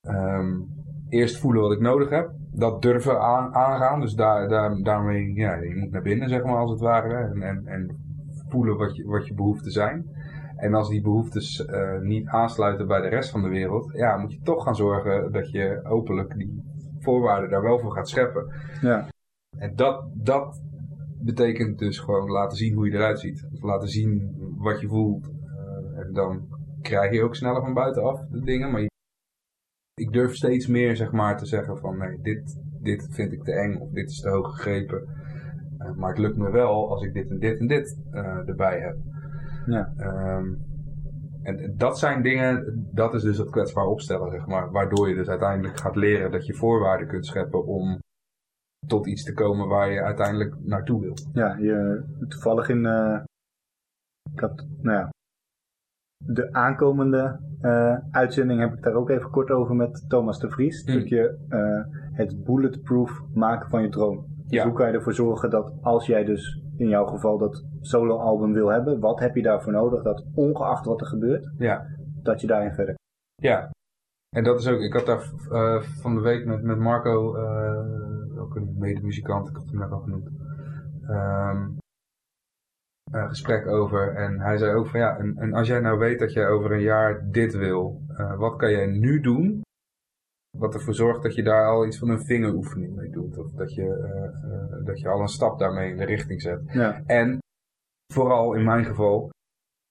ehm, 0.00 0.60
eerst 1.08 1.38
voelen 1.38 1.62
wat 1.62 1.72
ik 1.72 1.80
nodig 1.80 2.10
heb. 2.10 2.30
Dat 2.52 2.82
durven 2.82 3.20
aan, 3.20 3.54
aangaan. 3.54 4.00
Dus 4.00 4.14
daar, 4.14 4.48
daar, 4.48 4.82
daarmee, 4.82 5.34
ja, 5.34 5.54
je 5.54 5.76
moet 5.76 5.90
naar 5.90 6.02
binnen, 6.02 6.28
zeg 6.28 6.44
maar, 6.44 6.56
als 6.56 6.70
het 6.70 6.80
ware. 6.80 7.14
En, 7.14 7.42
en, 7.42 7.66
en 7.66 7.96
voelen 8.48 8.76
wat 8.76 8.96
je, 8.96 9.04
wat 9.04 9.26
je 9.26 9.34
behoeften 9.34 9.70
zijn. 9.70 10.06
En 10.56 10.74
als 10.74 10.88
die 10.88 11.02
behoeftes 11.02 11.64
eh, 11.64 12.00
niet 12.00 12.28
aansluiten 12.28 12.86
bij 12.86 13.00
de 13.00 13.08
rest 13.08 13.30
van 13.30 13.42
de 13.42 13.48
wereld, 13.48 13.90
ja, 13.92 14.16
moet 14.16 14.32
je 14.32 14.40
toch 14.42 14.64
gaan 14.64 14.76
zorgen 14.76 15.32
dat 15.32 15.50
je 15.50 15.80
openlijk 15.84 16.34
die 16.36 16.74
voorwaarden 16.98 17.50
daar 17.50 17.62
wel 17.62 17.78
voor 17.78 17.92
gaat 17.92 18.08
scheppen. 18.08 18.52
Ja. 18.80 19.08
En 19.58 19.76
dat, 19.76 20.04
dat 20.14 20.62
betekent 21.20 21.78
dus 21.78 21.98
gewoon 21.98 22.30
laten 22.30 22.56
zien 22.56 22.74
hoe 22.74 22.86
je 22.86 22.92
eruit 22.96 23.20
ziet. 23.20 23.46
Of 23.52 23.62
laten 23.62 23.88
zien 23.88 24.34
wat 24.58 24.80
je 24.80 24.88
voelt. 24.88 25.24
Eh, 25.26 25.98
en 25.98 26.12
dan 26.12 26.48
krijg 26.82 27.12
je 27.12 27.22
ook 27.22 27.34
sneller 27.34 27.60
van 27.62 27.74
buitenaf 27.74 28.20
de 28.30 28.40
dingen. 28.40 28.70
Maar 28.70 28.80
je- 28.80 28.90
ik 29.94 30.12
durf 30.12 30.34
steeds 30.34 30.66
meer 30.66 30.96
zeg 30.96 31.12
maar 31.12 31.38
te 31.38 31.46
zeggen 31.46 31.78
van 31.78 31.98
nee, 31.98 32.20
dit, 32.22 32.60
dit 32.80 33.08
vind 33.10 33.32
ik 33.32 33.42
te 33.44 33.52
eng 33.52 33.76
of 33.76 33.90
dit 33.90 34.10
is 34.10 34.20
te 34.20 34.28
hoog 34.28 34.54
gegrepen. 34.54 35.04
Eh, 35.78 35.92
maar 35.94 36.08
het 36.08 36.18
lukt 36.18 36.36
me 36.36 36.50
wel 36.50 36.90
als 36.90 37.02
ik 37.04 37.12
dit 37.12 37.30
en 37.30 37.38
dit 37.38 37.58
en 37.60 37.66
dit 37.66 37.98
eh, 38.10 38.48
erbij 38.48 38.80
heb. 38.80 38.96
Ja. 39.66 39.92
Ehm, 39.96 40.54
en 41.46 41.74
dat 41.76 41.98
zijn 41.98 42.22
dingen, 42.22 42.64
dat 42.92 43.14
is 43.14 43.22
dus 43.22 43.38
het 43.38 43.50
kwetsbaar 43.50 43.86
opstellen, 43.86 44.30
zeg 44.30 44.46
maar. 44.46 44.70
Waardoor 44.70 45.08
je 45.08 45.14
dus 45.14 45.28
uiteindelijk 45.28 45.78
gaat 45.80 45.96
leren 45.96 46.30
dat 46.30 46.46
je 46.46 46.54
voorwaarden 46.54 47.08
kunt 47.08 47.26
scheppen 47.26 47.66
om 47.66 47.98
tot 48.86 49.06
iets 49.06 49.22
te 49.24 49.32
komen 49.34 49.68
waar 49.68 49.90
je 49.90 50.02
uiteindelijk 50.02 50.54
naartoe 50.64 51.00
wil. 51.00 51.14
Ja, 51.32 51.56
je, 51.56 52.04
toevallig 52.28 52.68
in. 52.68 52.86
eh, 52.86 53.20
ik 54.32 54.40
had, 54.40 54.66
nou 54.80 54.98
ja. 54.98 55.08
De 56.24 56.52
aankomende 56.52 57.40
eh, 57.60 57.96
uitzending 58.10 58.60
heb 58.60 58.72
ik 58.72 58.82
daar 58.82 58.94
ook 58.94 59.10
even 59.10 59.30
kort 59.30 59.50
over 59.50 59.74
met 59.74 60.04
Thomas 60.08 60.38
de 60.38 60.50
Vries. 60.50 60.76
Het 60.80 60.88
stukje 60.90 61.38
eh, 61.48 61.84
het 62.12 62.44
bulletproof 62.44 63.22
maken 63.34 63.70
van 63.70 63.82
je 63.82 63.88
droom. 63.88 64.26
Dus 64.36 64.50
Ja. 64.50 64.64
hoe 64.64 64.72
kan 64.72 64.86
je 64.86 64.92
ervoor 64.92 65.12
zorgen 65.14 65.50
dat 65.50 65.72
als 65.82 66.06
jij 66.06 66.24
dus 66.24 66.60
in 66.78 66.88
jouw 66.88 67.06
geval 67.06 67.38
dat 67.38 67.64
soloalbum 67.80 68.52
wil 68.52 68.68
hebben, 68.68 69.00
wat 69.00 69.20
heb 69.20 69.34
je 69.34 69.42
daarvoor 69.42 69.72
nodig? 69.72 70.02
Dat 70.02 70.24
ongeacht 70.34 70.84
wat 70.86 71.00
er 71.00 71.06
gebeurt, 71.06 71.50
Ja. 71.58 71.86
dat 72.22 72.40
je 72.40 72.46
daarin 72.46 72.72
verder. 72.74 72.94
Ja. 73.42 73.70
En 74.36 74.44
dat 74.44 74.58
is 74.58 74.68
ook, 74.68 74.80
ik 74.80 74.92
had 74.92 75.06
daar 75.06 75.32
eh, 75.50 75.82
van 75.82 76.14
de 76.14 76.20
week 76.20 76.46
met, 76.46 76.62
met 76.62 76.78
Marco, 76.78 77.34
eh, 77.36 78.40
ook 78.40 78.56
een 78.56 78.74
medemuzikant, 78.78 79.48
ik 79.48 79.56
had 79.56 79.66
hem 79.66 79.78
net 79.78 79.90
al 79.90 80.00
genoemd, 80.00 80.28
ehm, 81.08 81.68
een 83.12 83.28
gesprek 83.28 83.66
over. 83.66 84.14
En 84.14 84.40
hij 84.40 84.58
zei 84.58 84.74
ook 84.74 84.86
van 84.86 85.00
ja, 85.00 85.16
en, 85.16 85.36
en 85.36 85.52
als 85.52 85.68
jij 85.68 85.80
nou 85.80 85.98
weet 85.98 86.18
dat 86.18 86.32
jij 86.32 86.48
over 86.48 86.72
een 86.72 86.80
jaar 86.82 87.30
dit 87.30 87.56
wil, 87.56 88.00
eh, 88.16 88.36
wat 88.38 88.56
kan 88.56 88.70
jij 88.70 88.86
nu 88.86 89.20
doen? 89.20 89.60
Wat 90.58 90.74
ervoor 90.74 90.94
zorgt 90.94 91.22
dat 91.22 91.34
je 91.34 91.42
daar 91.42 91.66
al 91.66 91.86
iets 91.86 91.98
van 91.98 92.08
een 92.08 92.24
vingeroefening 92.24 92.94
mee 92.94 93.10
doet. 93.10 93.38
Of 93.38 93.50
dat 93.50 93.74
je, 93.74 93.82
eh, 93.82 94.52
eh, 94.52 94.84
dat 94.84 95.00
je 95.00 95.08
al 95.08 95.20
een 95.20 95.28
stap 95.28 95.58
daarmee 95.58 95.90
in 95.90 95.96
de 95.96 96.04
richting 96.04 96.42
zet. 96.42 96.60
Ja, 96.66 97.02
En 97.06 97.38
vooral 98.12 98.54
in 98.54 98.64
mijn 98.64 98.84
geval 98.84 99.30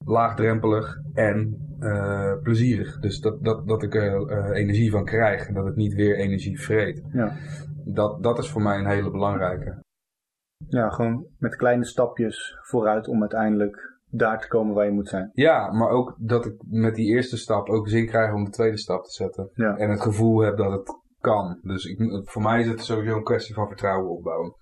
laagdrempelig 0.06 1.02
en 1.14 1.58
eh, 1.80 2.42
plezierig. 2.42 3.00
Dus 3.00 3.20
dat, 3.20 3.44
dat, 3.44 3.68
dat 3.68 3.84
ik 3.84 3.96
er 3.96 4.52
energie 4.52 4.92
van 4.92 5.06
krijg 5.06 5.48
en 5.48 5.54
dat 5.54 5.66
het 5.66 5.76
niet 5.76 5.94
weer 5.94 6.16
energie 6.16 6.60
vreet. 6.60 7.04
ja. 7.12 7.32
Dat, 7.88 8.24
dat 8.24 8.38
is 8.38 8.50
voor 8.50 8.62
mij 8.62 8.78
een 8.78 8.88
hele 8.88 9.12
belangrijke. 9.12 9.80
ja, 10.68 10.90
gewoon 10.90 11.28
met 11.38 11.56
kleine 11.56 11.86
stapjes 11.86 12.58
vooruit 12.62 13.08
om 13.08 13.22
uiteindelijk 13.22 13.95
daar 14.18 14.40
te 14.40 14.48
komen 14.48 14.76
waar 14.76 14.86
je 14.86 14.92
moet 14.92 15.10
zijn. 15.10 15.30
Ja, 15.34 15.72
maar 15.72 15.90
ook 15.90 16.16
dat 16.18 16.46
ik 16.46 16.56
met 16.68 16.96
die 16.96 17.08
eerste 17.08 17.38
stap 17.38 17.70
ook 17.70 17.90
zin 17.90 18.06
krijg 18.06 18.34
om 18.34 18.44
de 18.44 18.52
tweede 18.52 18.78
stap 18.78 19.04
te 19.04 19.12
zetten. 19.12 19.50
Ja. 19.54 19.76
En 19.78 19.90
het 19.90 20.02
gevoel 20.02 20.40
heb 20.40 20.58
dat 20.58 20.72
het 20.72 21.04
kan. 21.20 21.60
Dus 21.62 21.86
ik, 21.86 22.28
voor 22.28 22.42
mij 22.42 22.62
is 22.62 22.68
het 22.68 22.84
sowieso 22.84 23.16
een 23.16 23.24
kwestie 23.24 23.56
van 23.56 23.68
vertrouwen 23.68 24.12
opbouwen. 24.12 24.56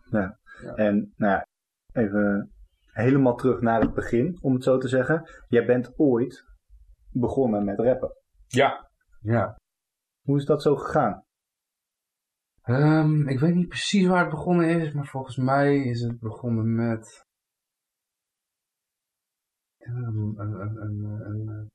En 0.75 1.13
nou 1.15 1.31
ja, 1.33 1.45
even 1.91 2.51
helemaal 2.85 3.35
terug 3.35 3.61
naar 3.61 3.81
het 3.81 3.93
begin, 3.93 4.37
om 4.41 4.53
het 4.53 4.63
zo 4.63 4.77
te 4.77 4.87
zeggen. 4.87 5.29
Jij 5.47 5.65
bent 5.65 5.93
ooit 5.95 6.43
begonnen 7.11 7.65
met 7.65 7.79
rappen. 7.79 8.11
Ja. 8.47 8.89
Ja. 9.21 9.57
Hoe 10.21 10.37
is 10.37 10.45
dat 10.45 10.61
zo 10.61 10.75
gegaan? 10.75 11.23
Ehm, 12.61 13.27
ik 13.27 13.39
weet 13.39 13.55
niet 13.55 13.67
precies 13.67 14.07
waar 14.07 14.19
het 14.19 14.29
begonnen 14.29 14.81
is, 14.81 14.93
maar 14.93 15.05
volgens 15.05 15.37
mij 15.37 15.77
is 15.77 16.01
het 16.01 16.19
begonnen 16.19 16.75
met. 16.75 17.22
Een, 19.85 20.33
een, 20.37 20.77
een, 20.81 21.03
een 21.25 21.69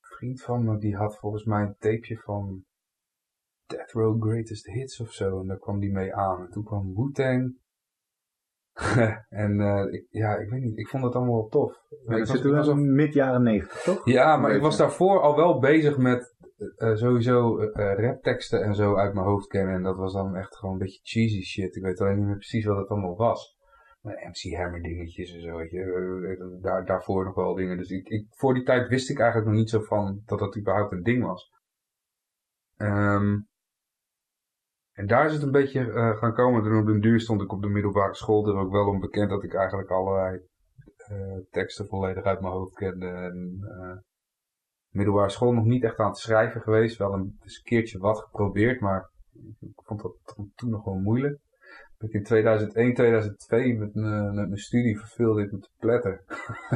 vriend 0.00 0.42
van 0.42 0.64
me 0.64 0.78
die 0.78 0.96
had 0.96 1.18
volgens 1.18 1.44
mij 1.44 1.62
een 1.62 1.76
tapeje 1.78 2.18
van 2.18 2.64
Death 3.66 3.90
Row 3.92 4.22
Greatest 4.22 4.66
Hits 4.66 5.00
of 5.00 5.12
zo. 5.12 5.40
En 5.40 5.46
daar 5.46 5.58
kwam 5.58 5.78
die 5.80 5.92
mee 5.92 6.14
aan. 6.14 6.40
En 6.40 6.50
toen 6.50 6.64
kwam 6.64 6.94
Wu-Tang. 6.94 7.62
en 9.28 9.60
eh, 9.60 9.92
ik, 9.92 10.06
ja, 10.10 10.36
ik 10.36 10.50
weet 10.50 10.62
niet. 10.62 10.78
Ik 10.78 10.88
vond 10.88 11.04
het 11.04 11.14
allemaal 11.14 11.34
wel 11.34 11.48
tof. 11.48 11.72
Maar 12.04 12.18
ik 12.18 12.26
was- 12.26 12.68
in 12.68 12.94
mid 12.94 13.12
jaren 13.12 13.42
negentig, 13.42 13.82
toch? 13.82 14.06
ja, 14.06 14.36
maar 14.36 14.54
ik 14.54 14.60
was 14.62 14.76
daarvoor 14.76 15.20
al 15.20 15.36
wel 15.36 15.58
bezig 15.58 15.98
met 15.98 16.36
eh, 16.76 16.94
sowieso 16.94 17.58
eh, 17.58 17.98
rapteksten 17.98 18.62
en 18.62 18.74
zo 18.74 18.96
uit 18.96 19.14
mijn 19.14 19.26
hoofd 19.26 19.46
kennen. 19.46 19.74
En 19.74 19.82
dat 19.82 19.96
was 19.96 20.12
dan 20.12 20.36
echt 20.36 20.56
gewoon 20.56 20.74
een 20.74 20.80
beetje 20.80 21.00
cheesy 21.02 21.42
shit. 21.42 21.76
Ik 21.76 21.82
weet 21.82 22.00
alleen 22.00 22.16
niet 22.16 22.26
meer 22.26 22.36
precies 22.36 22.64
wat 22.64 22.76
het 22.76 22.88
allemaal 22.88 23.16
was. 23.16 23.53
MC 24.04 24.56
Hammer 24.56 24.82
dingetjes 24.82 25.34
en 25.34 25.40
zo, 25.40 25.56
weet 25.56 25.70
je. 25.70 25.80
Eh, 25.80 26.62
Daar, 26.62 26.84
daarvoor 26.84 27.24
nog 27.24 27.34
wel 27.34 27.54
dingen. 27.54 27.76
Dus 27.76 27.90
ik, 27.90 28.08
ik, 28.08 28.26
voor 28.30 28.54
die 28.54 28.62
tijd 28.62 28.88
wist 28.88 29.10
ik 29.10 29.18
eigenlijk 29.18 29.50
nog 29.50 29.58
niet 29.58 29.70
zo 29.70 29.80
van 29.80 30.22
dat 30.26 30.38
dat 30.38 30.56
überhaupt 30.56 30.92
een 30.92 31.02
ding 31.02 31.24
was. 31.24 31.52
Ehm, 32.76 33.38
en 34.92 35.06
daar 35.06 35.26
is 35.26 35.32
het 35.32 35.42
een 35.42 35.50
beetje 35.50 35.92
eh, 35.92 36.16
gaan 36.16 36.34
komen. 36.34 36.62
Toen 36.62 36.78
op 36.78 36.86
den 36.86 37.00
duur 37.00 37.20
stond 37.20 37.42
ik 37.42 37.52
op 37.52 37.62
de 37.62 37.68
middelbare 37.68 38.14
school 38.14 38.48
er 38.48 38.56
ook 38.56 38.72
wel 38.72 38.86
om 38.86 39.00
bekend 39.00 39.30
dat 39.30 39.42
ik 39.42 39.54
eigenlijk 39.54 39.90
allerlei 39.90 40.40
eh, 40.96 41.38
teksten 41.50 41.86
volledig 41.86 42.24
uit 42.24 42.40
mijn 42.40 42.52
hoofd 42.52 42.74
kende. 42.74 43.06
En, 43.06 43.58
eh, 43.60 43.96
middelbare 44.88 45.30
school 45.30 45.52
nog 45.52 45.64
niet 45.64 45.84
echt 45.84 45.98
aan 45.98 46.08
het 46.08 46.18
schrijven 46.18 46.60
geweest. 46.60 46.96
Wel 46.96 47.12
een, 47.12 47.38
eens 47.42 47.56
een 47.56 47.62
keertje 47.62 47.98
wat 47.98 48.18
geprobeerd, 48.18 48.80
maar 48.80 49.10
ik 49.60 49.82
vond 49.84 50.02
dat 50.02 50.16
toen 50.54 50.70
nog 50.70 50.84
wel 50.84 50.98
moeilijk. 50.98 51.40
Ik 52.04 52.12
in 52.12 52.22
2001, 52.22 52.94
2002 52.94 53.74
met 53.74 53.94
mijn 53.94 54.56
studie 54.56 54.98
verveelde 54.98 55.42
ik 55.42 55.52
me 55.52 55.58
te 55.58 55.70
pletten. 55.78 56.20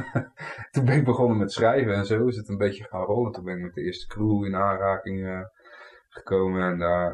toen 0.70 0.84
ben 0.84 0.96
ik 0.96 1.04
begonnen 1.04 1.38
met 1.38 1.52
schrijven 1.52 1.94
en 1.94 2.06
zo 2.06 2.26
is 2.26 2.36
het 2.36 2.48
een 2.48 2.56
beetje 2.56 2.84
gaan 2.84 3.04
rollen. 3.04 3.32
Toen 3.32 3.44
ben 3.44 3.56
ik 3.56 3.62
met 3.62 3.74
de 3.74 3.82
eerste 3.82 4.06
crew 4.06 4.44
in 4.44 4.54
aanraking 4.54 5.26
eh, 5.26 5.40
gekomen 6.08 6.62
en 6.62 6.78
daar 6.78 7.10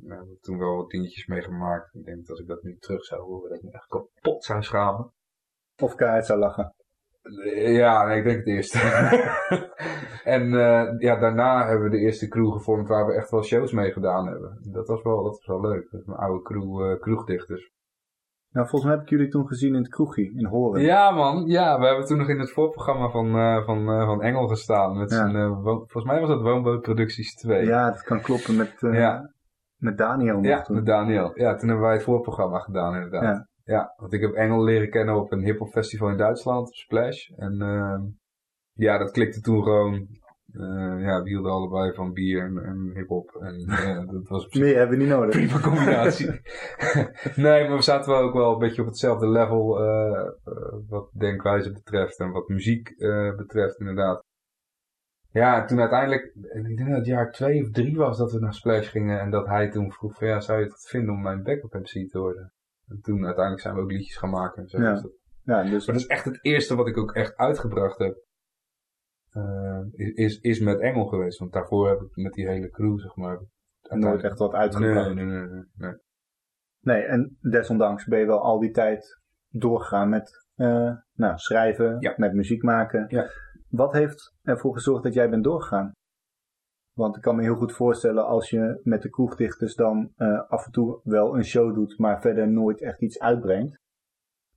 nou, 0.00 0.20
heb 0.20 0.30
ik 0.36 0.42
toen 0.42 0.58
wel 0.58 0.76
wat 0.76 0.90
dingetjes 0.90 1.26
mee 1.26 1.42
gemaakt. 1.42 1.94
Ik 1.94 2.04
denk 2.04 2.18
dat 2.18 2.28
als 2.28 2.40
ik 2.40 2.46
dat 2.46 2.62
nu 2.62 2.76
terug 2.78 3.04
zou 3.04 3.22
horen, 3.22 3.48
dat 3.48 3.58
ik 3.58 3.64
me 3.64 3.72
echt 3.72 3.86
kapot 3.86 4.44
zou 4.44 4.62
schamen. 4.62 5.12
Of 5.76 5.94
keihard 5.94 6.26
zou 6.26 6.38
lachen. 6.38 6.74
Ja, 7.54 8.06
nee, 8.06 8.18
ik 8.18 8.24
denk 8.24 8.36
het 8.36 8.46
eerste. 8.46 8.78
en 10.36 10.42
eh, 10.54 10.94
ja, 10.98 11.16
daarna 11.18 11.66
hebben 11.66 11.84
we 11.90 11.96
de 11.96 12.02
eerste 12.02 12.28
crew 12.28 12.52
gevormd 12.52 12.88
waar 12.88 13.06
we 13.06 13.14
echt 13.14 13.30
wel 13.30 13.42
shows 13.42 13.72
mee 13.72 13.92
gedaan 13.92 14.26
hebben. 14.26 14.58
Dat 14.72 14.88
was 14.88 15.02
wel, 15.02 15.22
dat 15.22 15.32
was 15.32 15.46
wel 15.46 15.60
leuk. 15.60 15.90
Dat 15.90 16.00
is 16.00 16.06
mijn 16.06 16.18
oude 16.18 16.42
crew, 16.42 16.90
eh, 16.90 17.00
kroegdichters. 17.00 17.72
Nou, 18.50 18.68
volgens 18.68 18.84
mij 18.84 18.92
heb 19.00 19.02
ik 19.02 19.10
jullie 19.10 19.28
toen 19.28 19.46
gezien 19.46 19.74
in 19.74 19.80
het 19.80 19.88
kroegje 19.88 20.32
in 20.34 20.46
Horen. 20.46 20.82
Ja 20.82 21.10
man, 21.10 21.46
ja, 21.46 21.78
we 21.78 21.86
hebben 21.86 22.06
toen 22.06 22.18
nog 22.18 22.28
in 22.28 22.38
het 22.38 22.52
voorprogramma 22.52 23.08
van, 23.10 23.26
eh, 23.38 23.64
van, 23.64 23.84
van 23.84 24.22
Engel 24.22 24.48
gestaan. 24.48 24.96
Met 24.98 25.10
Ja. 25.10 25.16
zijn, 25.16 25.48
wo- 25.54 25.76
volgens 25.76 26.04
mij 26.04 26.20
was 26.20 26.28
dat 26.28 26.42
Woonbootproducties 26.42 27.34
2. 27.34 27.64
Ja, 27.66 27.90
dat 27.90 28.02
kan 28.02 28.20
kloppen 28.20 28.56
met... 28.56 28.74
Ja. 28.80 29.32
Met 29.76 29.98
Daniel 29.98 30.42
Ja, 30.42 30.62
toen. 30.62 30.76
met 30.76 30.86
Daniel. 30.86 31.30
Ja, 31.34 31.54
toen 31.54 31.68
hebben 31.68 31.86
wij 31.86 31.94
het 31.94 32.02
voorprogramma 32.04 32.58
gedaan 32.58 32.94
inderdaad. 32.94 33.22
Ja. 33.22 33.48
Ja, 33.64 33.94
want 33.96 34.12
ik 34.12 34.20
heb 34.20 34.32
Engel 34.32 34.64
leren 34.64 34.90
kennen 34.90 35.14
op 35.14 35.32
een 35.32 35.44
hip-hop 35.44 35.68
festival 35.68 36.08
in 36.08 36.16
Duitsland, 36.16 36.68
op 36.68 36.74
Splash. 36.74 37.30
En 37.36 37.60
ehm, 37.62 38.02
ja, 38.72 38.98
dat 38.98 39.10
klikte 39.10 39.40
toen 39.40 39.62
gewoon. 39.62 40.22
Eh, 40.52 41.00
ja, 41.00 41.22
we 41.22 41.28
hielden 41.28 41.52
allebei 41.52 41.92
van 41.92 42.12
bier 42.12 42.42
en, 42.42 42.58
en 42.58 42.90
hip-hop. 42.94 43.36
En 43.40 43.66
dat 44.12 44.28
was 44.28 44.44
op 44.44 44.52
zich 44.52 44.62
Meer 44.62 44.76
hebben 44.76 44.96
we 44.96 45.04
niet 45.04 45.12
nodig. 45.12 45.34
prima 45.34 45.60
combinatie. 45.60 46.26
nee, 47.44 47.68
maar 47.68 47.76
we 47.76 47.82
zaten 47.82 48.12
wel 48.12 48.22
ook 48.22 48.34
wel 48.34 48.52
een 48.52 48.58
beetje 48.58 48.82
op 48.82 48.88
hetzelfde 48.88 49.28
level 49.28 49.84
eh, 49.84 50.28
wat 50.88 51.10
denkwijze 51.12 51.72
betreft 51.72 52.18
en 52.18 52.30
wat 52.30 52.48
muziek 52.48 52.94
betreft 53.36 53.78
inderdaad. 53.78 54.22
Ja, 55.30 55.60
en 55.60 55.66
toen 55.66 55.80
uiteindelijk, 55.80 56.24
ik 56.52 56.76
denk 56.76 56.88
dat 56.88 56.98
het 56.98 57.06
jaar 57.06 57.32
twee 57.32 57.62
of 57.62 57.70
drie 57.70 57.96
was 57.96 58.18
dat 58.18 58.32
we 58.32 58.38
naar 58.38 58.54
Splash 58.54 58.90
gingen 58.90 59.20
en 59.20 59.30
dat 59.30 59.46
hij 59.46 59.70
toen 59.70 59.92
vroeg 59.92 60.14
van 60.14 60.28
ja, 60.28 60.40
zou 60.40 60.58
je 60.58 60.64
het 60.64 60.86
vinden 60.88 61.14
om 61.14 61.22
mijn 61.22 61.42
backup 61.42 61.72
MC 61.72 62.10
te 62.10 62.18
worden? 62.18 62.53
En 62.88 63.00
toen 63.00 63.24
uiteindelijk 63.24 63.62
zijn 63.62 63.74
we 63.74 63.80
ook 63.80 63.90
liedjes 63.90 64.16
gaan 64.16 64.30
maken 64.30 64.62
en 64.62 64.68
zo. 64.68 64.80
Ja. 64.82 64.92
Dus 64.92 65.12
Ja, 65.42 65.62
dus 65.62 65.86
maar 65.86 65.94
dat 65.94 66.04
is 66.04 66.10
echt 66.10 66.24
het 66.24 66.38
eerste 66.44 66.74
wat 66.74 66.88
ik 66.88 66.96
ook 66.98 67.12
echt 67.14 67.36
uitgebracht 67.36 67.98
heb. 67.98 68.16
eh, 69.30 69.80
is, 70.14 70.38
is 70.40 70.60
met 70.60 70.80
Engel 70.80 71.06
geweest, 71.06 71.38
want 71.38 71.52
daarvoor 71.52 71.88
heb 71.88 72.00
ik 72.00 72.16
met 72.16 72.32
die 72.32 72.48
hele 72.48 72.70
crew, 72.70 72.98
zeg 72.98 73.16
maar. 73.16 73.40
nooit 73.88 74.22
echt 74.22 74.38
wat 74.38 74.52
uitgebracht. 74.52 75.14
Nee, 75.14 75.24
nee, 75.24 75.36
nee, 75.36 75.46
nee, 75.48 75.64
nee. 75.74 75.92
Nee, 76.80 77.02
en 77.02 77.36
desondanks 77.40 78.04
ben 78.04 78.18
je 78.18 78.26
wel 78.26 78.42
al 78.42 78.58
die 78.60 78.70
tijd 78.70 79.20
doorgegaan 79.48 80.08
met 80.08 80.46
eh, 80.54 80.92
nou, 81.12 81.38
schrijven, 81.38 81.96
Ja. 82.00 82.14
met 82.16 82.32
muziek 82.32 82.62
maken. 82.62 83.04
Ja. 83.08 83.28
Wat 83.68 83.92
heeft 83.92 84.34
ervoor 84.42 84.74
gezorgd 84.74 85.02
dat 85.02 85.14
jij 85.14 85.30
bent 85.30 85.44
doorgegaan? 85.44 85.92
Want 86.94 87.16
ik 87.16 87.22
kan 87.22 87.36
me 87.36 87.42
heel 87.42 87.56
goed 87.56 87.72
voorstellen 87.72 88.26
als 88.26 88.50
je 88.50 88.80
met 88.82 89.02
de 89.02 89.10
kroegdichters 89.10 89.74
dan 89.74 90.12
eh, 90.16 90.48
af 90.48 90.66
en 90.66 90.72
toe 90.72 91.00
wel 91.02 91.36
een 91.36 91.44
show 91.44 91.74
doet, 91.74 91.98
maar 91.98 92.20
verder 92.20 92.48
nooit 92.48 92.80
echt 92.80 93.02
iets 93.02 93.18
uitbrengt. 93.18 93.78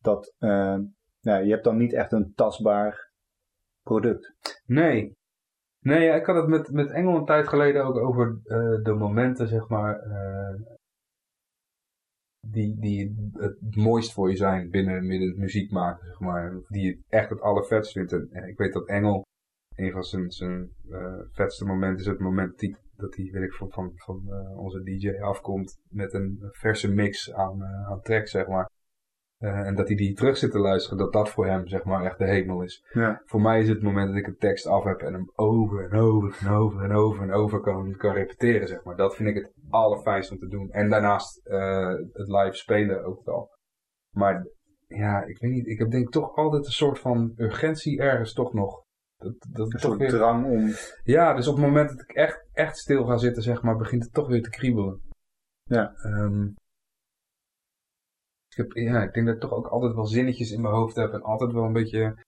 Dat 0.01 0.33
eh, 0.37 0.77
ja, 1.19 1.37
je 1.37 1.51
hebt 1.51 1.63
dan 1.63 1.77
niet 1.77 1.93
echt 1.93 2.11
een 2.11 2.33
tastbaar 2.33 3.11
product. 3.83 4.35
Nee. 4.65 5.15
Nee, 5.79 6.09
ik 6.09 6.25
had 6.25 6.35
het 6.35 6.47
met, 6.47 6.71
met 6.71 6.91
Engel 6.91 7.15
een 7.15 7.25
tijd 7.25 7.47
geleden 7.47 7.85
ook 7.85 7.97
over 7.97 8.39
eh, 8.43 8.83
de 8.83 8.93
momenten, 8.93 9.47
zeg 9.47 9.67
maar, 9.67 10.01
die, 12.51 12.79
die 12.79 13.31
het 13.33 13.75
mooist 13.75 14.13
voor 14.13 14.29
je 14.29 14.35
zijn 14.35 14.69
binnen, 14.69 15.07
binnen 15.07 15.27
het 15.27 15.37
muziek 15.37 15.71
maken, 15.71 16.05
zeg 16.05 16.19
maar. 16.19 16.61
Die 16.67 16.85
je 16.85 17.01
echt 17.07 17.29
het 17.29 17.41
allervetst 17.41 17.91
vindt. 17.91 18.11
En 18.11 18.47
ik 18.47 18.57
weet 18.57 18.73
dat 18.73 18.87
Engel, 18.87 19.26
een 19.77 19.91
van 19.91 20.03
zijn, 20.03 20.31
zijn 20.31 20.69
eh, 20.91 21.19
vetste 21.31 21.65
momenten 21.65 21.99
is 21.99 22.05
het 22.05 22.19
moment 22.19 22.59
die, 22.59 22.77
dat 22.95 23.15
hij, 23.15 23.29
weet 23.31 23.43
ik, 23.43 23.53
van, 23.53 23.71
van, 23.71 23.91
van 23.95 24.23
eh, 24.29 24.57
onze 24.57 24.83
DJ 24.83 25.09
afkomt 25.09 25.77
met 25.89 26.13
een 26.13 26.37
verse 26.51 26.93
mix 26.93 27.33
aan, 27.33 27.63
eh, 27.63 27.89
aan 27.91 28.01
tracks, 28.01 28.31
zeg 28.31 28.47
maar. 28.47 28.69
En 29.37 29.75
dat 29.75 29.87
hij 29.87 29.97
die 29.97 30.13
terug 30.15 30.37
zit 30.37 30.51
te 30.51 30.59
luisteren, 30.59 30.97
dat 30.97 31.13
dat 31.13 31.29
voor 31.29 31.45
hem, 31.45 31.67
zeg 31.67 31.83
maar, 31.83 32.03
echt 32.05 32.17
de 32.17 32.25
hemel 32.25 32.61
is 32.61 32.85
Ja. 32.93 33.21
voor 33.25 33.41
mij 33.41 33.61
is 33.61 33.69
het 33.69 33.81
moment 33.81 34.07
dat 34.07 34.17
ik 34.17 34.27
een 34.27 34.37
tekst 34.37 34.67
af 34.67 34.83
heb 34.83 34.99
en 34.99 35.13
hem 35.13 35.31
over 35.35 35.91
en 35.91 35.99
over 35.99 36.37
en 36.39 36.53
over 36.53 36.83
en 36.83 36.91
over 36.91 37.23
en 37.23 37.31
over 37.31 37.59
kan, 37.59 37.95
kan 37.95 38.13
repeteren, 38.13 38.67
zeg 38.67 38.83
maar. 38.83 38.95
Dat 38.95 39.15
vind 39.15 39.29
ik 39.29 39.35
het 39.35 39.53
allerfijnst 39.69 40.31
om 40.31 40.37
te 40.37 40.47
doen. 40.47 40.71
En 40.71 40.89
daarnaast 40.89 41.41
het 42.13 42.27
live 42.27 42.53
spelen 42.53 43.05
ook 43.05 43.25
wel. 43.25 43.49
Maar 44.11 44.47
ja, 44.87 45.23
ik 45.23 45.39
weet 45.39 45.51
niet. 45.51 45.67
Ik 45.67 45.79
heb 45.79 45.89
denk 45.89 46.05
ik 46.05 46.11
toch 46.11 46.35
altijd 46.35 46.65
een 46.65 46.71
soort 46.71 46.99
van 46.99 47.33
urgentie 47.35 47.99
ergens 47.99 48.33
toch 48.33 48.53
nog. 48.53 48.85
Dat, 49.17 49.33
dat 49.51 49.65
Een 49.65 49.71
toch 49.71 49.81
soort 49.81 49.99
weer... 49.99 50.09
drang 50.09 50.45
om. 50.45 50.69
Ja, 51.03 51.33
dus 51.33 51.47
op 51.47 51.55
het 51.55 51.65
moment 51.65 51.89
dat 51.89 52.01
ik 52.01 52.11
echt, 52.15 52.47
echt 52.53 52.77
stil 52.77 53.05
ga 53.05 53.17
zitten, 53.17 53.43
zeg 53.43 53.61
maar, 53.61 53.75
begint 53.77 54.03
het 54.03 54.13
toch 54.13 54.27
weer 54.27 54.41
te 54.41 54.49
kriebelen. 54.49 55.01
Ja. 55.63 55.93
Ehm, 55.95 56.43
ik, 58.47 58.57
heb, 58.57 58.71
ja, 58.71 59.03
ik 59.03 59.13
denk 59.13 59.25
dat 59.25 59.35
ik 59.35 59.41
toch 59.41 59.51
ook 59.53 59.67
altijd 59.67 59.93
wel 59.93 60.05
zinnetjes 60.05 60.51
in 60.51 60.61
mijn 60.61 60.73
hoofd 60.73 60.95
heb 60.95 61.13
en 61.13 61.21
altijd 61.21 61.51
wel 61.51 61.63
een 61.63 61.73
beetje 61.73 62.23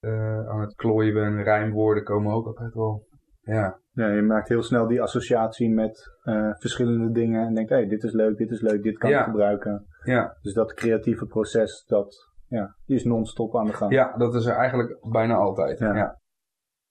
eh, 0.00 0.48
aan 0.48 0.60
het 0.60 0.74
klooien 0.74 1.14
ben. 1.14 1.42
Rijmwoorden 1.42 2.04
komen 2.04 2.32
ook 2.32 2.46
altijd 2.46 2.74
wel. 2.74 3.06
Ja, 3.40 3.80
Ja, 3.90 4.08
je 4.08 4.22
maakt 4.22 4.48
heel 4.48 4.62
snel 4.62 4.86
die 4.86 5.02
associatie 5.02 5.70
met 5.70 6.04
eh, 6.22 6.50
verschillende 6.58 7.10
dingen 7.10 7.46
en 7.46 7.54
denkt, 7.54 7.70
hé, 7.70 7.76
hey, 7.76 7.86
dit 7.88 8.02
is 8.02 8.12
leuk, 8.12 8.36
dit 8.36 8.50
is 8.50 8.60
leuk, 8.60 8.82
dit 8.82 8.98
kan 8.98 9.10
Ja. 9.10 9.18
ik 9.18 9.24
gebruiken. 9.24 9.86
ja, 10.04 10.36
Dus 10.42 10.52
dat 10.54 10.74
creatieve 10.74 11.26
proces, 11.26 11.84
dat 11.86 12.30
ja, 12.48 12.76
die 12.86 12.96
is 12.96 13.04
non-stop 13.04 13.56
aan 13.56 13.66
de 13.66 13.72
gang. 13.72 13.92
ja, 13.92 14.16
dat 14.16 14.34
is 14.34 14.46
er 14.46 14.56
eigenlijk 14.56 14.98
bijna 15.10 15.34
altijd. 15.34 15.78
Ja. 15.78 15.94
Ja. 15.94 16.18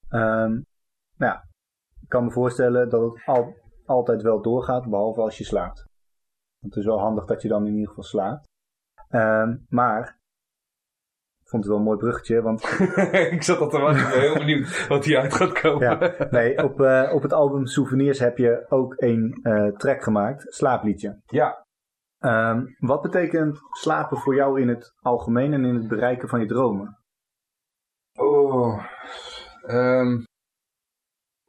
Ehm, 0.10 0.52
nou 1.18 1.34
ja, 1.34 1.48
ik 2.02 2.10
kan 2.10 2.24
me 2.24 2.32
voorstellen 2.32 2.90
dat 2.90 3.02
het 3.02 3.22
al, 3.26 3.54
altijd 3.86 4.22
wel 4.22 4.42
doorgaat, 4.42 4.90
behalve 4.90 5.22
als 5.22 5.38
je 5.38 5.44
slaapt. 5.44 5.86
Want 6.60 6.74
het 6.74 6.84
is 6.84 6.86
wel 6.86 7.00
handig 7.00 7.26
dat 7.26 7.42
je 7.42 7.48
dan 7.48 7.66
in 7.66 7.74
ieder 7.74 7.88
geval 7.88 8.04
slaapt. 8.04 8.48
Ehm, 9.10 9.58
maar, 9.70 10.20
ik 11.42 11.48
vond 11.50 11.64
het 11.64 11.72
wel 11.72 11.82
een 11.82 11.88
mooi 11.88 11.98
bruggetje, 11.98 12.42
want 12.42 12.64
ik 13.36 13.44
zat 13.44 13.60
al 13.60 13.70
te 13.70 13.80
wachten, 13.80 14.06
ik 14.06 14.14
ben 14.14 14.22
heel 14.22 14.38
benieuwd 14.38 14.88
wat 14.88 15.06
hieruit 15.06 15.34
gaat 15.34 15.60
komen. 15.62 15.88
Ja. 15.88 16.28
nee, 16.30 16.64
op, 16.64 16.82
eh, 16.82 17.12
op 17.14 17.22
het 17.22 17.34
album 17.34 17.66
Souvenirs 17.66 18.20
heb 18.20 18.38
je 18.38 18.66
ook 18.70 18.94
een 18.98 19.40
eh, 19.44 19.68
track 19.68 20.04
gemaakt, 20.04 20.46
Slaapliedje. 20.54 21.22
Ja. 21.26 21.65
Ehm, 22.26 22.66
wat 22.78 23.02
betekent 23.02 23.60
slapen 23.72 24.18
voor 24.18 24.36
jou 24.36 24.62
in 24.62 24.68
het 24.68 24.94
algemeen 25.00 25.54
en 25.54 25.66
in 25.66 25.76
het 25.76 25.88
bereiken 25.88 26.30
van 26.30 26.40
je 26.40 26.46
dromen? 26.46 26.98
Oh. 28.14 28.86
ehm, 29.62 30.24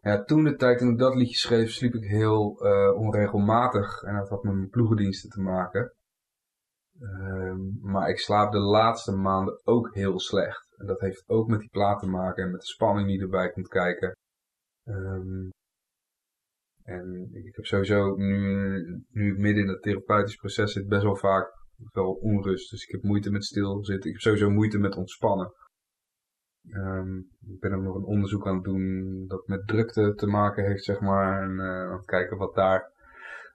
ja, 0.00 0.24
toen 0.24 0.44
de 0.44 0.56
tijd 0.56 0.78
toen 0.78 0.90
ik 0.90 0.98
dat 0.98 1.14
liedje 1.14 1.36
schreef, 1.36 1.70
sliep 1.70 1.94
ik 1.94 2.04
heel 2.04 2.60
eh, 2.60 2.96
onregelmatig. 2.96 4.02
En 4.02 4.16
dat 4.16 4.28
had 4.28 4.42
met 4.42 4.54
mijn 4.54 4.68
ploegendiensten 4.68 5.30
te 5.30 5.40
maken. 5.40 5.92
Ehm, 7.00 7.90
maar 7.90 8.08
ik 8.08 8.18
slaap 8.18 8.52
de 8.52 8.58
laatste 8.58 9.12
maanden 9.12 9.60
ook 9.64 9.94
heel 9.94 10.20
slecht. 10.20 10.74
En 10.78 10.86
dat 10.86 11.00
heeft 11.00 11.28
ook 11.28 11.48
met 11.48 11.60
die 11.60 11.70
plaat 11.70 12.00
te 12.00 12.08
maken 12.08 12.44
en 12.44 12.50
met 12.50 12.60
de 12.60 12.66
spanning 12.66 13.08
die 13.08 13.20
erbij 13.20 13.50
komt 13.50 13.68
kijken. 13.68 14.16
En 16.86 17.28
ik 17.32 17.56
heb 17.56 17.64
sowieso, 17.64 18.16
nu, 18.16 19.04
nu 19.10 19.32
ik 19.32 19.38
midden 19.38 19.62
in 19.62 19.68
het 19.68 19.82
therapeutisch 19.82 20.36
proces 20.36 20.72
zit, 20.72 20.88
best 20.88 21.02
wel 21.02 21.16
vaak 21.16 21.48
wel 21.92 22.12
onrust. 22.12 22.70
Dus 22.70 22.84
ik 22.84 22.90
heb 22.90 23.02
moeite 23.02 23.30
met 23.30 23.44
stilzitten. 23.44 24.10
Ik 24.10 24.12
heb 24.12 24.20
sowieso 24.20 24.50
moeite 24.50 24.78
met 24.78 24.96
ontspannen. 24.96 25.52
Ehm, 26.70 27.16
ik 27.46 27.60
ben 27.60 27.74
ook 27.74 27.82
nog 27.82 27.94
een 27.94 28.04
onderzoek 28.04 28.46
aan 28.46 28.54
het 28.54 28.64
doen 28.64 29.24
dat 29.26 29.46
met 29.46 29.66
drukte 29.66 30.14
te 30.14 30.26
maken 30.26 30.64
heeft, 30.64 30.84
zeg 30.84 31.00
maar. 31.00 31.42
En 31.42 31.60
eh, 31.60 31.90
aan 31.90 31.96
het 31.96 32.04
kijken 32.04 32.36
wat 32.36 32.54
daar 32.54 32.92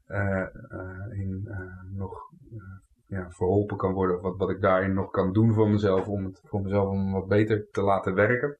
eh, 0.06 0.42
eh, 0.42 1.20
in 1.20 1.48
eh, 1.48 1.98
nog 1.98 2.30
eh, 2.52 3.18
ja, 3.18 3.30
verholpen 3.30 3.78
kan 3.78 3.94
worden. 3.94 4.16
Of 4.16 4.22
wat, 4.22 4.38
wat 4.38 4.50
ik 4.50 4.62
daarin 4.62 4.94
nog 4.94 5.10
kan 5.10 5.34
doen 5.34 5.54
voor 5.54 5.70
mezelf 5.70 6.08
om 6.08 6.26
het 6.26 6.42
voor 6.44 6.62
mezelf 6.62 6.90
om 6.90 7.12
wat 7.12 7.28
beter 7.28 7.68
te 7.72 7.82
laten 7.82 8.14
werken. 8.14 8.58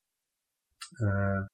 Eh, 1.00 1.46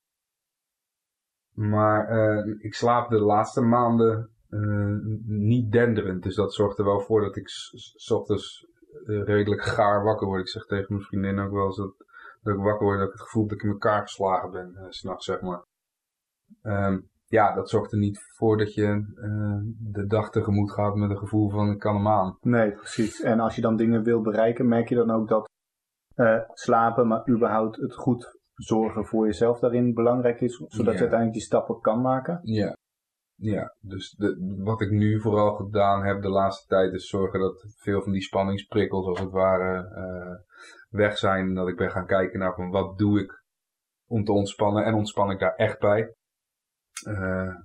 maar 1.57 2.07
eh, 2.07 2.55
ik 2.59 2.73
slaap 2.73 3.09
de 3.09 3.19
laatste 3.19 3.61
maanden 3.61 4.29
eh, 4.49 4.95
niet 5.25 5.71
denderend. 5.71 6.23
Dus 6.23 6.35
dat 6.35 6.53
zorgt 6.53 6.77
er 6.77 6.85
wel 6.85 6.99
voor 6.99 7.21
dat 7.21 7.35
ik 7.35 7.49
s- 7.49 8.11
ochtends 8.11 8.67
eh, 9.05 9.23
redelijk 9.23 9.61
gaar 9.61 10.03
wakker 10.03 10.27
word. 10.27 10.41
Ik 10.41 10.47
zeg 10.49 10.65
tegen 10.65 10.85
mijn 10.89 11.01
vriendin 11.05 11.39
ook 11.39 11.51
wel 11.51 11.65
eens 11.65 11.77
dat, 11.77 11.93
dat 12.41 12.55
ik 12.55 12.61
wakker 12.61 12.85
word 12.85 12.97
dat 12.97 13.07
ik 13.07 13.13
het 13.13 13.21
gevoel 13.21 13.43
dat 13.47 13.57
ik 13.57 13.63
in 13.63 13.69
elkaar 13.69 14.01
geslagen 14.01 14.51
ben. 14.51 14.75
s'nachts 14.89 15.25
zeg 15.25 15.41
maar. 15.41 15.63
Ehm, 16.61 16.99
ja, 17.25 17.53
dat 17.55 17.69
zorgt 17.69 17.91
er 17.91 17.97
niet 17.99 18.19
voor 18.35 18.57
dat 18.57 18.73
je 18.73 19.03
de 19.79 20.05
dag 20.07 20.29
tegemoet 20.29 20.71
gaat 20.71 20.95
met 20.95 21.09
een 21.09 21.17
gevoel 21.17 21.49
van 21.49 21.71
ik 21.71 21.79
kan 21.79 21.95
hem 21.95 22.07
aan. 22.07 22.37
Nee, 22.41 22.71
precies. 22.71 23.21
En 23.21 23.39
als 23.39 23.55
je 23.55 23.61
dan 23.61 23.75
dingen 23.75 24.03
wil 24.03 24.21
bereiken, 24.21 24.67
merk 24.67 24.89
je 24.89 24.95
dan 24.95 25.11
ook 25.11 25.27
dat 25.27 25.49
slapen, 26.53 27.07
maar 27.07 27.29
überhaupt 27.29 27.75
het 27.75 27.95
goed 27.95 28.36
zorgen 28.57 29.05
voor 29.05 29.25
jezelf 29.25 29.59
daarin 29.59 29.93
belangrijk 29.93 30.41
is, 30.41 30.55
zodat 30.55 30.77
Ja. 30.77 30.83
je 30.91 30.99
uiteindelijk 30.99 31.33
die 31.33 31.41
stappen 31.41 31.79
kan 31.79 32.01
maken? 32.01 32.39
Ja. 32.43 32.75
Ja, 33.39 33.75
dus 33.79 34.09
de, 34.11 34.55
wat 34.63 34.81
ik 34.81 34.89
nu 34.91 35.21
vooral 35.21 35.55
gedaan 35.55 36.03
heb 36.03 36.21
de 36.21 36.29
laatste 36.29 36.67
tijd 36.67 36.93
is 36.93 37.07
zorgen 37.07 37.39
dat 37.39 37.65
veel 37.77 38.01
van 38.01 38.11
die 38.11 38.21
spanningsprikkels 38.21 39.05
als 39.07 39.19
het 39.19 39.31
ware 39.31 39.87
eh, 39.95 40.35
weg 40.89 41.17
zijn. 41.17 41.53
Dat 41.53 41.67
ik 41.67 41.75
ben 41.75 41.91
gaan 41.91 42.05
kijken 42.05 42.39
naar 42.39 42.53
van 42.53 42.69
wat 42.69 42.97
doe 42.97 43.19
ik 43.19 43.43
om 44.09 44.23
te 44.23 44.31
ontspannen 44.31 44.85
en 44.85 44.93
ontspan 44.93 45.31
ik 45.31 45.39
daar 45.39 45.55
echt 45.55 45.79
bij. 45.79 46.13
Eh, 47.05 47.55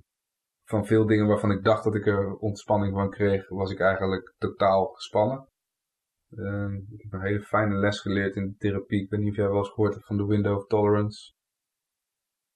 van 0.65 0.87
veel 0.87 1.07
dingen 1.07 1.27
waarvan 1.27 1.51
ik 1.51 1.65
dacht 1.65 1.85
dat 1.85 1.95
ik 1.95 2.07
er 2.07 2.35
ontspanning 2.37 2.95
van 2.95 3.11
kreeg, 3.11 3.49
was 3.49 3.71
ik 3.73 3.81
eigenlijk 3.81 4.35
totaal 4.39 4.87
gespannen. 4.87 5.49
Eh, 6.37 6.73
ik 6.91 7.03
heb 7.03 7.13
een 7.13 7.27
hele 7.27 7.41
fijne 7.41 7.75
les 7.75 8.01
geleerd 8.01 8.37
in 8.37 8.47
de 8.47 8.57
therapie. 8.57 9.03
Ik 9.03 9.11
weet 9.11 9.21
niet 9.21 9.31
of 9.31 9.37
jij 9.37 9.49
wel 9.49 9.59
eens 9.59 9.69
gehoord 9.69 9.95
hebt 9.95 10.07
van 10.07 10.17
de 10.17 10.27
window 10.27 10.57
of 10.57 10.67
tolerance. 10.67 11.33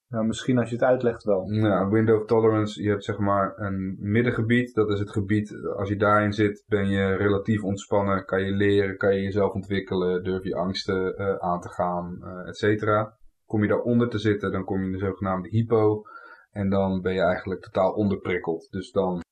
Nou, 0.08 0.26
misschien 0.26 0.58
als 0.58 0.68
je 0.68 0.74
het 0.74 0.84
uitlegt 0.84 1.24
wel. 1.24 1.46
Nou, 1.46 1.90
window 1.90 2.20
of 2.20 2.26
tolerance, 2.26 2.82
je 2.82 2.88
hebt 2.88 3.04
zeg 3.04 3.18
maar 3.18 3.58
een 3.58 3.96
middengebied. 3.98 4.74
Dat 4.74 4.90
is 4.90 4.98
het 4.98 5.10
gebied, 5.10 5.54
als 5.76 5.88
je 5.88 5.96
daarin 5.96 6.32
zit, 6.32 6.64
ben 6.66 6.88
je 6.88 7.14
relatief 7.14 7.62
ontspannen. 7.62 8.24
Kan 8.24 8.42
je 8.44 8.50
leren, 8.50 8.96
kan 8.96 9.14
je 9.14 9.22
jezelf 9.22 9.52
ontwikkelen, 9.52 10.24
durf 10.24 10.44
je 10.44 10.56
angsten 10.56 11.16
eh, 11.16 11.36
aan 11.36 11.60
te 11.60 11.68
gaan, 11.68 12.18
eh 12.22 12.48
et 12.48 12.56
cetera. 12.56 13.16
Kom 13.44 13.62
je 13.62 13.68
daaronder 13.68 14.08
te 14.08 14.18
zitten, 14.18 14.52
dan 14.52 14.64
kom 14.64 14.80
je 14.80 14.86
in 14.86 14.92
de 14.92 14.98
zogenaamde 14.98 15.48
hypo. 15.48 16.02
En 16.50 16.70
dan 16.70 17.00
ben 17.00 17.14
je 17.14 17.20
eigenlijk 17.20 17.60
totaal 17.62 17.92
onderprikkeld. 17.92 18.68
Dus 18.70 18.90
dan 18.90 19.24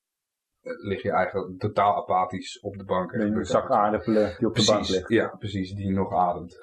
lig 0.65 1.01
je 1.01 1.11
eigenlijk 1.11 1.59
totaal 1.59 1.95
apathisch 1.95 2.59
op 2.59 2.77
de 2.77 2.83
bank. 2.83 3.11
Je 3.11 3.19
een 3.19 3.45
zak 3.45 3.71
aardappelen 3.71 4.35
die 4.37 4.47
op 4.47 4.55
de 4.55 4.65
bank 4.65 4.87
ligt. 4.87 5.09
Ja, 5.09 5.27
precies, 5.27 5.73
die 5.73 5.91
nog 5.91 6.13
ademt. 6.13 6.57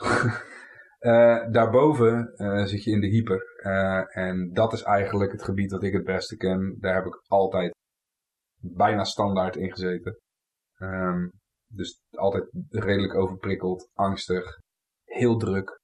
Uh, 1.00 1.50
daarboven 1.56 2.32
uh, 2.36 2.64
zit 2.64 2.84
je 2.84 2.90
in 2.90 3.00
de 3.00 3.06
hyper. 3.06 3.60
Uh, 3.62 4.16
en 4.16 4.52
dat 4.52 4.72
is 4.72 4.82
eigenlijk 4.82 5.32
het 5.32 5.42
gebied 5.42 5.70
dat 5.70 5.82
ik 5.82 5.92
het 5.92 6.04
beste 6.04 6.36
ken. 6.36 6.76
Daar 6.80 6.94
heb 6.94 7.04
ik 7.04 7.22
altijd 7.26 7.74
bijna 8.60 9.04
standaard 9.04 9.56
in 9.56 9.70
gezeten. 9.70 10.18
Um, 10.78 11.30
dus 11.66 12.02
altijd 12.10 12.50
redelijk 12.68 13.14
overprikkeld, 13.14 13.90
angstig, 13.94 14.58
heel 15.04 15.36
druk. 15.36 15.80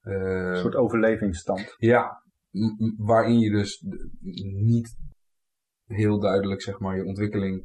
een 0.00 0.56
soort 0.56 0.74
overlevingsstand. 0.74 1.74
Ja, 1.76 2.22
waarin 2.96 3.38
je 3.38 3.50
dus 3.50 3.84
niet 4.64 4.96
heel 5.92 6.20
duidelijk 6.20 6.62
zeg 6.62 6.78
maar, 6.78 6.96
je 6.96 7.04
ontwikkeling 7.04 7.64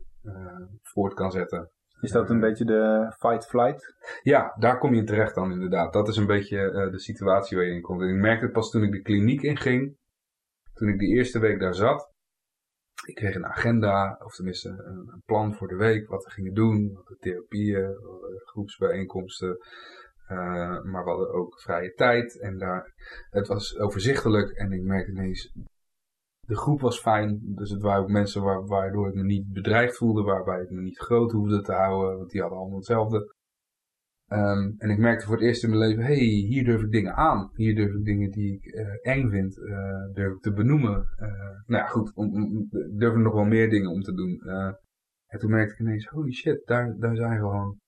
voort 0.82 1.14
kan 1.14 1.32
zetten. 1.32 1.72
Is 2.02 2.12
dat 2.12 2.30
een 2.30 2.40
beetje 2.40 2.66
de 2.66 3.14
fight-flight? 3.20 3.96
Ja, 4.22 4.56
daar 4.60 4.78
kom 4.78 4.94
je 4.94 5.04
terecht 5.04 5.36
dan 5.36 5.52
inderdaad. 5.52 5.94
Dat 5.94 6.08
is 6.08 6.18
een 6.18 6.28
beetje 6.28 6.58
uh, 6.58 6.92
de 6.92 7.00
situatie 7.00 7.58
waar 7.58 7.66
je 7.66 7.74
in 7.74 7.82
komt. 7.82 8.02
En 8.02 8.08
ik 8.08 8.22
merkte 8.22 8.44
het 8.44 8.54
pas 8.54 8.70
toen 8.70 8.84
ik 8.84 8.92
de 8.92 9.02
kliniek 9.02 9.42
inging. 9.42 9.98
Toen 10.74 10.88
ik 10.88 11.00
die 11.00 11.16
eerste 11.16 11.40
week 11.40 11.60
daar 11.60 11.76
zat. 11.76 12.14
Ik 13.06 13.16
kreeg 13.16 13.36
een 13.36 13.46
agenda, 13.46 14.20
of 14.24 14.36
tenminste 14.36 14.70
een, 14.70 15.10
een 15.14 15.22
plan 15.26 15.56
voor 15.56 15.68
de 15.68 15.76
week. 15.76 16.08
Wat 16.08 16.24
we 16.24 16.30
gingen 16.30 16.54
doen. 16.54 16.92
Wat 16.94 17.08
de 17.08 17.18
therapieën, 17.20 17.96
groepsbijeenkomsten. 18.46 19.58
Uh, 20.30 20.84
maar 20.84 21.04
we 21.04 21.10
hadden 21.10 21.34
ook 21.34 21.62
vrije 21.62 21.94
tijd. 21.94 22.40
En 22.40 22.58
daar, 22.58 22.94
het 23.30 23.48
was 23.48 23.78
overzichtelijk. 23.78 24.52
En 24.52 24.72
ik 24.72 24.82
merkte 24.82 25.12
ineens, 25.12 25.54
de 26.48 26.56
groep 26.56 26.82
was 26.82 27.00
fijn, 27.00 27.42
dus 27.44 27.70
het 27.70 27.82
waren 27.82 28.02
ook 28.02 28.10
mensen 28.10 28.42
waardoor 28.66 29.08
ik 29.08 29.14
me 29.14 29.24
niet 29.24 29.52
bedreigd 29.52 29.98
voelde, 29.98 30.22
waarbij 30.22 30.62
ik 30.62 30.70
me 30.70 30.82
niet 30.82 31.00
groot 31.00 31.32
hoefde 31.32 31.62
te 31.62 31.74
houden, 31.74 32.18
want 32.18 32.30
die 32.30 32.42
hadden 32.42 32.60
allemaal 32.60 32.78
hetzelfde. 32.78 33.36
Um, 34.32 34.76
en 34.78 34.90
ik 34.90 34.98
merkte 34.98 35.26
voor 35.26 35.36
het 35.36 35.44
eerst 35.44 35.64
in 35.64 35.70
mijn 35.70 35.82
leven, 35.82 36.04
hey, 36.04 36.16
hier 36.16 36.64
durf 36.64 36.82
ik 36.82 36.92
dingen 36.92 37.16
aan. 37.16 37.50
Hier 37.54 37.76
durf 37.76 37.94
ik 37.94 38.04
dingen 38.04 38.32
die 38.32 38.54
ik 38.54 38.66
uh, 38.66 38.88
eng 39.02 39.30
vind, 39.30 39.58
uh, 39.58 40.14
durf 40.14 40.34
ik 40.34 40.42
te 40.42 40.54
benoemen. 40.54 41.08
Uh, 41.20 41.30
nou 41.66 41.84
ja, 41.84 41.86
goed, 41.86 42.16
om, 42.16 42.34
om, 42.34 42.68
durf 42.98 43.14
ik 43.14 43.22
nog 43.22 43.34
wel 43.34 43.46
meer 43.46 43.70
dingen 43.70 43.92
om 43.92 44.02
te 44.02 44.14
doen. 44.14 44.42
en 45.28 45.40
toen 45.40 45.52
merkte 45.52 45.74
ik 45.74 45.80
ineens, 45.80 46.08
holy 46.08 46.32
shit, 46.32 46.66
daar, 46.66 46.96
daar 46.98 47.16
zijn 47.16 47.40
gewoon... 47.40 47.80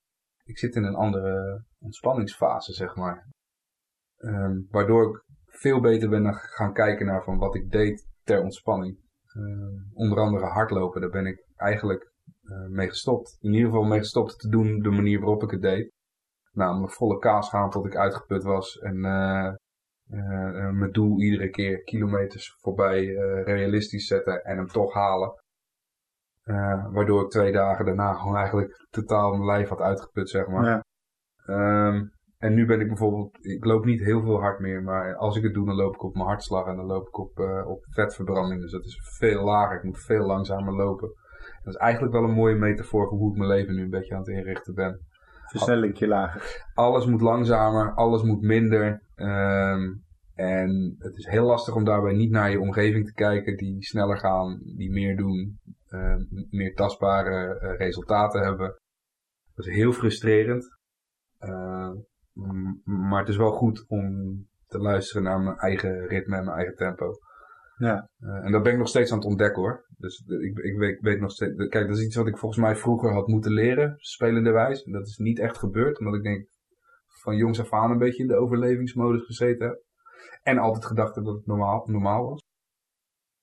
Ik 0.43 0.57
zit 0.57 0.75
in 0.75 0.83
een 0.83 0.95
andere 0.95 1.63
ontspanningsfase, 1.79 2.73
zeg 2.73 2.95
maar. 2.95 3.27
Um, 4.17 4.67
waardoor 4.69 5.09
ik 5.09 5.23
veel 5.45 5.81
beter 5.81 6.09
ben 6.09 6.33
gaan 6.33 6.73
kijken 6.73 7.05
naar 7.05 7.23
van 7.23 7.37
wat 7.37 7.55
ik 7.55 7.71
deed 7.71 8.08
ter 8.29 8.41
ontspanning. 8.41 8.97
Uh, 9.33 9.81
onder 9.93 10.19
andere 10.19 10.45
hardlopen, 10.45 11.01
daar 11.01 11.09
ben 11.09 11.25
ik 11.25 11.45
eigenlijk 11.55 12.11
uh, 12.43 12.67
mee 12.67 12.87
gestopt. 12.87 13.37
In 13.41 13.53
ieder 13.53 13.69
geval 13.69 13.83
mee 13.83 13.99
gestopt 13.99 14.39
te 14.39 14.49
doen 14.49 14.79
de 14.79 14.89
manier 14.89 15.19
waarop 15.19 15.43
ik 15.43 15.51
het 15.51 15.61
deed. 15.61 15.91
Namelijk 16.51 16.93
volle 16.93 17.19
kaas 17.19 17.49
gaan 17.49 17.69
tot 17.69 17.85
ik 17.85 17.95
uitgeput 17.95 18.43
was. 18.43 18.77
En 18.77 18.95
uh, 18.95 19.53
mijn 20.71 20.91
doel 20.91 21.21
iedere 21.21 21.49
keer 21.49 21.83
kilometers 21.83 22.55
voorbij 22.59 23.05
realistisch 23.43 24.07
zetten 24.07 24.43
en 24.43 24.57
hem 24.57 24.67
toch 24.67 24.93
halen. 24.93 25.33
waardoor 26.91 27.23
ik 27.23 27.29
twee 27.29 27.51
dagen 27.51 27.85
daarna 27.85 28.13
gewoon 28.13 28.35
eigenlijk 28.35 28.87
totaal 28.89 29.29
mijn 29.29 29.45
lijf 29.45 29.69
had 29.69 29.81
uitgeput, 29.81 30.29
zeg 30.29 30.47
maar. 30.47 30.65
Ja. 30.65 31.87
Um, 31.87 32.11
en 32.39 32.53
nu 32.53 32.65
ben 32.65 32.79
ik 32.79 32.87
bijvoorbeeld, 32.87 33.45
ik 33.45 33.65
loop 33.65 33.85
niet 33.85 34.03
heel 34.03 34.21
veel 34.21 34.39
hard 34.39 34.59
meer, 34.59 34.83
maar 34.83 35.15
als 35.15 35.37
ik 35.37 35.43
het 35.43 35.53
doe, 35.53 35.65
dan 35.65 35.75
loop 35.75 35.93
ik 35.93 36.03
op 36.03 36.13
mijn 36.13 36.27
hartslag 36.27 36.67
en 36.67 36.75
dan 36.75 36.85
loop 36.85 37.07
ik 37.07 37.17
op, 37.17 37.39
uh, 37.39 37.67
op 37.67 37.85
vetverbranding. 37.89 38.61
Dus 38.61 38.71
dat 38.71 38.85
is 38.85 38.99
veel 39.17 39.43
lager, 39.43 39.77
ik 39.77 39.83
moet 39.83 39.99
veel 39.99 40.25
langzamer 40.25 40.73
lopen. 40.73 41.07
Dat 41.63 41.73
is 41.73 41.79
eigenlijk 41.79 42.13
wel 42.13 42.23
een 42.23 42.35
mooie 42.35 42.55
metafoor 42.55 43.07
voor 43.07 43.17
hoe 43.17 43.31
ik 43.31 43.37
mijn 43.37 43.49
leven 43.49 43.75
nu 43.75 43.83
een 43.83 43.89
beetje 43.89 44.13
aan 44.13 44.19
het 44.19 44.29
inrichten 44.29 44.73
ben. 44.73 44.99
Versnellingje 45.45 46.07
lager. 46.07 46.67
Alles 46.73 47.05
moet 47.05 47.21
langzamer, 47.21 47.93
alles 47.93 48.23
moet 48.23 48.41
minder. 48.41 49.03
Um, 49.15 50.03
en 50.33 50.95
het 50.97 51.17
is 51.17 51.25
heel 51.25 51.45
lastig 51.45 51.75
om 51.75 51.83
daarbij 51.83 52.13
niet 52.13 52.31
naar 52.31 52.51
je 52.51 52.59
omgeving 52.59 53.05
te 53.05 53.13
kijken 53.13 53.57
die 53.57 53.83
sneller 53.83 54.17
gaan, 54.17 54.59
die 54.75 54.91
meer 54.91 55.17
doen, 55.17 55.59
uh, 55.89 56.15
meer 56.49 56.73
tastbare 56.73 57.59
uh, 57.61 57.77
resultaten 57.77 58.41
hebben. 58.41 58.79
Dat 59.53 59.65
is 59.65 59.75
heel 59.75 59.91
frustrerend. 59.91 60.77
Uh, 61.39 61.91
maar 62.83 63.19
het 63.19 63.29
is 63.29 63.37
wel 63.37 63.51
goed 63.51 63.85
om 63.87 64.35
te 64.67 64.77
luisteren 64.77 65.23
naar 65.23 65.39
mijn 65.39 65.57
eigen 65.57 66.07
ritme 66.07 66.37
en 66.37 66.45
mijn 66.45 66.57
eigen 66.57 66.75
tempo. 66.75 67.13
Ja. 67.77 68.09
Uh, 68.19 68.45
en 68.45 68.51
dat 68.51 68.63
ben 68.63 68.71
ik 68.71 68.77
nog 68.77 68.87
steeds 68.87 69.11
aan 69.11 69.17
het 69.17 69.27
ontdekken 69.27 69.61
hoor. 69.61 69.85
Dus 69.97 70.23
ik, 70.27 70.57
ik, 70.57 70.77
weet, 70.77 70.99
weet, 71.01 71.19
nog 71.19 71.31
steeds. 71.31 71.55
Kijk, 71.55 71.87
dat 71.87 71.97
is 71.97 72.03
iets 72.03 72.15
wat 72.15 72.27
ik 72.27 72.37
volgens 72.37 72.61
mij 72.61 72.75
vroeger 72.75 73.13
had 73.13 73.27
moeten 73.27 73.51
leren, 73.51 73.95
spelende 73.97 74.51
wijs. 74.51 74.83
En 74.83 74.91
dat 74.91 75.07
is 75.07 75.17
niet 75.17 75.39
echt 75.39 75.57
gebeurd, 75.57 75.99
omdat 75.99 76.15
ik 76.15 76.23
denk 76.23 76.47
van 77.21 77.35
jongs 77.35 77.59
af 77.59 77.73
aan 77.73 77.91
een 77.91 77.97
beetje 77.97 78.21
in 78.21 78.27
de 78.27 78.35
overlevingsmodus 78.35 79.25
gezeten 79.25 79.67
heb. 79.67 79.83
En 80.43 80.57
altijd 80.57 80.85
gedacht 80.85 81.15
heb 81.15 81.23
dat 81.23 81.35
het 81.35 81.45
normaal, 81.45 81.83
normaal 81.85 82.29
was. 82.29 82.43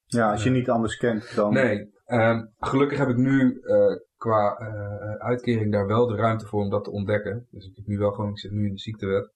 Ja, 0.04 0.30
als 0.30 0.44
je 0.44 0.50
niet 0.50 0.70
anders 0.70 0.96
kent 0.96 1.34
dan. 1.34 1.52
Nee, 1.52 1.90
uh, 2.06 2.42
gelukkig 2.58 2.98
heb 2.98 3.08
ik 3.08 3.16
nu 3.16 3.60
uh, 3.62 3.96
qua 4.16 4.60
uh, 4.60 5.14
uitkering 5.14 5.72
daar 5.72 5.86
wel 5.86 6.06
de 6.06 6.16
ruimte 6.16 6.46
voor 6.46 6.62
om 6.62 6.70
dat 6.70 6.84
te 6.84 6.90
ontdekken. 6.90 7.46
Dus 7.50 7.66
ik 7.66 7.76
heb 7.76 7.86
nu 7.86 7.98
wel 7.98 8.12
gewoon, 8.12 8.30
ik 8.30 8.38
zit 8.38 8.50
nu 8.50 8.66
in 8.66 8.72
de 8.72 8.78
ziektewet. 8.78 9.34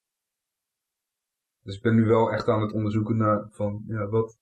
Dus 1.63 1.75
ik 1.75 1.81
ben 1.81 1.95
nu 1.95 2.05
wel 2.05 2.31
echt 2.31 2.47
aan 2.47 2.61
het 2.61 2.73
onderzoeken 2.73 3.17
naar 3.17 3.47
van, 3.49 3.83
ja, 3.87 4.07
wat 4.07 4.37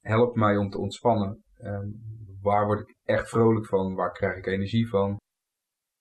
helpt 0.00 0.36
mij 0.36 0.56
om 0.56 0.70
te 0.70 0.78
ontspannen? 0.78 1.44
En 1.56 2.02
waar 2.40 2.66
word 2.66 2.80
ik 2.80 2.96
echt 3.02 3.28
vrolijk 3.28 3.66
van? 3.66 3.94
Waar 3.94 4.12
krijg 4.12 4.36
ik 4.36 4.46
energie 4.46 4.88
van? 4.88 5.18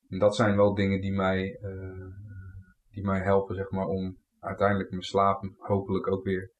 En 0.09 0.19
dat 0.19 0.35
zijn 0.35 0.55
wel 0.55 0.73
dingen 0.73 1.01
die 1.01 1.13
mij, 1.13 1.59
uh, 1.61 2.07
die 2.89 3.05
mij 3.05 3.19
helpen, 3.19 3.55
zeg 3.55 3.71
maar, 3.71 3.85
om 3.85 4.17
uiteindelijk 4.39 4.89
mijn 4.89 5.01
slaap 5.01 5.43
hopelijk 5.57 6.07
ook 6.07 6.23
weer 6.23 6.51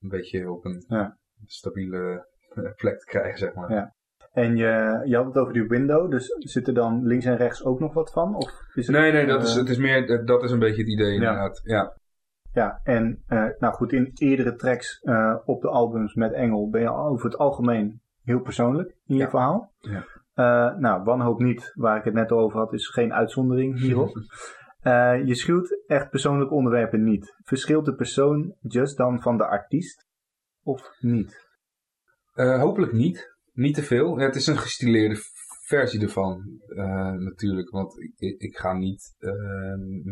een 0.00 0.08
beetje 0.08 0.50
op 0.50 0.64
een 0.64 0.84
ja. 0.88 1.18
stabiele 1.44 2.28
plek 2.76 2.98
te 2.98 3.06
krijgen, 3.06 3.38
zeg 3.38 3.54
maar. 3.54 3.72
Ja. 3.72 3.94
En 4.34 4.56
je, 4.56 5.02
je 5.04 5.16
had 5.16 5.26
het 5.26 5.36
over 5.36 5.52
die 5.52 5.66
window, 5.66 6.10
dus 6.10 6.26
zit 6.38 6.66
er 6.66 6.74
dan 6.74 7.06
links 7.06 7.24
en 7.24 7.36
rechts 7.36 7.64
ook 7.64 7.80
nog 7.80 7.94
wat 7.94 8.12
van? 8.12 8.36
Of 8.36 8.50
is 8.74 8.86
het, 8.86 8.96
nee, 8.96 9.12
nee, 9.12 9.26
dat, 9.26 9.40
uh, 9.40 9.46
is, 9.46 9.54
het 9.54 9.68
is 9.68 9.78
meer, 9.78 10.24
dat 10.26 10.42
is 10.42 10.50
een 10.50 10.58
beetje 10.58 10.82
het 10.82 10.90
idee 10.90 11.14
inderdaad. 11.14 11.60
Ja, 11.64 11.96
ja 12.52 12.80
en 12.82 13.22
uh, 13.28 13.46
nou 13.58 13.74
goed, 13.74 13.92
in 13.92 14.10
eerdere 14.14 14.54
tracks 14.54 15.00
uh, 15.02 15.36
op 15.44 15.62
de 15.62 15.68
albums 15.68 16.14
met 16.14 16.32
Engel 16.32 16.70
ben 16.70 16.80
je 16.80 16.92
over 16.92 17.24
het 17.24 17.38
algemeen 17.38 18.00
heel 18.22 18.40
persoonlijk 18.40 18.88
in 19.06 19.14
je 19.14 19.22
ja. 19.22 19.28
verhaal. 19.28 19.72
Ja. 19.78 20.76
nou, 20.78 21.04
Wanhoop 21.04 21.40
niet, 21.40 21.72
waar 21.74 21.96
ik 21.98 22.04
het 22.04 22.14
net 22.14 22.32
over 22.32 22.58
had, 22.58 22.72
is 22.72 22.88
geen 22.88 23.12
uitzondering 23.12 23.78
hierop. 23.80 24.16
je 25.24 25.34
schuwt 25.34 25.82
echt 25.86 26.10
persoonlijke 26.10 26.54
onderwerpen 26.54 27.04
niet. 27.04 27.36
Verschilt 27.42 27.84
de 27.84 27.94
persoon 27.94 28.54
just 28.60 28.96
dan 28.96 29.22
van 29.22 29.36
de 29.36 29.46
artiest 29.46 30.06
of 30.62 30.90
niet? 31.00 31.44
Hopelijk 32.34 32.92
niet 32.92 33.32
niet 33.54 33.74
te 33.74 33.82
veel. 33.82 34.18
Ja, 34.18 34.24
het 34.24 34.36
is 34.36 34.46
een 34.46 34.58
gestileerde 34.58 35.16
versie 35.66 36.00
ervan, 36.00 36.60
uh, 36.68 37.12
natuurlijk. 37.12 37.70
Want 37.70 38.00
ik, 38.16 38.38
ik 38.38 38.56
ga 38.56 38.72
niet 38.72 39.14
uh, 39.18 39.32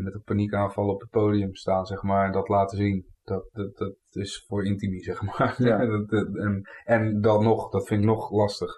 met 0.02 0.14
een 0.14 0.22
paniekaanval 0.24 0.88
op 0.88 1.00
het 1.00 1.10
podium 1.10 1.54
staan, 1.54 1.86
zeg 1.86 2.02
maar, 2.02 2.26
en 2.26 2.32
dat 2.32 2.48
laten 2.48 2.78
zien. 2.78 3.10
Dat, 3.22 3.48
dat, 3.52 3.76
dat 3.76 3.96
is 4.10 4.44
voor 4.46 4.64
intimie, 4.64 5.02
zeg 5.02 5.22
maar. 5.22 5.54
Ja. 5.58 5.80
en, 6.44 6.62
en 6.84 7.20
dan 7.20 7.44
nog, 7.44 7.70
dat 7.70 7.86
vind 7.86 8.00
ik 8.00 8.06
nog 8.06 8.30
lastig. 8.30 8.76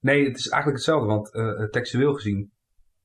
Nee, 0.00 0.26
het 0.26 0.38
is 0.38 0.48
eigenlijk 0.48 0.84
hetzelfde, 0.84 1.06
want 1.06 1.72
textueel 1.72 2.14
gezien 2.14 2.50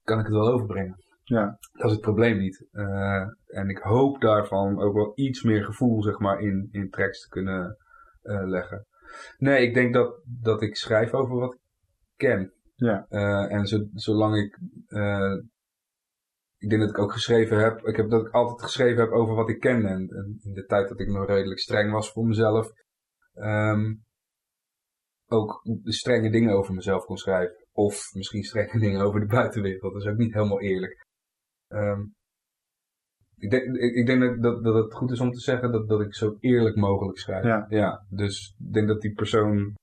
kan 0.03 0.19
ik 0.19 0.25
het 0.25 0.33
wel 0.33 0.51
overbrengen. 0.51 1.03
Ja. 1.23 1.57
Dat 1.71 1.85
is 1.85 1.91
het 1.91 2.01
probleem 2.01 2.37
niet. 2.37 2.67
Uh, 2.71 3.27
en 3.45 3.69
ik 3.69 3.77
hoop 3.77 4.21
daarvan 4.21 4.81
ook 4.81 4.93
wel 4.93 5.11
iets 5.15 5.43
meer 5.43 5.63
gevoel, 5.63 6.03
zeg 6.03 6.19
maar, 6.19 6.39
in, 6.39 6.69
in 6.71 6.89
tracks 6.89 7.21
te 7.21 7.29
kunnen 7.29 7.77
uh, 8.23 8.47
leggen. 8.47 8.85
Nee, 9.37 9.67
ik 9.67 9.73
denk 9.73 9.93
dat, 9.93 10.21
dat 10.25 10.61
ik 10.61 10.75
schrijf 10.75 11.13
over 11.13 11.35
wat 11.35 11.53
ik 11.53 11.59
ken. 12.15 12.53
Ja. 12.75 13.05
Uh, 13.09 13.53
en 13.53 13.65
zo, 13.65 13.87
zolang 13.93 14.35
ik... 14.35 14.59
Uh, 14.87 15.41
ik 16.57 16.69
denk 16.69 16.81
dat 16.81 16.89
ik 16.89 16.99
ook 16.99 17.11
geschreven 17.11 17.57
heb... 17.57 17.79
Ik 17.87 17.95
heb 17.95 18.09
dat 18.09 18.25
ik 18.25 18.33
altijd 18.33 18.61
geschreven 18.61 19.01
heb 19.01 19.11
over 19.11 19.35
wat 19.35 19.49
ik 19.49 19.59
ken. 19.59 19.85
En, 19.85 20.07
en 20.09 20.39
in 20.41 20.53
de 20.53 20.65
tijd 20.65 20.89
dat 20.89 20.99
ik 20.99 21.07
nog 21.07 21.27
redelijk 21.27 21.59
streng 21.59 21.91
was 21.91 22.11
voor 22.11 22.25
mezelf... 22.25 22.71
Um, 23.33 24.03
ook 25.29 25.61
strenge 25.83 26.29
dingen 26.29 26.53
over 26.53 26.73
mezelf 26.73 27.05
kon 27.05 27.17
schrijven. 27.17 27.65
Of 27.71 28.13
misschien 28.13 28.43
strenge 28.43 28.79
dingen 28.85 29.01
over 29.01 29.19
de 29.19 29.25
buitenwereld. 29.25 29.93
Dat 29.93 30.01
is 30.01 30.07
ook 30.07 30.17
niet 30.17 30.33
helemaal 30.33 30.61
eerlijk. 30.61 31.05
Um, 31.67 32.15
ik 33.39 33.49
denk, 33.49 33.75
ik 33.75 34.05
denk 34.05 34.41
dat, 34.41 34.63
dat 34.63 34.73
het 34.73 34.93
goed 34.93 35.11
is 35.11 35.19
om 35.19 35.31
te 35.31 35.39
zeggen 35.39 35.71
dat, 35.71 35.87
dat 35.87 36.01
ik 36.01 36.15
zo 36.15 36.37
eerlijk 36.39 36.75
mogelijk 36.75 37.17
schrijf. 37.17 37.43
Ja. 37.43 37.65
ja. 37.69 38.05
Dus 38.09 38.55
ik 38.59 38.73
denk 38.73 38.87
dat 38.87 39.01
die 39.01 39.13
persoon 39.13 39.73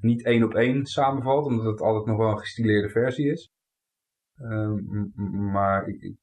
niet 0.00 0.24
één 0.24 0.44
op 0.44 0.54
één 0.54 0.86
samenvalt, 0.86 1.46
omdat 1.46 1.64
het 1.64 1.80
altijd 1.80 2.06
nog 2.06 2.16
wel 2.16 2.30
een 2.30 2.38
gestileerde 2.38 2.88
versie 2.88 3.30
is. 3.30 3.50
Um, 4.40 5.12
maar 5.52 5.88
ik, 5.88 6.16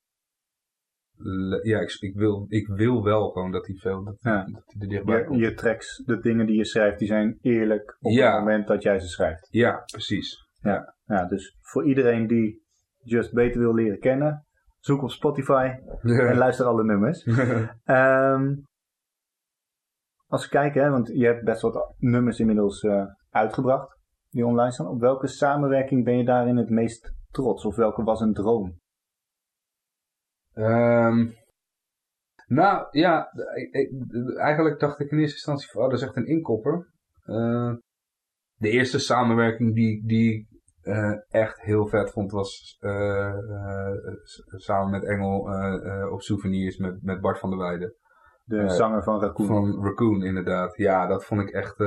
ja, 1.64 1.80
ik, 1.80 1.98
ik, 2.00 2.16
wil, 2.16 2.46
ik 2.50 2.68
wil 2.68 3.04
wel 3.04 3.30
gewoon 3.30 3.52
dat 3.52 3.68
hij 3.68 3.76
veel 3.76 4.04
dat, 4.04 4.16
ja. 4.20 4.46
dat 4.46 4.64
hij 4.66 4.82
er 4.82 4.88
dichtbij 4.88 5.18
je, 5.18 5.26
komt. 5.26 5.40
Je 5.40 5.54
tracks, 5.54 6.04
de 6.06 6.20
dingen 6.20 6.46
die 6.46 6.56
je 6.56 6.66
schrijft, 6.66 7.00
die 7.00 7.08
zijn 7.08 7.38
eerlijk 7.42 7.98
op 8.00 8.12
ja. 8.12 8.32
het 8.32 8.40
moment 8.40 8.68
dat 8.68 8.84
jij 8.84 9.00
ze 9.00 9.08
schrijft. 9.08 9.48
Ja, 9.52 9.84
precies. 9.92 10.48
Ja, 10.62 10.96
ja, 11.06 11.26
dus 11.26 11.58
voor 11.62 11.88
iedereen 11.88 12.28
die 12.28 12.62
Just 13.06 13.34
beter 13.34 13.60
wil 13.60 13.74
leren 13.74 14.00
kennen, 14.00 14.46
zoek 14.84 15.02
op 15.02 15.10
Spotify 15.10 15.72
en 16.02 16.38
luister 16.38 16.66
alle 16.66 16.84
nummers. 16.84 17.24
Ehm, 17.84 18.56
als 20.28 20.44
we 20.44 20.50
kijken, 20.50 20.84
hè, 20.84 20.90
want 20.90 21.08
je 21.08 21.26
hebt 21.26 21.44
best 21.44 21.62
wat 21.62 21.94
nummers 21.98 22.40
inmiddels 22.40 22.84
eh, 22.84 23.06
uitgebracht 23.30 23.98
die 24.30 24.46
online 24.46 24.72
staan. 24.72 24.88
Op 24.88 25.00
welke 25.00 25.28
samenwerking 25.28 26.04
ben 26.04 26.18
je 26.18 26.26
daarin 26.26 26.58
het 26.58 26.70
meest 26.70 27.14
trots? 27.32 27.66
Of 27.66 27.76
welke 27.76 28.04
was 28.04 28.22
een 28.22 28.34
droom? 28.34 28.80
Ehm, 30.54 31.30
nou 32.46 32.88
ja, 32.92 33.32
ik, 33.56 33.74
ik, 33.74 33.92
eigenlijk 34.38 34.80
dacht 34.80 35.00
ik 35.00 35.12
in 35.12 35.18
eerste 35.18 35.36
instantie 35.36 35.70
van, 35.70 35.82
oh, 35.82 35.90
dat 35.90 36.00
is 36.00 36.06
echt 36.06 36.16
een 36.16 36.28
inkopper. 36.28 36.94
Uh, 37.26 37.74
de 38.54 38.70
eerste 38.70 39.00
samenwerking 39.00 39.76
die, 39.76 40.06
die 40.06 40.48
uh, 40.84 41.16
echt 41.30 41.62
heel 41.62 41.88
vet 41.88 42.12
vond 42.12 42.32
was 42.32 42.78
uh, 42.82 43.34
samen 44.56 44.90
met 44.90 45.04
Engel 45.04 45.40
op 46.12 46.22
souvenirs 46.22 46.78
met, 46.78 47.04
met 47.04 47.22
Bart 47.22 47.40
van 47.40 47.50
der 47.50 47.60
Weijden. 47.60 47.94
De 48.46 48.70
zanger 48.70 49.04
van 49.04 49.20
Raccoon. 49.20 49.48
Van 49.48 49.84
Raccoon, 49.84 50.24
inderdaad. 50.24 50.78
Ja, 50.78 51.08
dat 51.08 51.26
vond 51.26 51.42
ik 51.42 51.50
echt... 51.50 51.78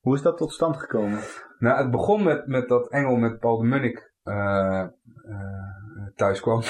Hoe 0.00 0.14
is 0.14 0.22
dat 0.22 0.36
tot 0.36 0.52
stand 0.52 0.76
gekomen? 0.76 1.18
Nou, 1.58 1.78
het 1.78 1.90
begon 1.90 2.22
met, 2.22 2.46
met 2.46 2.68
dat 2.68 2.88
Engel 2.88 3.16
met 3.16 3.38
Paul 3.38 3.58
de 3.58 3.64
Munnik 3.64 4.12
thuis 6.14 6.40
kwam. 6.40 6.60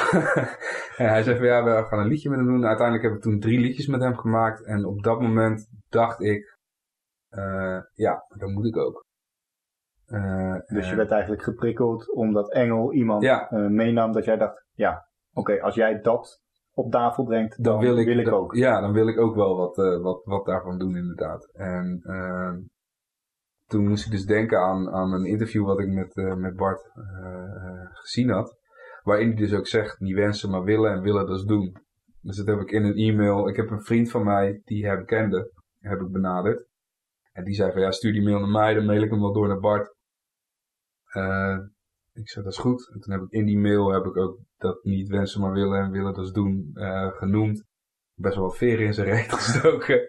en 0.96 1.08
hij 1.08 1.22
zei 1.22 1.36
van 1.36 1.46
ja, 1.46 1.64
we 1.64 1.84
gaan 1.84 1.98
een 1.98 2.06
liedje 2.06 2.28
met 2.30 2.38
hem 2.38 2.48
doen. 2.48 2.66
Uiteindelijk 2.66 3.06
hebben 3.06 3.22
we 3.22 3.28
toen 3.28 3.40
drie 3.40 3.60
liedjes 3.60 3.86
met 3.86 4.00
hem 4.00 4.16
gemaakt. 4.16 4.64
En 4.64 4.84
op 4.84 5.02
dat 5.02 5.20
moment 5.20 5.68
dacht 5.88 6.20
ik, 6.20 6.58
ja, 7.94 8.24
dat 8.28 8.48
moet 8.48 8.66
ik 8.66 8.76
ook. 8.76 9.03
Uh, 10.08 10.56
dus 10.66 10.88
je 10.88 10.96
werd 10.96 11.10
eigenlijk 11.10 11.42
geprikkeld 11.42 12.12
omdat 12.12 12.52
Engel 12.52 12.92
iemand 12.92 13.22
ja. 13.22 13.52
uh, 13.52 13.68
meenam 13.68 14.12
dat 14.12 14.24
jij 14.24 14.36
dacht, 14.36 14.66
ja, 14.72 15.08
oké, 15.30 15.40
okay, 15.40 15.58
als 15.58 15.74
jij 15.74 16.00
dat 16.00 16.42
op 16.74 16.90
tafel 16.90 17.24
brengt, 17.24 17.62
dan, 17.62 17.72
dan 17.72 17.82
wil, 17.82 17.98
ik, 17.98 18.06
wil 18.06 18.18
ik, 18.18 18.32
ook. 18.32 18.54
Ja, 18.54 18.80
dan 18.80 18.92
wil 18.92 19.08
ik 19.08 19.18
ook 19.18 19.34
wel 19.34 19.56
wat, 19.56 19.76
wat, 20.02 20.24
wat 20.24 20.44
daarvan 20.44 20.78
doen 20.78 20.96
inderdaad. 20.96 21.50
En 21.52 22.00
toen 23.66 23.88
moest 23.88 24.06
ik 24.06 24.12
dus 24.12 24.26
denken 24.26 24.58
aan, 24.58 24.90
aan 24.90 25.12
een 25.12 25.24
interview 25.24 25.64
wat 25.64 25.80
ik 25.80 25.88
met, 25.88 26.36
met 26.38 26.56
Bart 26.56 26.90
gezien 27.92 28.30
had. 28.30 28.58
Waarin 29.02 29.28
hij 29.28 29.36
dus 29.36 29.54
ook 29.54 29.66
zegt, 29.66 30.00
niet 30.00 30.14
wensen 30.14 30.50
maar 30.50 30.62
willen 30.62 30.92
en 30.92 31.02
willen 31.02 31.26
dus 31.26 31.44
doen. 31.44 31.76
Dus 32.20 32.36
dat 32.36 32.46
heb 32.46 32.60
ik 32.60 32.70
in 32.70 32.84
een 32.84 32.96
e-mail, 32.96 33.48
ik 33.48 33.56
heb 33.56 33.70
een 33.70 33.84
vriend 33.84 34.10
van 34.10 34.24
mij 34.24 34.60
die 34.64 34.86
hem 34.86 35.04
kende, 35.04 35.52
heb 35.78 36.00
ik 36.00 36.12
benaderd. 36.12 36.66
En 37.34 37.44
die 37.44 37.54
zei 37.54 37.72
van 37.72 37.80
ja, 37.80 37.90
stuur 37.90 38.12
die 38.12 38.22
mail 38.22 38.38
naar 38.38 38.48
mij, 38.48 38.74
dan 38.74 38.86
mail 38.86 39.02
ik 39.02 39.10
hem 39.10 39.20
wel 39.20 39.32
door 39.32 39.48
naar 39.48 39.60
Bart. 39.60 39.94
Uh, 41.16 41.58
ik 42.12 42.28
zei, 42.28 42.44
dat 42.44 42.52
is 42.52 42.58
goed. 42.58 42.90
En 42.92 43.00
toen 43.00 43.12
heb 43.12 43.22
ik 43.22 43.30
in 43.30 43.46
die 43.46 43.58
mail 43.58 43.92
heb 43.92 44.04
ik 44.04 44.16
ook 44.16 44.38
dat 44.56 44.84
niet 44.84 45.08
wensen 45.08 45.40
maar 45.40 45.52
willen 45.52 45.80
en 45.80 45.90
willen 45.90 46.14
dus 46.14 46.32
doen 46.32 46.70
uh, 46.74 47.12
genoemd. 47.12 47.64
Best 48.14 48.34
wel 48.34 48.44
wat 48.44 48.56
veren 48.56 48.86
in 48.86 48.94
zijn 48.94 49.06
reet 49.06 49.32
gestoken. 49.38 50.08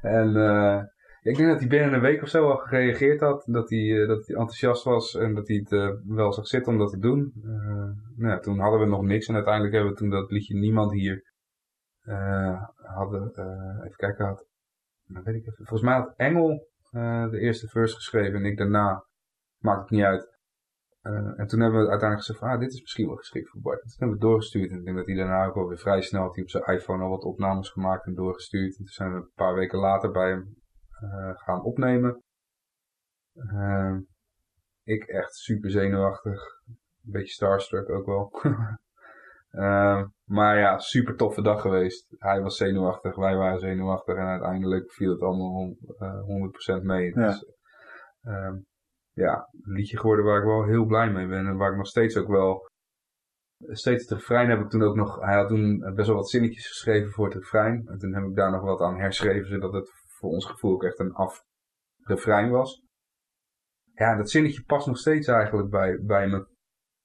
en 0.00 0.28
uh, 0.36 0.82
ik 1.22 1.36
denk 1.36 1.48
dat 1.48 1.58
hij 1.58 1.68
binnen 1.68 1.92
een 1.92 2.00
week 2.00 2.22
of 2.22 2.28
zo 2.28 2.50
al 2.50 2.56
gereageerd 2.56 3.20
had. 3.20 3.44
Dat 3.46 3.70
hij, 3.70 4.06
dat 4.06 4.26
hij 4.26 4.36
enthousiast 4.36 4.84
was 4.84 5.14
en 5.14 5.34
dat 5.34 5.48
hij 5.48 5.56
het 5.56 6.00
wel 6.06 6.32
zag 6.32 6.46
zitten 6.46 6.72
om 6.72 6.78
dat 6.78 6.90
te 6.90 6.98
doen. 6.98 7.32
nou 8.16 8.32
ja, 8.32 8.38
toen 8.38 8.58
hadden 8.58 8.80
we 8.80 8.86
nog 8.86 9.02
niks 9.02 9.26
en 9.26 9.34
uiteindelijk 9.34 9.74
hebben 9.74 9.92
we 9.92 9.98
toen 9.98 10.10
dat 10.10 10.30
liedje 10.30 10.54
Niemand 10.54 10.92
hier 10.92 11.32
hadden, 12.74 13.28
even 13.84 13.96
kijken, 13.96 14.24
had, 14.24 14.49
nou 15.12 15.36
ik 15.36 15.44
volgens 15.54 15.82
mij 15.82 15.94
had 15.94 16.14
Engel 16.16 16.68
de 17.30 17.38
eerste 17.40 17.68
verse 17.68 17.94
geschreven 17.94 18.38
en 18.38 18.44
ik 18.44 18.56
daarna. 18.56 19.04
Maakt 19.58 19.80
het 19.80 19.90
niet 19.90 20.04
uit. 20.04 20.38
Uh, 21.02 21.38
en 21.40 21.46
toen 21.46 21.60
hebben 21.60 21.80
we 21.80 21.90
uiteindelijk 21.90 22.18
gezegd 22.18 22.38
van, 22.38 22.48
ah, 22.48 22.60
dit 22.60 22.72
is 22.72 22.80
misschien 22.80 23.06
wel 23.06 23.16
geschikt 23.16 23.48
voor 23.48 23.60
Bart. 23.60 23.82
En 23.82 23.88
toen 23.88 23.98
hebben 23.98 24.18
we 24.18 24.24
het 24.24 24.30
doorgestuurd. 24.30 24.70
En 24.70 24.78
ik 24.78 24.84
denk 24.84 24.96
dat 24.96 25.06
hij 25.06 25.16
daarna 25.16 25.46
ook 25.46 25.56
alweer 25.56 25.78
vrij 25.78 26.00
snel 26.00 26.22
had 26.22 26.38
op 26.38 26.50
zijn 26.50 26.64
iPhone 26.64 27.02
al 27.02 27.10
wat 27.10 27.24
opnames 27.24 27.68
gemaakt 27.68 28.06
en 28.06 28.14
doorgestuurd. 28.14 28.70
En 28.70 28.84
toen 28.84 28.86
zijn 28.86 29.12
we 29.12 29.16
een 29.16 29.32
paar 29.34 29.54
weken 29.54 29.78
later 29.78 30.10
bij 30.10 30.28
hem 30.28 30.56
uh, 31.02 31.30
gaan 31.34 31.62
opnemen. 31.62 32.22
Uh, 33.34 33.96
ik 34.82 35.04
echt 35.04 35.34
super 35.34 35.70
zenuwachtig. 35.70 36.42
Een 36.66 37.12
beetje 37.12 37.32
starstruck 37.32 37.88
ook 37.88 38.06
wel. 38.06 38.30
maar 40.24 40.58
ja, 40.58 40.78
super 40.78 41.16
toffe 41.16 41.42
dag 41.42 41.60
geweest. 41.60 42.14
Hij 42.18 42.40
was 42.40 42.56
zenuwachtig, 42.56 43.16
wij 43.16 43.36
waren 43.36 43.58
zenuwachtig. 43.58 44.16
En 44.16 44.26
uiteindelijk 44.26 44.92
viel 44.92 45.10
het 45.10 45.22
allemaal 45.22 45.76
100% 46.80 46.82
mee. 46.82 47.18
Ja. 47.18 47.26
Dus, 47.26 47.44
ja, 49.12 49.48
een 49.62 49.72
liedje 49.72 49.98
geworden 49.98 50.24
waar 50.24 50.38
ik 50.38 50.44
wel 50.44 50.64
heel 50.64 50.84
blij 50.84 51.10
mee 51.10 51.28
ben. 51.28 51.46
En 51.46 51.56
waar 51.56 51.70
ik 51.70 51.76
nog 51.76 51.86
steeds 51.86 52.16
ook 52.16 52.28
wel... 52.28 52.68
Steeds 53.62 54.02
het 54.02 54.18
refrein 54.18 54.50
heb 54.50 54.60
ik 54.60 54.70
toen 54.70 54.82
ook 54.82 54.96
nog... 54.96 55.20
Hij 55.20 55.36
had 55.36 55.48
toen 55.48 55.92
best 55.94 56.06
wel 56.06 56.16
wat 56.16 56.30
zinnetjes 56.30 56.68
geschreven 56.68 57.10
voor 57.10 57.24
het 57.24 57.34
refrein. 57.34 57.86
En 57.86 57.98
toen 57.98 58.14
heb 58.14 58.24
ik 58.24 58.34
daar 58.34 58.50
nog 58.50 58.62
wat 58.62 58.80
aan 58.80 58.98
herschreven, 58.98 59.48
zodat 59.48 59.72
het 59.72 59.90
voor 60.18 60.30
ons 60.30 60.46
gevoel 60.46 60.72
ook 60.72 60.84
echt 60.84 60.98
een 60.98 61.12
af 61.12 61.44
refrein 62.02 62.50
was. 62.50 62.82
Ja, 63.94 64.16
dat 64.16 64.30
zinnetje 64.30 64.64
past 64.64 64.86
nog 64.86 64.98
steeds 64.98 65.26
eigenlijk 65.26 65.70
bij, 65.70 65.98
bij 66.02 66.28
me. 66.28 66.46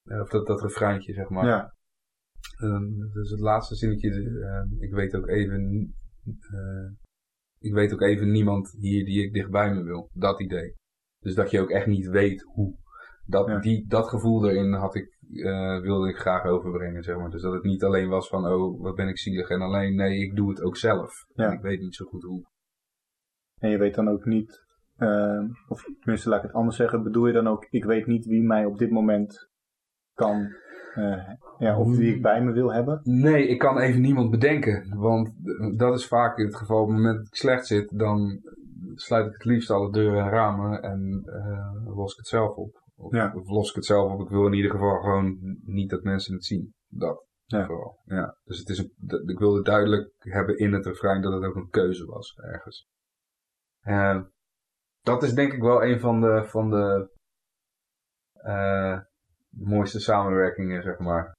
Eh, 0.03 0.19
of 0.19 0.29
dat, 0.29 0.47
dat 0.47 0.61
refreintje, 0.61 1.13
zeg 1.13 1.29
maar. 1.29 1.45
Ja. 1.45 1.74
Um, 2.61 3.11
dus 3.13 3.29
het 3.29 3.39
laatste 3.39 3.75
zinnetje, 3.75 4.09
uh, 4.09 4.81
ik 4.81 4.93
weet 4.93 5.15
ook 5.15 5.27
even... 5.27 5.93
Uh, 6.53 6.91
ik 7.59 7.73
weet 7.73 7.93
ook 7.93 8.01
even 8.01 8.31
niemand 8.31 8.75
hier 8.79 9.05
die 9.05 9.23
ik 9.23 9.33
dichtbij 9.33 9.73
me 9.73 9.83
wil. 9.83 10.09
Dat 10.13 10.41
idee. 10.41 10.75
Dus 11.19 11.35
dat 11.35 11.51
je 11.51 11.59
ook 11.59 11.69
echt 11.69 11.87
niet 11.87 12.07
weet 12.07 12.41
hoe. 12.41 12.77
Dat, 13.25 13.63
die, 13.63 13.87
dat 13.87 14.09
gevoel 14.09 14.49
erin 14.49 14.73
had 14.73 14.95
ik, 14.95 15.17
uh, 15.29 15.81
wilde 15.81 16.09
ik 16.09 16.17
graag 16.17 16.45
overbrengen, 16.45 17.03
zeg 17.03 17.17
maar. 17.17 17.29
Dus 17.29 17.41
dat 17.41 17.53
het 17.53 17.63
niet 17.63 17.83
alleen 17.83 18.09
was 18.09 18.27
van, 18.27 18.47
oh, 18.47 18.81
wat 18.81 18.95
ben 18.95 19.07
ik 19.07 19.17
zielig. 19.17 19.49
En 19.49 19.61
alleen, 19.61 19.95
nee, 19.95 20.19
ik 20.19 20.35
doe 20.35 20.49
het 20.49 20.61
ook 20.61 20.77
zelf. 20.77 21.25
Ja. 21.33 21.51
Ik 21.51 21.61
weet 21.61 21.79
niet 21.79 21.95
zo 21.95 22.05
goed 22.05 22.23
hoe. 22.23 22.45
En 23.59 23.69
je 23.69 23.77
weet 23.77 23.95
dan 23.95 24.07
ook 24.07 24.25
niet, 24.25 24.65
uh, 24.97 25.43
of 25.67 25.83
tenminste 25.99 26.29
laat 26.29 26.39
ik 26.39 26.45
het 26.45 26.55
anders 26.55 26.77
zeggen, 26.77 27.03
bedoel 27.03 27.27
je 27.27 27.33
dan 27.33 27.47
ook, 27.47 27.67
ik 27.69 27.83
weet 27.83 28.05
niet 28.05 28.25
wie 28.25 28.43
mij 28.43 28.65
op 28.65 28.77
dit 28.77 28.89
moment 28.89 29.49
kan, 30.13 30.55
ja, 31.59 31.79
of 31.79 31.95
wie 31.95 32.15
ik 32.15 32.21
bij 32.21 32.43
me 32.43 32.51
wil 32.51 32.73
hebben? 32.73 32.99
Nee, 33.03 33.47
ik 33.47 33.59
kan 33.59 33.77
even 33.77 34.01
niemand 34.01 34.31
bedenken. 34.31 34.97
Want 34.97 35.31
dat 35.77 35.95
is 35.95 36.07
vaak 36.07 36.37
het 36.37 36.55
geval, 36.55 36.81
op 36.81 36.87
het 36.87 36.95
moment 36.97 37.17
dat 37.17 37.27
ik 37.27 37.35
slecht 37.35 37.67
zit, 37.67 37.97
dan 37.97 38.41
sluit 38.93 39.25
ik 39.25 39.33
het 39.33 39.45
liefst 39.45 39.69
alle 39.69 39.91
deuren 39.91 40.23
en 40.23 40.29
ramen 40.29 40.81
en 40.81 41.23
uh, 41.25 41.95
los 41.95 42.11
ik 42.11 42.17
het 42.17 42.27
zelf 42.27 42.55
op. 42.55 42.83
Of, 42.95 43.13
ja. 43.13 43.33
of, 43.35 43.47
los 43.47 43.69
ik 43.69 43.75
het 43.75 43.85
zelf 43.85 44.11
op. 44.11 44.21
Ik 44.21 44.29
wil 44.29 44.45
in 44.45 44.53
ieder 44.53 44.71
geval 44.71 44.99
gewoon 44.99 45.37
niet 45.63 45.89
dat 45.89 46.03
mensen 46.03 46.33
het 46.33 46.45
zien. 46.45 46.73
Dat. 46.87 47.25
Ja. 47.45 47.65
Vooral. 47.65 47.99
ja. 48.03 48.37
Dus 48.43 48.59
het 48.59 48.69
is 48.69 48.77
een, 48.77 48.93
ik 49.25 49.39
wilde 49.39 49.61
duidelijk 49.61 50.11
hebben 50.19 50.57
in 50.57 50.73
het 50.73 50.85
refrein 50.85 51.21
dat 51.21 51.33
het 51.33 51.43
ook 51.43 51.55
een 51.55 51.69
keuze 51.69 52.05
was 52.05 52.35
ergens. 52.35 52.87
Uh, 53.83 54.21
dat 55.01 55.23
is 55.23 55.33
denk 55.33 55.53
ik 55.53 55.61
wel 55.61 55.83
een 55.83 55.99
van 55.99 56.21
de, 56.21 56.43
van 56.45 56.69
de 56.69 57.09
uh, 58.45 58.99
mooiste 59.55 59.99
samenwerkingen, 59.99 60.83
zeg 60.83 60.99
maar. 60.99 61.33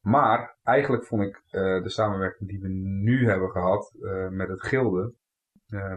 Maar 0.00 0.58
eigenlijk 0.62 1.04
vond 1.04 1.22
ik 1.22 1.36
uh, 1.36 1.82
de 1.82 1.88
samenwerking 1.88 2.48
die 2.48 2.60
we 2.60 2.68
nu 3.04 3.28
hebben 3.28 3.50
gehad 3.50 3.92
met 4.30 4.48
het 4.48 4.62
Gilde, 4.62 5.14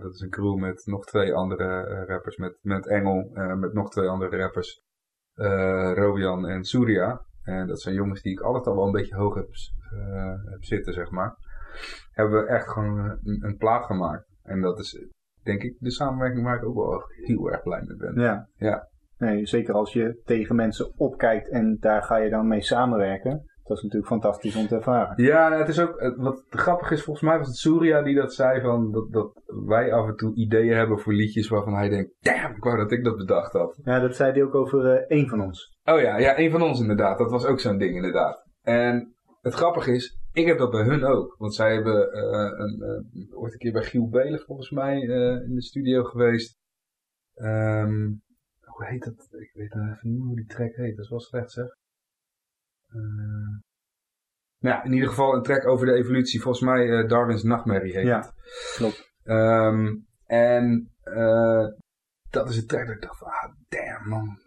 dat 0.02 0.14
is 0.14 0.20
een 0.20 0.30
crew 0.30 0.56
met 0.56 0.86
nog 0.86 1.06
twee 1.06 1.34
andere 1.34 2.06
rappers. 2.06 2.38
Met, 2.38 2.58
met 2.62 2.88
Engel, 2.88 3.30
met 3.56 3.74
nog 3.74 3.90
twee 3.92 4.08
andere 4.08 4.38
rappers. 4.38 4.84
Robian 5.96 6.48
en 6.48 6.64
Surya. 6.64 7.26
En 7.44 7.68
dat 7.68 7.82
zijn 7.82 7.96
jongens 7.96 8.22
die 8.22 8.32
ik 8.32 8.40
altijd 8.40 8.66
al 8.68 8.76
wel 8.76 8.86
een 8.86 8.92
beetje 8.92 9.16
hoog 9.16 9.36
heb, 9.36 9.50
heb 10.50 10.64
zitten, 10.64 10.94
zeg 10.94 11.10
maar. 11.10 11.38
Hebben 12.12 12.42
we 12.42 12.48
echt 12.48 12.70
gewoon 12.70 13.00
een, 13.00 13.44
een, 13.46 13.58
plaat 13.58 13.86
gemaakt. 13.86 14.28
En 14.44 14.62
dat 14.62 14.80
is, 14.80 15.08
denk 15.44 15.64
ik, 15.64 15.76
de 15.80 15.92
samenwerking 15.92 16.44
waar 16.44 16.58
ik 16.58 16.66
ook 16.66 16.76
wel 16.76 17.04
heel 17.08 17.52
erg 17.52 17.64
blij 17.64 17.84
mee 17.86 17.98
ben. 17.98 18.16
Ja. 18.16 18.48
ja. 18.56 18.90
Nee, 19.20 19.46
zeker 19.46 19.74
als 19.74 19.94
je 19.94 20.22
tegen 20.24 20.56
mensen 20.56 21.00
opkijkt 21.00 21.50
en 21.50 21.78
daar 21.80 22.04
ga 22.04 22.18
je 22.18 22.30
dan 22.30 22.48
mee 22.48 22.62
samenwerken. 22.62 23.48
Dat 23.64 23.78
is 23.78 23.84
natuurlijk 23.84 24.12
fantastisch 24.12 24.56
om 24.56 24.68
te 24.68 24.76
ervaren. 24.76 25.24
Ja, 25.24 25.58
het 25.58 25.68
is 25.68 25.80
ook, 25.80 26.14
wat 26.18 26.46
grappig 26.50 26.92
is, 26.92 27.04
volgens 27.04 27.26
mij 27.26 27.38
was 27.38 27.48
het 27.48 27.56
Surya 27.56 28.02
die 28.02 28.16
dat 28.16 28.34
zei, 28.34 28.62
van 28.62 28.92
dat, 28.92 29.12
dat 29.12 29.42
wij 29.66 29.94
af 29.94 30.08
en 30.08 30.16
toe 30.16 30.36
ideeën 30.36 30.78
hebben 30.78 31.00
voor 31.00 31.14
liedjes 31.14 31.48
waarvan 31.48 31.74
hij 31.74 31.90
denkt, 31.90 32.16
damn, 32.20 32.56
ik 32.56 32.64
wou 32.64 32.78
dat 32.78 32.92
ik 32.92 33.04
dat 33.04 33.18
bedacht 33.18 33.54
had. 33.54 33.80
Ja, 33.84 34.00
dat 34.00 34.16
zei 34.16 34.32
hij 34.32 34.44
ook 34.44 34.56
over 34.56 34.86
uh, 34.86 35.06
één 35.08 35.28
van 35.28 35.42
ons. 35.42 35.78
Oh 35.84 36.02
ja, 36.02 36.18
ja, 36.18 36.36
één 36.36 36.52
van 36.52 36.62
ons 36.62 36.80
inderdaad. 36.80 37.18
Dat 37.18 37.32
was 37.32 37.46
ook 37.46 37.60
zo'n 37.60 37.78
ding 37.78 37.96
inderdaad. 37.96 38.44
En 38.62 39.16
het 39.42 39.54
grappige 39.54 39.92
is, 39.92 40.20
ik 40.32 40.46
heb 40.46 40.58
dat 40.58 40.72
bij 40.72 40.84
hun 40.84 41.04
ook. 41.04 41.36
Want 41.38 41.56
zij 41.56 41.74
hebben 41.74 42.16
uh, 42.16 42.60
een, 42.66 43.06
uh, 43.14 43.38
ooit 43.40 43.54
een 43.54 43.60
keer 43.60 43.72
bij 43.72 43.84
Giel 43.84 44.10
Belen 44.10 44.40
volgens 44.40 44.70
mij 44.70 45.00
in 45.46 45.54
de 45.54 45.64
studio 45.64 46.04
geweest. 46.04 46.58
Um, 47.36 48.22
hoe 48.80 48.88
heet 48.88 49.04
dat? 49.04 49.28
Ik 49.40 49.52
weet 49.54 49.74
even 49.74 50.00
niet 50.02 50.24
hoe 50.24 50.36
die 50.36 50.46
track 50.46 50.76
heet. 50.76 50.96
Dat 50.96 51.06
is 51.06 51.10
wel 51.10 51.20
slecht 51.20 51.52
zeg. 51.52 51.68
Uh, 52.88 53.60
nou 54.60 54.76
ja, 54.76 54.84
in 54.84 54.94
ieder 54.94 55.10
geval 55.10 55.34
een 55.34 55.44
track 55.44 55.68
over 55.68 55.86
de 55.86 55.94
evolutie. 55.94 56.42
Volgens 56.42 56.64
mij 56.64 56.86
uh, 56.86 57.08
Darwin's 57.08 57.44
Nachtmerrie 57.44 57.94
heet 57.94 58.06
ja, 58.06 58.18
het. 58.18 58.34
klopt. 58.76 59.14
Um, 59.24 60.08
en 60.26 60.92
uh, 61.04 61.68
dat 62.30 62.50
is 62.50 62.58
een 62.58 62.68
track 62.68 62.86
dat 62.86 62.96
ik 62.96 63.02
dacht 63.02 63.18
van, 63.18 63.28
ah, 63.28 63.54
damn 63.70 64.10
man, 64.10 64.38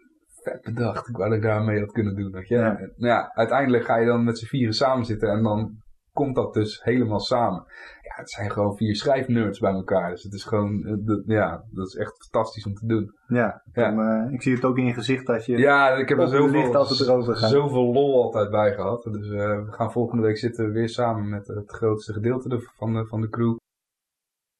vet 0.43 0.61
bedacht. 0.61 1.07
Ik 1.07 1.15
wou 1.15 1.29
dat 1.29 1.37
ik 1.37 1.43
daarmee 1.43 1.79
had 1.79 1.91
kunnen 1.91 2.15
doen. 2.15 2.45
Je? 2.47 2.55
Ja. 2.55 2.73
Nou 2.73 2.91
ja, 2.95 3.33
uiteindelijk 3.33 3.85
ga 3.85 3.97
je 3.97 4.05
dan 4.05 4.23
met 4.23 4.37
z'n 4.37 4.45
vieren 4.45 4.73
samen 4.73 5.05
zitten 5.05 5.29
en 5.29 5.43
dan 5.43 5.81
komt 6.13 6.35
dat 6.35 6.53
dus 6.53 6.83
helemaal 6.83 7.19
samen. 7.19 7.63
Ja, 8.01 8.15
het 8.15 8.29
zijn 8.29 8.51
gewoon 8.51 8.75
vier 8.75 8.95
schrijfnerds 8.95 9.59
bij 9.59 9.71
elkaar. 9.71 10.09
Dus 10.09 10.23
het 10.23 10.33
is 10.33 10.43
gewoon, 10.43 10.87
uh, 11.05 11.17
ja, 11.25 11.63
dat 11.71 11.87
is 11.87 11.95
echt 11.95 12.13
fantastisch 12.17 12.65
om 12.65 12.73
te 12.73 12.85
doen. 12.85 13.11
Ja, 13.27 13.63
ja. 13.73 13.93
uh, 13.93 14.33
ik 14.33 14.41
zie 14.41 14.55
het 14.55 14.65
ook 14.65 14.77
in 14.77 14.85
je 14.85 14.93
gezicht 14.93 15.25
dat 15.25 15.45
je 15.45 15.57
Ja, 15.57 15.95
ik 15.95 16.09
heb 16.09 16.19
er 16.19 16.27
zoveel, 16.27 16.75
als 16.75 16.89
het 16.89 17.07
erover 17.07 17.35
gaat. 17.35 17.49
zoveel 17.49 17.93
lol 17.93 18.23
altijd 18.23 18.49
bij 18.49 18.73
gehad. 18.73 19.03
Dus 19.03 19.27
uh, 19.27 19.65
we 19.65 19.71
gaan 19.71 19.91
volgende 19.91 20.23
week 20.23 20.37
zitten 20.37 20.71
weer 20.71 20.89
samen 20.89 21.29
met 21.29 21.47
het 21.47 21.71
grootste 21.71 22.13
gedeelte 22.13 22.69
van 22.75 22.93
de, 22.93 23.05
van 23.05 23.21
de 23.21 23.29
crew. 23.29 23.57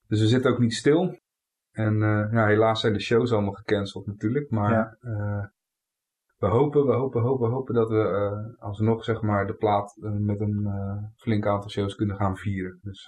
Dus 0.08 0.20
we 0.22 0.28
zitten 0.28 0.52
ook 0.52 0.60
niet 0.60 0.74
stil. 0.74 1.18
En 1.72 2.00
ja, 2.32 2.46
helaas 2.46 2.80
zijn 2.82 2.94
de 2.94 3.00
shows 3.00 3.32
allemaal 3.32 3.52
gecanceld 3.52 4.06
natuurlijk. 4.06 4.50
Maar 4.50 4.72
ja 4.72 5.52
we 6.44 6.50
hopen, 6.50 6.86
we 6.86 6.94
hopen, 6.94 7.22
hopen, 7.22 7.50
hopen 7.50 7.74
dat 7.74 7.90
we 7.90 7.96
uh, 7.96 8.64
alsnog 8.64 9.04
zeg 9.04 9.22
maar 9.22 9.48
de 9.48 9.54
plaat 9.54 9.98
uh, 10.02 10.12
met 10.12 10.40
een 10.40 10.62
uh, 10.66 11.04
flink 11.16 11.48
aantal 11.48 11.70
shows 11.70 11.96
kunnen 11.96 12.16
gaan 12.16 12.38
vieren. 12.38 12.80
Dus 12.82 13.08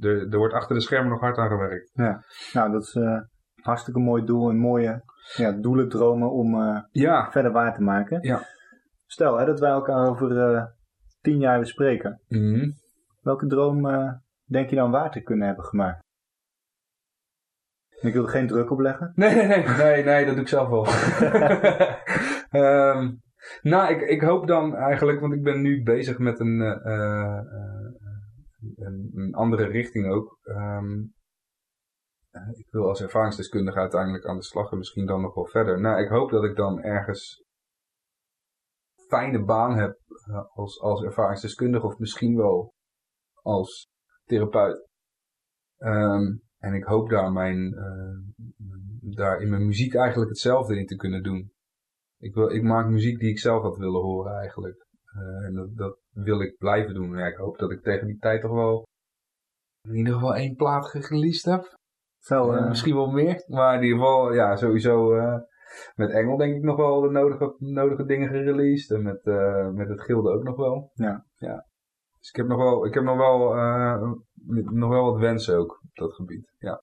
er, 0.00 0.30
er 0.30 0.38
wordt 0.38 0.54
achter 0.54 0.74
de 0.74 0.82
schermen 0.82 1.10
nog 1.10 1.20
hard 1.20 1.36
aan 1.36 1.48
gewerkt. 1.48 1.90
Ja, 1.92 2.24
nou 2.52 2.72
dat 2.72 2.82
is 2.82 2.94
een 2.94 3.28
hartstikke 3.54 4.00
mooi 4.00 4.24
doel 4.24 4.50
en 4.50 4.56
mooie 4.56 5.02
ja, 5.36 5.52
doelen, 5.52 5.88
dromen 5.88 6.30
om 6.30 6.56
ja. 6.90 7.30
verder 7.30 7.52
waar 7.52 7.74
te 7.74 7.82
maken. 7.82 8.18
Ja. 8.22 8.42
Stel 9.06 9.38
hè, 9.38 9.44
dat 9.44 9.60
wij 9.60 9.70
elkaar 9.70 10.08
over 10.08 10.74
tien 11.20 11.38
jaar 11.38 11.58
bespreken. 11.58 12.20
Mm 12.28 12.54
-hmm. 12.54 12.72
Welke 13.20 13.46
droom 13.46 13.82
denk 14.44 14.70
je 14.70 14.76
dan 14.76 14.90
waar 14.90 15.10
te 15.10 15.22
kunnen 15.22 15.46
hebben 15.46 15.64
gemaakt? 15.64 16.00
Ik 18.00 18.12
wil 18.12 18.22
er 18.22 18.28
geen 18.28 18.46
druk 18.46 18.70
op 18.70 18.80
leggen. 18.80 19.12
Nee, 19.14 19.34
nee, 19.34 19.46
nee, 19.46 19.66
nee, 19.66 20.04
nee 20.04 20.24
dat 20.24 20.34
doe 20.34 20.42
ik 20.42 20.48
zelf 20.48 20.68
wel. 20.68 20.84
um, 22.52 23.20
nou, 23.62 23.94
ik, 23.94 24.00
ik 24.00 24.20
hoop 24.20 24.46
dan 24.46 24.74
eigenlijk, 24.76 25.20
want 25.20 25.32
ik 25.32 25.42
ben 25.42 25.60
nu 25.60 25.82
bezig 25.82 26.18
met 26.18 26.40
een, 26.40 26.60
uh, 26.60 26.84
uh, 26.84 27.40
een, 28.76 29.10
een, 29.14 29.34
andere 29.34 29.66
richting 29.66 30.06
ook. 30.06 30.38
Um, 30.44 31.12
ik 32.52 32.66
wil 32.70 32.88
als 32.88 33.02
ervaringsdeskundige 33.02 33.78
uiteindelijk 33.78 34.26
aan 34.26 34.36
de 34.36 34.44
slag 34.44 34.70
en 34.70 34.78
misschien 34.78 35.06
dan 35.06 35.20
nog 35.20 35.34
wel 35.34 35.46
verder. 35.46 35.80
Nou, 35.80 36.02
ik 36.02 36.08
hoop 36.08 36.30
dat 36.30 36.44
ik 36.44 36.56
dan 36.56 36.82
ergens 36.82 37.44
fijne 39.08 39.44
baan 39.44 39.76
heb 39.78 39.98
als, 40.52 40.80
als 40.80 41.02
ervaringsdeskundige 41.02 41.86
of 41.86 41.98
misschien 41.98 42.36
wel 42.36 42.74
als 43.42 43.88
therapeut. 44.24 44.88
Um, 45.78 46.42
en 46.58 46.74
ik 46.74 46.84
hoop 46.84 47.10
daar, 47.10 47.32
mijn, 47.32 47.74
daar 49.00 49.40
in 49.40 49.50
mijn 49.50 49.66
muziek 49.66 49.94
eigenlijk 49.94 50.30
hetzelfde 50.30 50.78
in 50.78 50.86
te 50.86 50.96
kunnen 50.96 51.22
doen. 51.22 51.52
Ik, 52.22 52.34
wil, 52.34 52.50
ik 52.50 52.62
maak 52.62 52.88
muziek 52.88 53.18
die 53.18 53.30
ik 53.30 53.38
zelf 53.38 53.62
had 53.62 53.76
willen 53.76 54.00
horen 54.00 54.32
eigenlijk. 54.32 54.86
Uh, 55.16 55.46
en 55.46 55.54
dat, 55.54 55.76
dat 55.76 55.98
wil 56.10 56.40
ik 56.40 56.56
blijven 56.58 56.94
doen. 56.94 57.16
Ja, 57.16 57.26
ik 57.26 57.36
hoop 57.36 57.58
dat 57.58 57.70
ik 57.70 57.82
tegen 57.82 58.06
die 58.06 58.18
tijd 58.18 58.40
toch 58.40 58.52
wel 58.52 58.84
in 59.88 59.94
ieder 59.94 60.14
geval 60.14 60.34
één 60.34 60.54
plaat 60.54 60.86
gereleased 60.86 61.44
heb. 61.44 61.76
Zo, 62.18 62.54
uh, 62.54 62.68
misschien 62.68 62.94
wel 62.94 63.10
meer. 63.10 63.44
Maar 63.46 63.76
in 63.76 63.82
ieder 63.82 63.98
geval, 63.98 64.32
ja, 64.32 64.56
sowieso 64.56 65.10
met 65.94 66.10
Engel 66.10 66.36
denk 66.36 66.56
ik 66.56 66.62
nog 66.62 66.76
wel 66.76 67.00
de 67.00 67.10
nodige, 67.10 67.54
nodige 67.58 68.04
dingen 68.04 68.28
gereleased. 68.28 68.90
En 68.90 69.02
met, 69.02 69.24
met 69.74 69.88
het 69.88 70.00
Gilde 70.00 70.30
ook 70.30 70.42
nog 70.42 70.56
wel. 70.56 70.90
Ja. 70.94 71.26
ja. 71.36 71.66
Dus 72.18 72.28
ik 72.28 72.36
heb 72.36 72.46
nog 72.46 72.58
wel, 72.58 72.86
ik 72.86 72.94
heb 72.94 73.02
nog 73.02 73.16
wel, 73.16 73.54
nog 74.70 74.90
wel 74.90 75.12
wat 75.12 75.20
wensen 75.20 75.58
ook 75.58 75.80
op 75.82 75.94
dat 75.94 76.14
gebied. 76.14 76.52
Ja. 76.58 76.82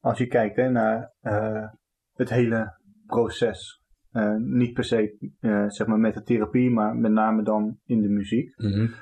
Als 0.00 0.18
je 0.18 0.26
kijkt 0.26 0.56
hè, 0.56 0.70
naar 0.70 1.12
het 2.12 2.28
hele 2.28 2.84
proces. 3.06 3.84
Uh, 4.12 4.36
niet 4.36 4.72
per 4.72 4.84
se 4.84 5.30
zeg 5.68 5.86
maar 5.86 5.98
met 5.98 6.14
de 6.14 6.22
therapie, 6.22 6.70
maar 6.70 6.96
met 6.96 7.12
name 7.12 7.42
dan 7.42 7.78
in 7.84 8.00
de 8.00 8.08
muziek. 8.08 8.54
Mm 8.56 8.72
-hmm. 8.72 8.94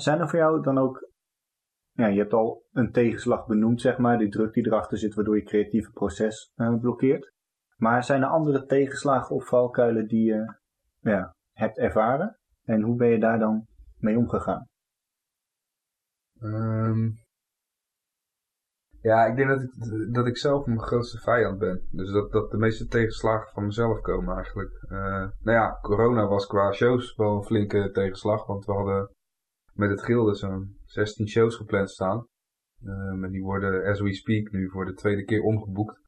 zijn 0.00 0.20
er 0.20 0.28
voor 0.28 0.38
jou 0.38 0.62
dan 0.62 0.78
ook, 0.78 1.10
ja, 1.92 2.06
je 2.06 2.18
hebt 2.18 2.32
al 2.32 2.64
een 2.72 2.92
tegenslag 2.92 3.46
benoemd, 3.46 3.80
zeg 3.80 3.98
maar, 3.98 4.18
die 4.18 4.28
druk 4.28 4.52
die 4.52 4.66
erachter 4.66 4.98
zit, 4.98 5.14
waardoor 5.14 5.36
je 5.36 5.42
creatieve 5.42 5.90
proces 5.90 6.52
blokkeert. 6.80 7.32
Maar 7.76 8.04
zijn 8.04 8.22
er 8.22 8.28
andere 8.28 8.64
tegenslagen 8.64 9.36
of 9.36 9.48
valkuilen 9.48 10.06
die 10.06 10.24
je 10.24 10.54
ja, 11.00 11.34
hebt 11.52 11.78
ervaren? 11.78 12.38
En 12.64 12.82
hoe 12.82 12.96
ben 12.96 13.08
je 13.08 13.18
daar 13.18 13.38
dan 13.38 13.66
mee 13.96 14.16
omgegaan? 14.16 14.68
Um, 16.40 17.18
ja, 19.00 19.24
ik 19.24 19.36
denk 19.36 19.48
dat 19.48 19.62
ik, 19.62 20.14
dat 20.14 20.26
ik 20.26 20.36
zelf 20.36 20.66
mijn 20.66 20.80
grootste 20.80 21.18
vijand 21.18 21.58
ben. 21.58 21.82
Dus 21.90 22.10
dat, 22.10 22.32
dat 22.32 22.50
de 22.50 22.56
meeste 22.56 22.86
tegenslagen 22.86 23.52
van 23.52 23.64
mezelf 23.64 24.00
komen 24.00 24.34
eigenlijk. 24.34 24.84
Uh, 24.90 25.26
nou 25.40 25.58
ja, 25.58 25.78
corona 25.82 26.26
was 26.26 26.46
qua 26.46 26.72
shows 26.72 27.16
wel 27.16 27.36
een 27.36 27.44
flinke 27.44 27.90
tegenslag. 27.90 28.46
Want 28.46 28.64
we 28.64 28.72
hadden 28.72 29.10
met 29.72 29.90
het 29.90 30.02
gilde 30.02 30.34
zo'n 30.34 30.76
16 30.84 31.28
shows 31.28 31.56
gepland 31.56 31.90
staan. 31.90 32.26
Uh, 32.84 33.12
maar 33.12 33.30
die 33.30 33.42
worden, 33.42 33.90
as 33.90 34.00
we 34.00 34.14
speak, 34.14 34.52
nu 34.52 34.70
voor 34.70 34.84
de 34.84 34.94
tweede 34.94 35.24
keer 35.24 35.42
omgeboekt. 35.42 36.00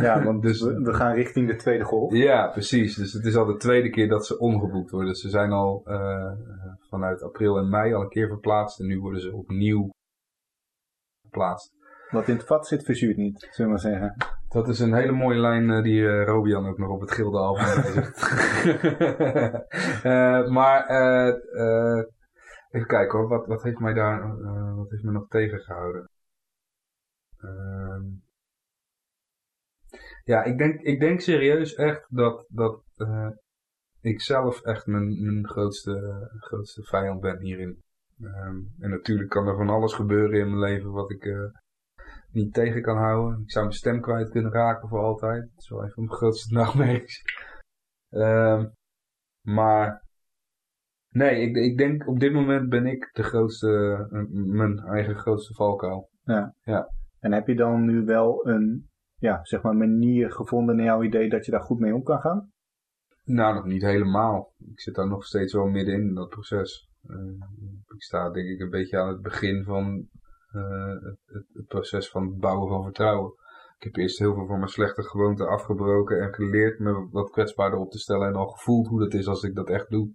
Ja, 0.00 0.22
want 0.24 0.42
dus, 0.42 0.62
we, 0.62 0.80
we, 0.80 0.94
gaan 0.94 1.14
richting 1.14 1.48
de 1.48 1.56
tweede 1.56 1.84
golf. 1.84 2.12
Ja, 2.12 2.48
precies. 2.48 2.94
Dus 2.94 3.12
het 3.12 3.24
is 3.24 3.36
al 3.36 3.46
de 3.46 3.56
tweede 3.56 3.90
keer 3.90 4.08
dat 4.08 4.26
ze 4.26 4.38
omgeboekt 4.38 4.90
worden. 4.90 5.14
Ze 5.14 5.28
zijn 5.28 5.52
al 5.52 5.82
uh, 5.86 6.32
vanuit 6.88 7.22
april 7.22 7.58
en 7.58 7.68
mei 7.68 7.94
al 7.94 8.02
een 8.02 8.08
keer 8.08 8.28
verplaatst. 8.28 8.80
En 8.80 8.86
nu 8.86 9.00
worden 9.00 9.20
ze 9.20 9.32
opnieuw 9.32 9.90
Wat 12.10 12.28
in 12.28 12.36
het 12.36 12.46
vat 12.46 12.66
zit, 12.66 12.84
verzuurt 12.84 13.16
niet, 13.16 13.40
zullen 13.50 13.74
we 13.74 13.82
maar 13.82 13.92
zeggen. 13.92 14.16
Dat 14.48 14.68
is 14.68 14.78
een 14.78 14.94
hele 14.94 15.12
mooie 15.12 15.38
lijn 15.38 15.68
uh, 15.68 15.82
die 15.82 16.00
uh, 16.00 16.24
Robian 16.24 16.66
ook 16.66 16.78
nog 16.78 16.90
op 16.90 17.00
het 17.00 17.10
gilde 17.10 17.38
album 17.38 17.64
zegt. 17.64 18.20
maar 20.56 20.86
even 22.70 22.86
kijken 22.86 23.18
hoor, 23.18 23.28
wat, 23.28 23.46
wat 23.46 23.62
heeft 23.62 23.78
mij 23.78 23.92
daar 23.92 24.36
wat 24.76 24.90
heeft 24.90 25.02
me 25.02 25.10
nog 25.10 25.28
tegengehouden? 25.28 26.10
Ehm, 27.38 28.04
ja, 30.24 30.42
ik 30.42 30.58
denk, 30.58 30.80
ik 30.80 31.00
denk 31.00 31.20
serieus 31.20 31.74
echt 31.74 32.06
dat, 32.08 32.46
dat 32.48 32.82
ik 34.00 34.20
zelf 34.20 34.62
echt 34.62 34.86
mijn, 34.86 35.24
mijn 35.24 35.48
grootste, 35.48 36.28
grootste 36.38 36.82
vijand 36.82 37.20
ben 37.20 37.40
hierin. 37.40 37.83
Um, 38.20 38.74
en 38.78 38.90
natuurlijk 38.90 39.30
kan 39.30 39.46
er 39.46 39.56
van 39.56 39.68
alles 39.68 39.92
gebeuren 39.92 40.40
in 40.40 40.46
mijn 40.46 40.72
leven 40.72 40.90
wat 40.90 41.10
ik 41.10 41.24
uh, 41.24 41.44
niet 42.30 42.54
tegen 42.54 42.82
kan 42.82 42.96
houden. 42.96 43.40
Ik 43.42 43.50
zou 43.50 43.64
mijn 43.64 43.76
stem 43.76 44.00
kwijt 44.00 44.30
kunnen 44.30 44.52
raken 44.52 44.88
voor 44.88 44.98
altijd. 44.98 45.42
Dat 45.42 45.62
is 45.62 45.68
wel 45.68 45.84
even 45.84 46.04
mijn 46.04 46.16
grootste 46.16 46.54
nachtmerries. 46.54 47.22
Um, 48.10 48.72
maar 49.40 50.04
nee, 51.08 51.40
ik, 51.40 51.56
ik 51.56 51.78
denk 51.78 52.08
op 52.08 52.20
dit 52.20 52.32
moment 52.32 52.68
ben 52.68 52.86
ik 52.86 53.10
de 53.12 53.22
grootste, 53.22 54.06
mijn 54.32 54.78
eigen 54.78 55.16
grootste 55.16 55.54
valkuil. 55.54 56.10
Ja. 56.22 56.54
ja. 56.60 56.88
En 57.18 57.32
heb 57.32 57.46
je 57.46 57.54
dan 57.54 57.84
nu 57.84 58.04
wel 58.04 58.46
een 58.48 58.88
ja, 59.14 59.38
zeg 59.42 59.62
maar 59.62 59.76
manier 59.76 60.30
gevonden 60.30 60.76
naar 60.76 60.84
jouw 60.84 61.02
idee 61.02 61.28
dat 61.28 61.44
je 61.44 61.50
daar 61.50 61.60
goed 61.60 61.78
mee 61.78 61.94
om 61.94 62.02
kan 62.02 62.20
gaan? 62.20 62.52
Nou, 63.24 63.54
nog 63.54 63.64
niet 63.64 63.82
helemaal. 63.82 64.54
Ik 64.58 64.80
zit 64.80 64.94
daar 64.94 65.08
nog 65.08 65.24
steeds 65.24 65.52
wel 65.52 65.66
middenin 65.66 66.08
in 66.08 66.14
dat 66.14 66.28
proces. 66.28 66.88
Uh, 67.06 67.44
ik 67.94 68.02
sta 68.02 68.30
denk 68.30 68.48
ik 68.48 68.60
een 68.60 68.70
beetje 68.70 68.98
aan 68.98 69.08
het 69.08 69.22
begin 69.22 69.64
van 69.64 70.08
uh, 70.52 70.88
het, 70.88 71.18
het, 71.24 71.46
het, 71.52 71.66
proces 71.66 72.10
van 72.10 72.26
het 72.26 72.38
bouwen 72.38 72.68
van 72.68 72.82
vertrouwen. 72.82 73.32
Ik 73.76 73.84
heb 73.84 73.96
eerst 73.96 74.18
heel 74.18 74.34
veel 74.34 74.46
van 74.46 74.58
mijn 74.58 74.70
slechte 74.70 75.02
gewoonten 75.02 75.48
afgebroken 75.48 76.20
en 76.20 76.34
geleerd 76.34 76.78
me 76.78 77.08
wat 77.10 77.30
kwetsbaarder 77.30 77.78
op 77.78 77.90
te 77.90 77.98
stellen 77.98 78.28
en 78.28 78.34
al 78.34 78.46
gevoeld 78.46 78.88
hoe 78.88 79.00
dat 79.00 79.14
is 79.14 79.26
als 79.26 79.42
ik 79.42 79.54
dat 79.54 79.68
echt 79.68 79.90
doe. 79.90 80.12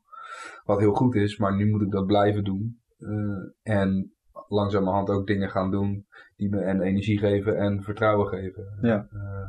Wat 0.64 0.80
heel 0.80 0.94
goed 0.94 1.16
is, 1.16 1.38
maar 1.38 1.56
nu 1.56 1.70
moet 1.70 1.82
ik 1.82 1.92
dat 1.92 2.06
blijven 2.06 2.44
doen. 2.44 2.82
Uh, 2.98 3.52
en 3.62 4.14
langzamerhand 4.48 5.10
ook 5.10 5.28
dingen 5.28 5.50
gaan 5.50 5.72
doen 5.72 6.08
die 6.36 6.50
me 6.50 6.60
en 6.60 6.82
energie 6.82 7.20
geven 7.20 7.58
en 7.58 7.84
vertrouwen 7.84 8.28
geven. 8.28 8.78
Ja. 8.82 9.08
Uh, 9.12 9.48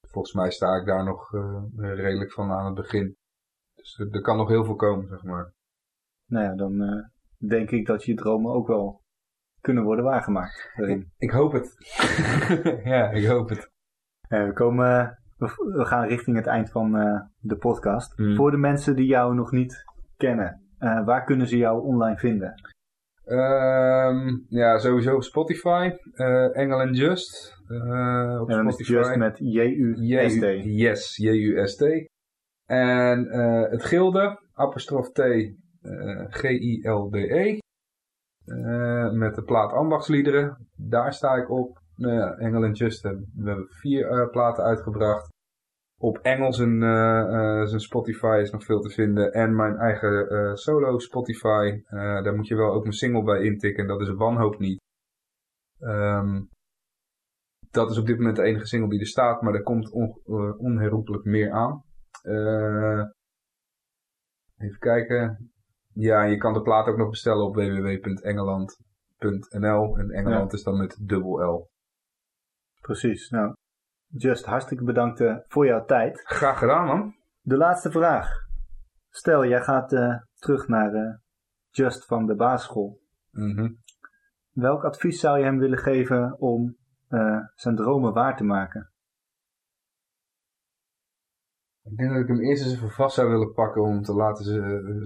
volgens 0.00 0.34
mij 0.34 0.50
sta 0.50 0.76
ik 0.76 0.86
daar 0.86 1.04
nog 1.04 1.32
uh, 1.32 1.62
redelijk 1.76 2.32
van 2.32 2.50
aan 2.50 2.66
het 2.66 2.74
begin. 2.74 3.16
Dus 3.74 3.98
er, 3.98 4.10
er, 4.10 4.20
kan 4.20 4.36
nog 4.36 4.48
heel 4.48 4.64
veel 4.64 4.74
komen, 4.74 5.08
zeg 5.08 5.22
maar. 5.22 5.52
Nou 6.28 6.44
ja, 6.44 6.54
dan 6.54 6.82
uh, 6.82 7.04
denk 7.48 7.70
ik 7.70 7.86
dat 7.86 8.04
je 8.04 8.14
dromen 8.14 8.52
ook 8.52 8.66
wel 8.66 9.02
kunnen 9.60 9.84
worden 9.84 10.04
waargemaakt. 10.04 10.72
Ik, 10.76 11.06
ik, 11.18 11.30
hoop 11.30 11.52
het. 11.52 11.74
ja, 12.92 13.10
ik 13.10 13.26
hoop 13.26 13.48
het. 13.48 13.70
we, 14.28 14.50
komen, 14.52 15.18
we, 15.36 15.84
gaan 15.84 16.06
richting 16.06 16.36
het 16.36 16.46
eind 16.46 16.70
van 16.70 16.92
de 17.38 17.56
podcast. 17.56 18.18
Mm. 18.18 18.36
Voor 18.36 18.50
de 18.50 18.56
mensen 18.56 18.96
die 18.96 19.06
jou 19.06 19.34
nog 19.34 19.50
niet 19.50 19.84
kennen, 20.16 20.62
waar 20.78 21.24
kunnen 21.24 21.46
ze 21.46 21.56
jou 21.56 21.82
online 21.82 22.16
vinden? 22.16 22.54
Um, 23.24 24.46
ja, 24.48 24.78
sowieso 24.78 25.14
op 25.14 25.22
Spotify. 25.22 25.90
Engel 26.52 26.80
and 26.80 26.96
Just. 26.96 27.56
Op 28.40 28.48
en 28.48 28.72
Spotify. 28.72 28.92
Just 28.92 29.16
met 29.16 29.38
J-U-S-T. 29.38 30.64
Yes, 30.64 31.16
J-U-S-T. 31.16 31.84
En 32.66 33.28
het 33.70 33.84
Gilde, 33.84 34.40
apostrof 34.54 35.12
T, 35.12 35.20
G-I-L-D-E. 36.28 37.58
met 39.12 39.34
de 39.34 39.42
plaat 39.44 39.72
Ambachtsliederen. 39.72 40.68
Daar 40.76 41.12
sta 41.12 41.34
ik 41.34 41.50
op. 41.50 41.80
Engel 42.38 42.64
and 42.64 42.78
Just, 42.78 43.02
we 43.02 43.26
hebben 43.44 43.68
vier 43.68 44.30
platen 44.30 44.64
uitgebracht. 44.64 45.28
Op 46.00 46.18
Engels 46.18 46.58
een, 46.58 46.80
zijn 47.68 47.80
Spotify 47.80 48.38
is 48.40 48.50
nog 48.50 48.64
veel 48.64 48.80
te 48.80 48.90
vinden. 48.90 49.32
En 49.32 49.56
mijn 49.56 49.76
eigen 49.76 50.56
solo 50.56 50.98
Spotify. 50.98 51.82
daar 51.90 52.34
moet 52.34 52.46
je 52.46 52.56
wel 52.56 52.72
ook 52.72 52.82
mijn 52.82 52.92
single 52.92 53.22
bij 53.22 53.42
intikken. 53.42 53.82
En 53.82 53.88
dat 53.88 54.00
is 54.00 54.10
Wanhoop 54.10 54.58
Niet. 54.58 54.80
Ehm, 55.78 56.42
dat 57.70 57.90
is 57.90 57.98
op 57.98 58.06
dit 58.06 58.16
moment 58.18 58.36
de 58.36 58.42
enige 58.42 58.66
single 58.66 58.88
die 58.88 59.00
er 59.00 59.06
staat. 59.06 59.42
Maar 59.42 59.54
er 59.54 59.62
komt 59.62 59.90
on, 59.90 60.20
onherroepelijk 60.58 61.24
meer 61.24 61.50
aan. 61.50 61.84
even 64.58 64.78
kijken. 64.78 65.52
Ja, 66.00 66.22
je 66.22 66.36
kan 66.36 66.52
de 66.52 66.62
plaat 66.62 66.86
ook 66.86 66.96
nog 66.96 67.10
bestellen 67.10 67.44
op 67.44 67.54
www.engeland.nl. 67.54 69.98
En 69.98 70.10
Engeland 70.10 70.52
is 70.52 70.62
dan 70.62 70.76
met 70.76 71.08
dubbel 71.08 71.54
L. 71.54 71.70
Precies. 72.80 73.30
Nou, 73.30 73.54
Just, 74.06 74.44
hartstikke 74.44 74.84
bedankt 74.84 75.20
uh, 75.20 75.36
voor 75.46 75.66
jouw 75.66 75.84
tijd. 75.84 76.20
Graag 76.24 76.58
gedaan, 76.58 76.86
man. 76.86 77.14
De 77.40 77.56
laatste 77.56 77.90
vraag. 77.90 78.30
Stel, 79.08 79.46
jij 79.46 79.62
gaat 79.62 79.92
uh, 79.92 80.16
terug 80.34 80.68
naar 80.68 80.94
uh, 80.94 81.14
Just 81.70 82.06
van 82.06 82.26
de 82.26 82.34
basisschool. 82.34 83.00
Mm 83.30 83.78
Welk 84.50 84.84
advies 84.84 85.20
zou 85.20 85.38
je 85.38 85.44
hem 85.44 85.58
willen 85.58 85.78
geven 85.78 86.38
om 86.38 86.76
zijn 87.54 87.76
dromen 87.76 88.12
waar 88.12 88.36
te 88.36 88.44
maken? 88.44 88.92
Ik 91.90 91.96
denk 91.96 92.10
dat 92.10 92.20
ik 92.20 92.28
hem 92.28 92.40
eerst 92.40 92.64
eens 92.64 92.74
even 92.74 92.90
vast 92.90 93.14
zou 93.14 93.28
willen 93.28 93.52
pakken 93.52 93.82
om 93.82 94.02
te 94.02 94.14
laten 94.14 94.44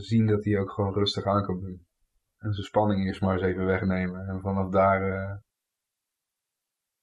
zien 0.01 0.27
dat 0.27 0.45
hij 0.45 0.59
ook 0.59 0.71
gewoon 0.71 0.95
rustig 0.95 1.25
aan 1.25 1.45
kan 1.45 1.61
doen. 1.61 1.87
En 2.39 2.53
zijn 2.53 2.67
spanning 2.67 3.07
eerst 3.07 3.21
maar 3.21 3.33
eens 3.33 3.43
even 3.43 3.67
wegnemen. 3.67 4.27
En 4.29 4.41
vanaf 4.41 4.71
daar 4.71 5.09
uh, 5.09 5.37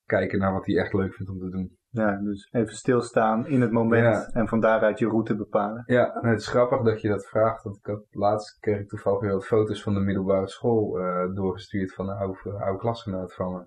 kijken 0.06 0.40
naar 0.40 0.54
wat 0.54 0.66
hij 0.66 0.78
echt 0.78 0.94
leuk 0.94 1.14
vindt 1.14 1.32
om 1.32 1.40
te 1.40 1.50
doen. 1.50 1.78
Ja, 1.92 2.18
dus 2.18 2.50
even 2.52 2.76
stilstaan 2.76 3.48
in 3.48 3.62
het 3.62 3.72
moment 3.72 4.34
en 4.34 4.48
van 4.48 4.60
daaruit 4.60 5.00
je 5.00 5.08
route 5.08 5.36
bepalen. 5.36 5.84
Ja, 5.86 6.20
het 6.22 6.40
is 6.40 6.48
grappig 6.48 6.82
dat 6.82 7.02
je 7.02 7.08
dat 7.08 7.28
vraagt. 7.28 7.64
Want 7.64 7.78
ik 7.78 7.86
had, 7.86 8.06
laatst 8.10 8.60
kreeg 8.60 8.80
ik 8.80 8.88
toevallig 8.88 9.20
weer 9.20 9.32
wat 9.32 9.46
foto's 9.46 9.84
van 9.84 9.94
de 9.94 10.00
middelbare 10.00 10.48
school 10.48 11.00
uh, 11.00 11.36
doorgestuurd 11.36 11.94
van 11.94 12.10
een 12.10 12.18
oude, 12.18 12.52
oude 12.52 12.80
klasgenoot 12.80 13.34
van 13.34 13.54
me. 13.54 13.66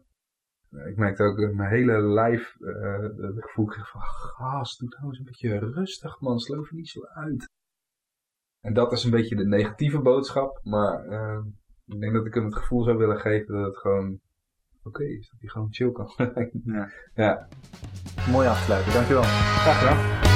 Ik 0.73 0.97
merkte 0.97 1.23
ook 1.23 1.37
mijn 1.37 1.71
hele 1.71 2.03
lijf 2.03 2.57
uh, 2.59 3.03
het 3.03 3.43
gevoel 3.45 3.67
kreeg 3.67 3.91
van, 3.91 4.01
gast, 4.01 4.79
doe 4.79 4.89
nou 4.89 5.05
eens 5.05 5.19
een 5.19 5.25
beetje 5.25 5.59
rustig 5.59 6.21
man, 6.21 6.39
sloof 6.39 6.71
je 6.71 6.77
niet 6.77 6.89
zo 6.89 7.01
uit. 7.05 7.51
En 8.61 8.75
dat 8.75 8.93
is 8.93 9.05
een 9.05 9.11
beetje 9.11 9.37
de 9.37 9.47
negatieve 9.47 10.01
boodschap, 10.01 10.61
maar 10.63 11.07
uh, 11.07 11.45
ik 11.87 12.01
denk 12.01 12.13
dat 12.13 12.27
ik 12.27 12.35
hem 12.35 12.45
het 12.45 12.57
gevoel 12.57 12.83
zou 12.83 12.97
willen 12.97 13.21
geven 13.21 13.55
dat 13.55 13.67
het 13.67 13.79
gewoon 13.79 14.21
oké 14.83 15.05
is, 15.05 15.31
dat 15.31 15.41
hij 15.41 15.49
gewoon 15.49 15.73
chill 15.73 15.93
kan 15.93 16.13
ja. 16.65 16.91
ja. 17.15 17.49
Mooi 18.31 18.49
afsluiten, 18.49 18.93
dankjewel. 18.93 19.23
Graag 19.23 19.79
gedaan. 19.79 20.32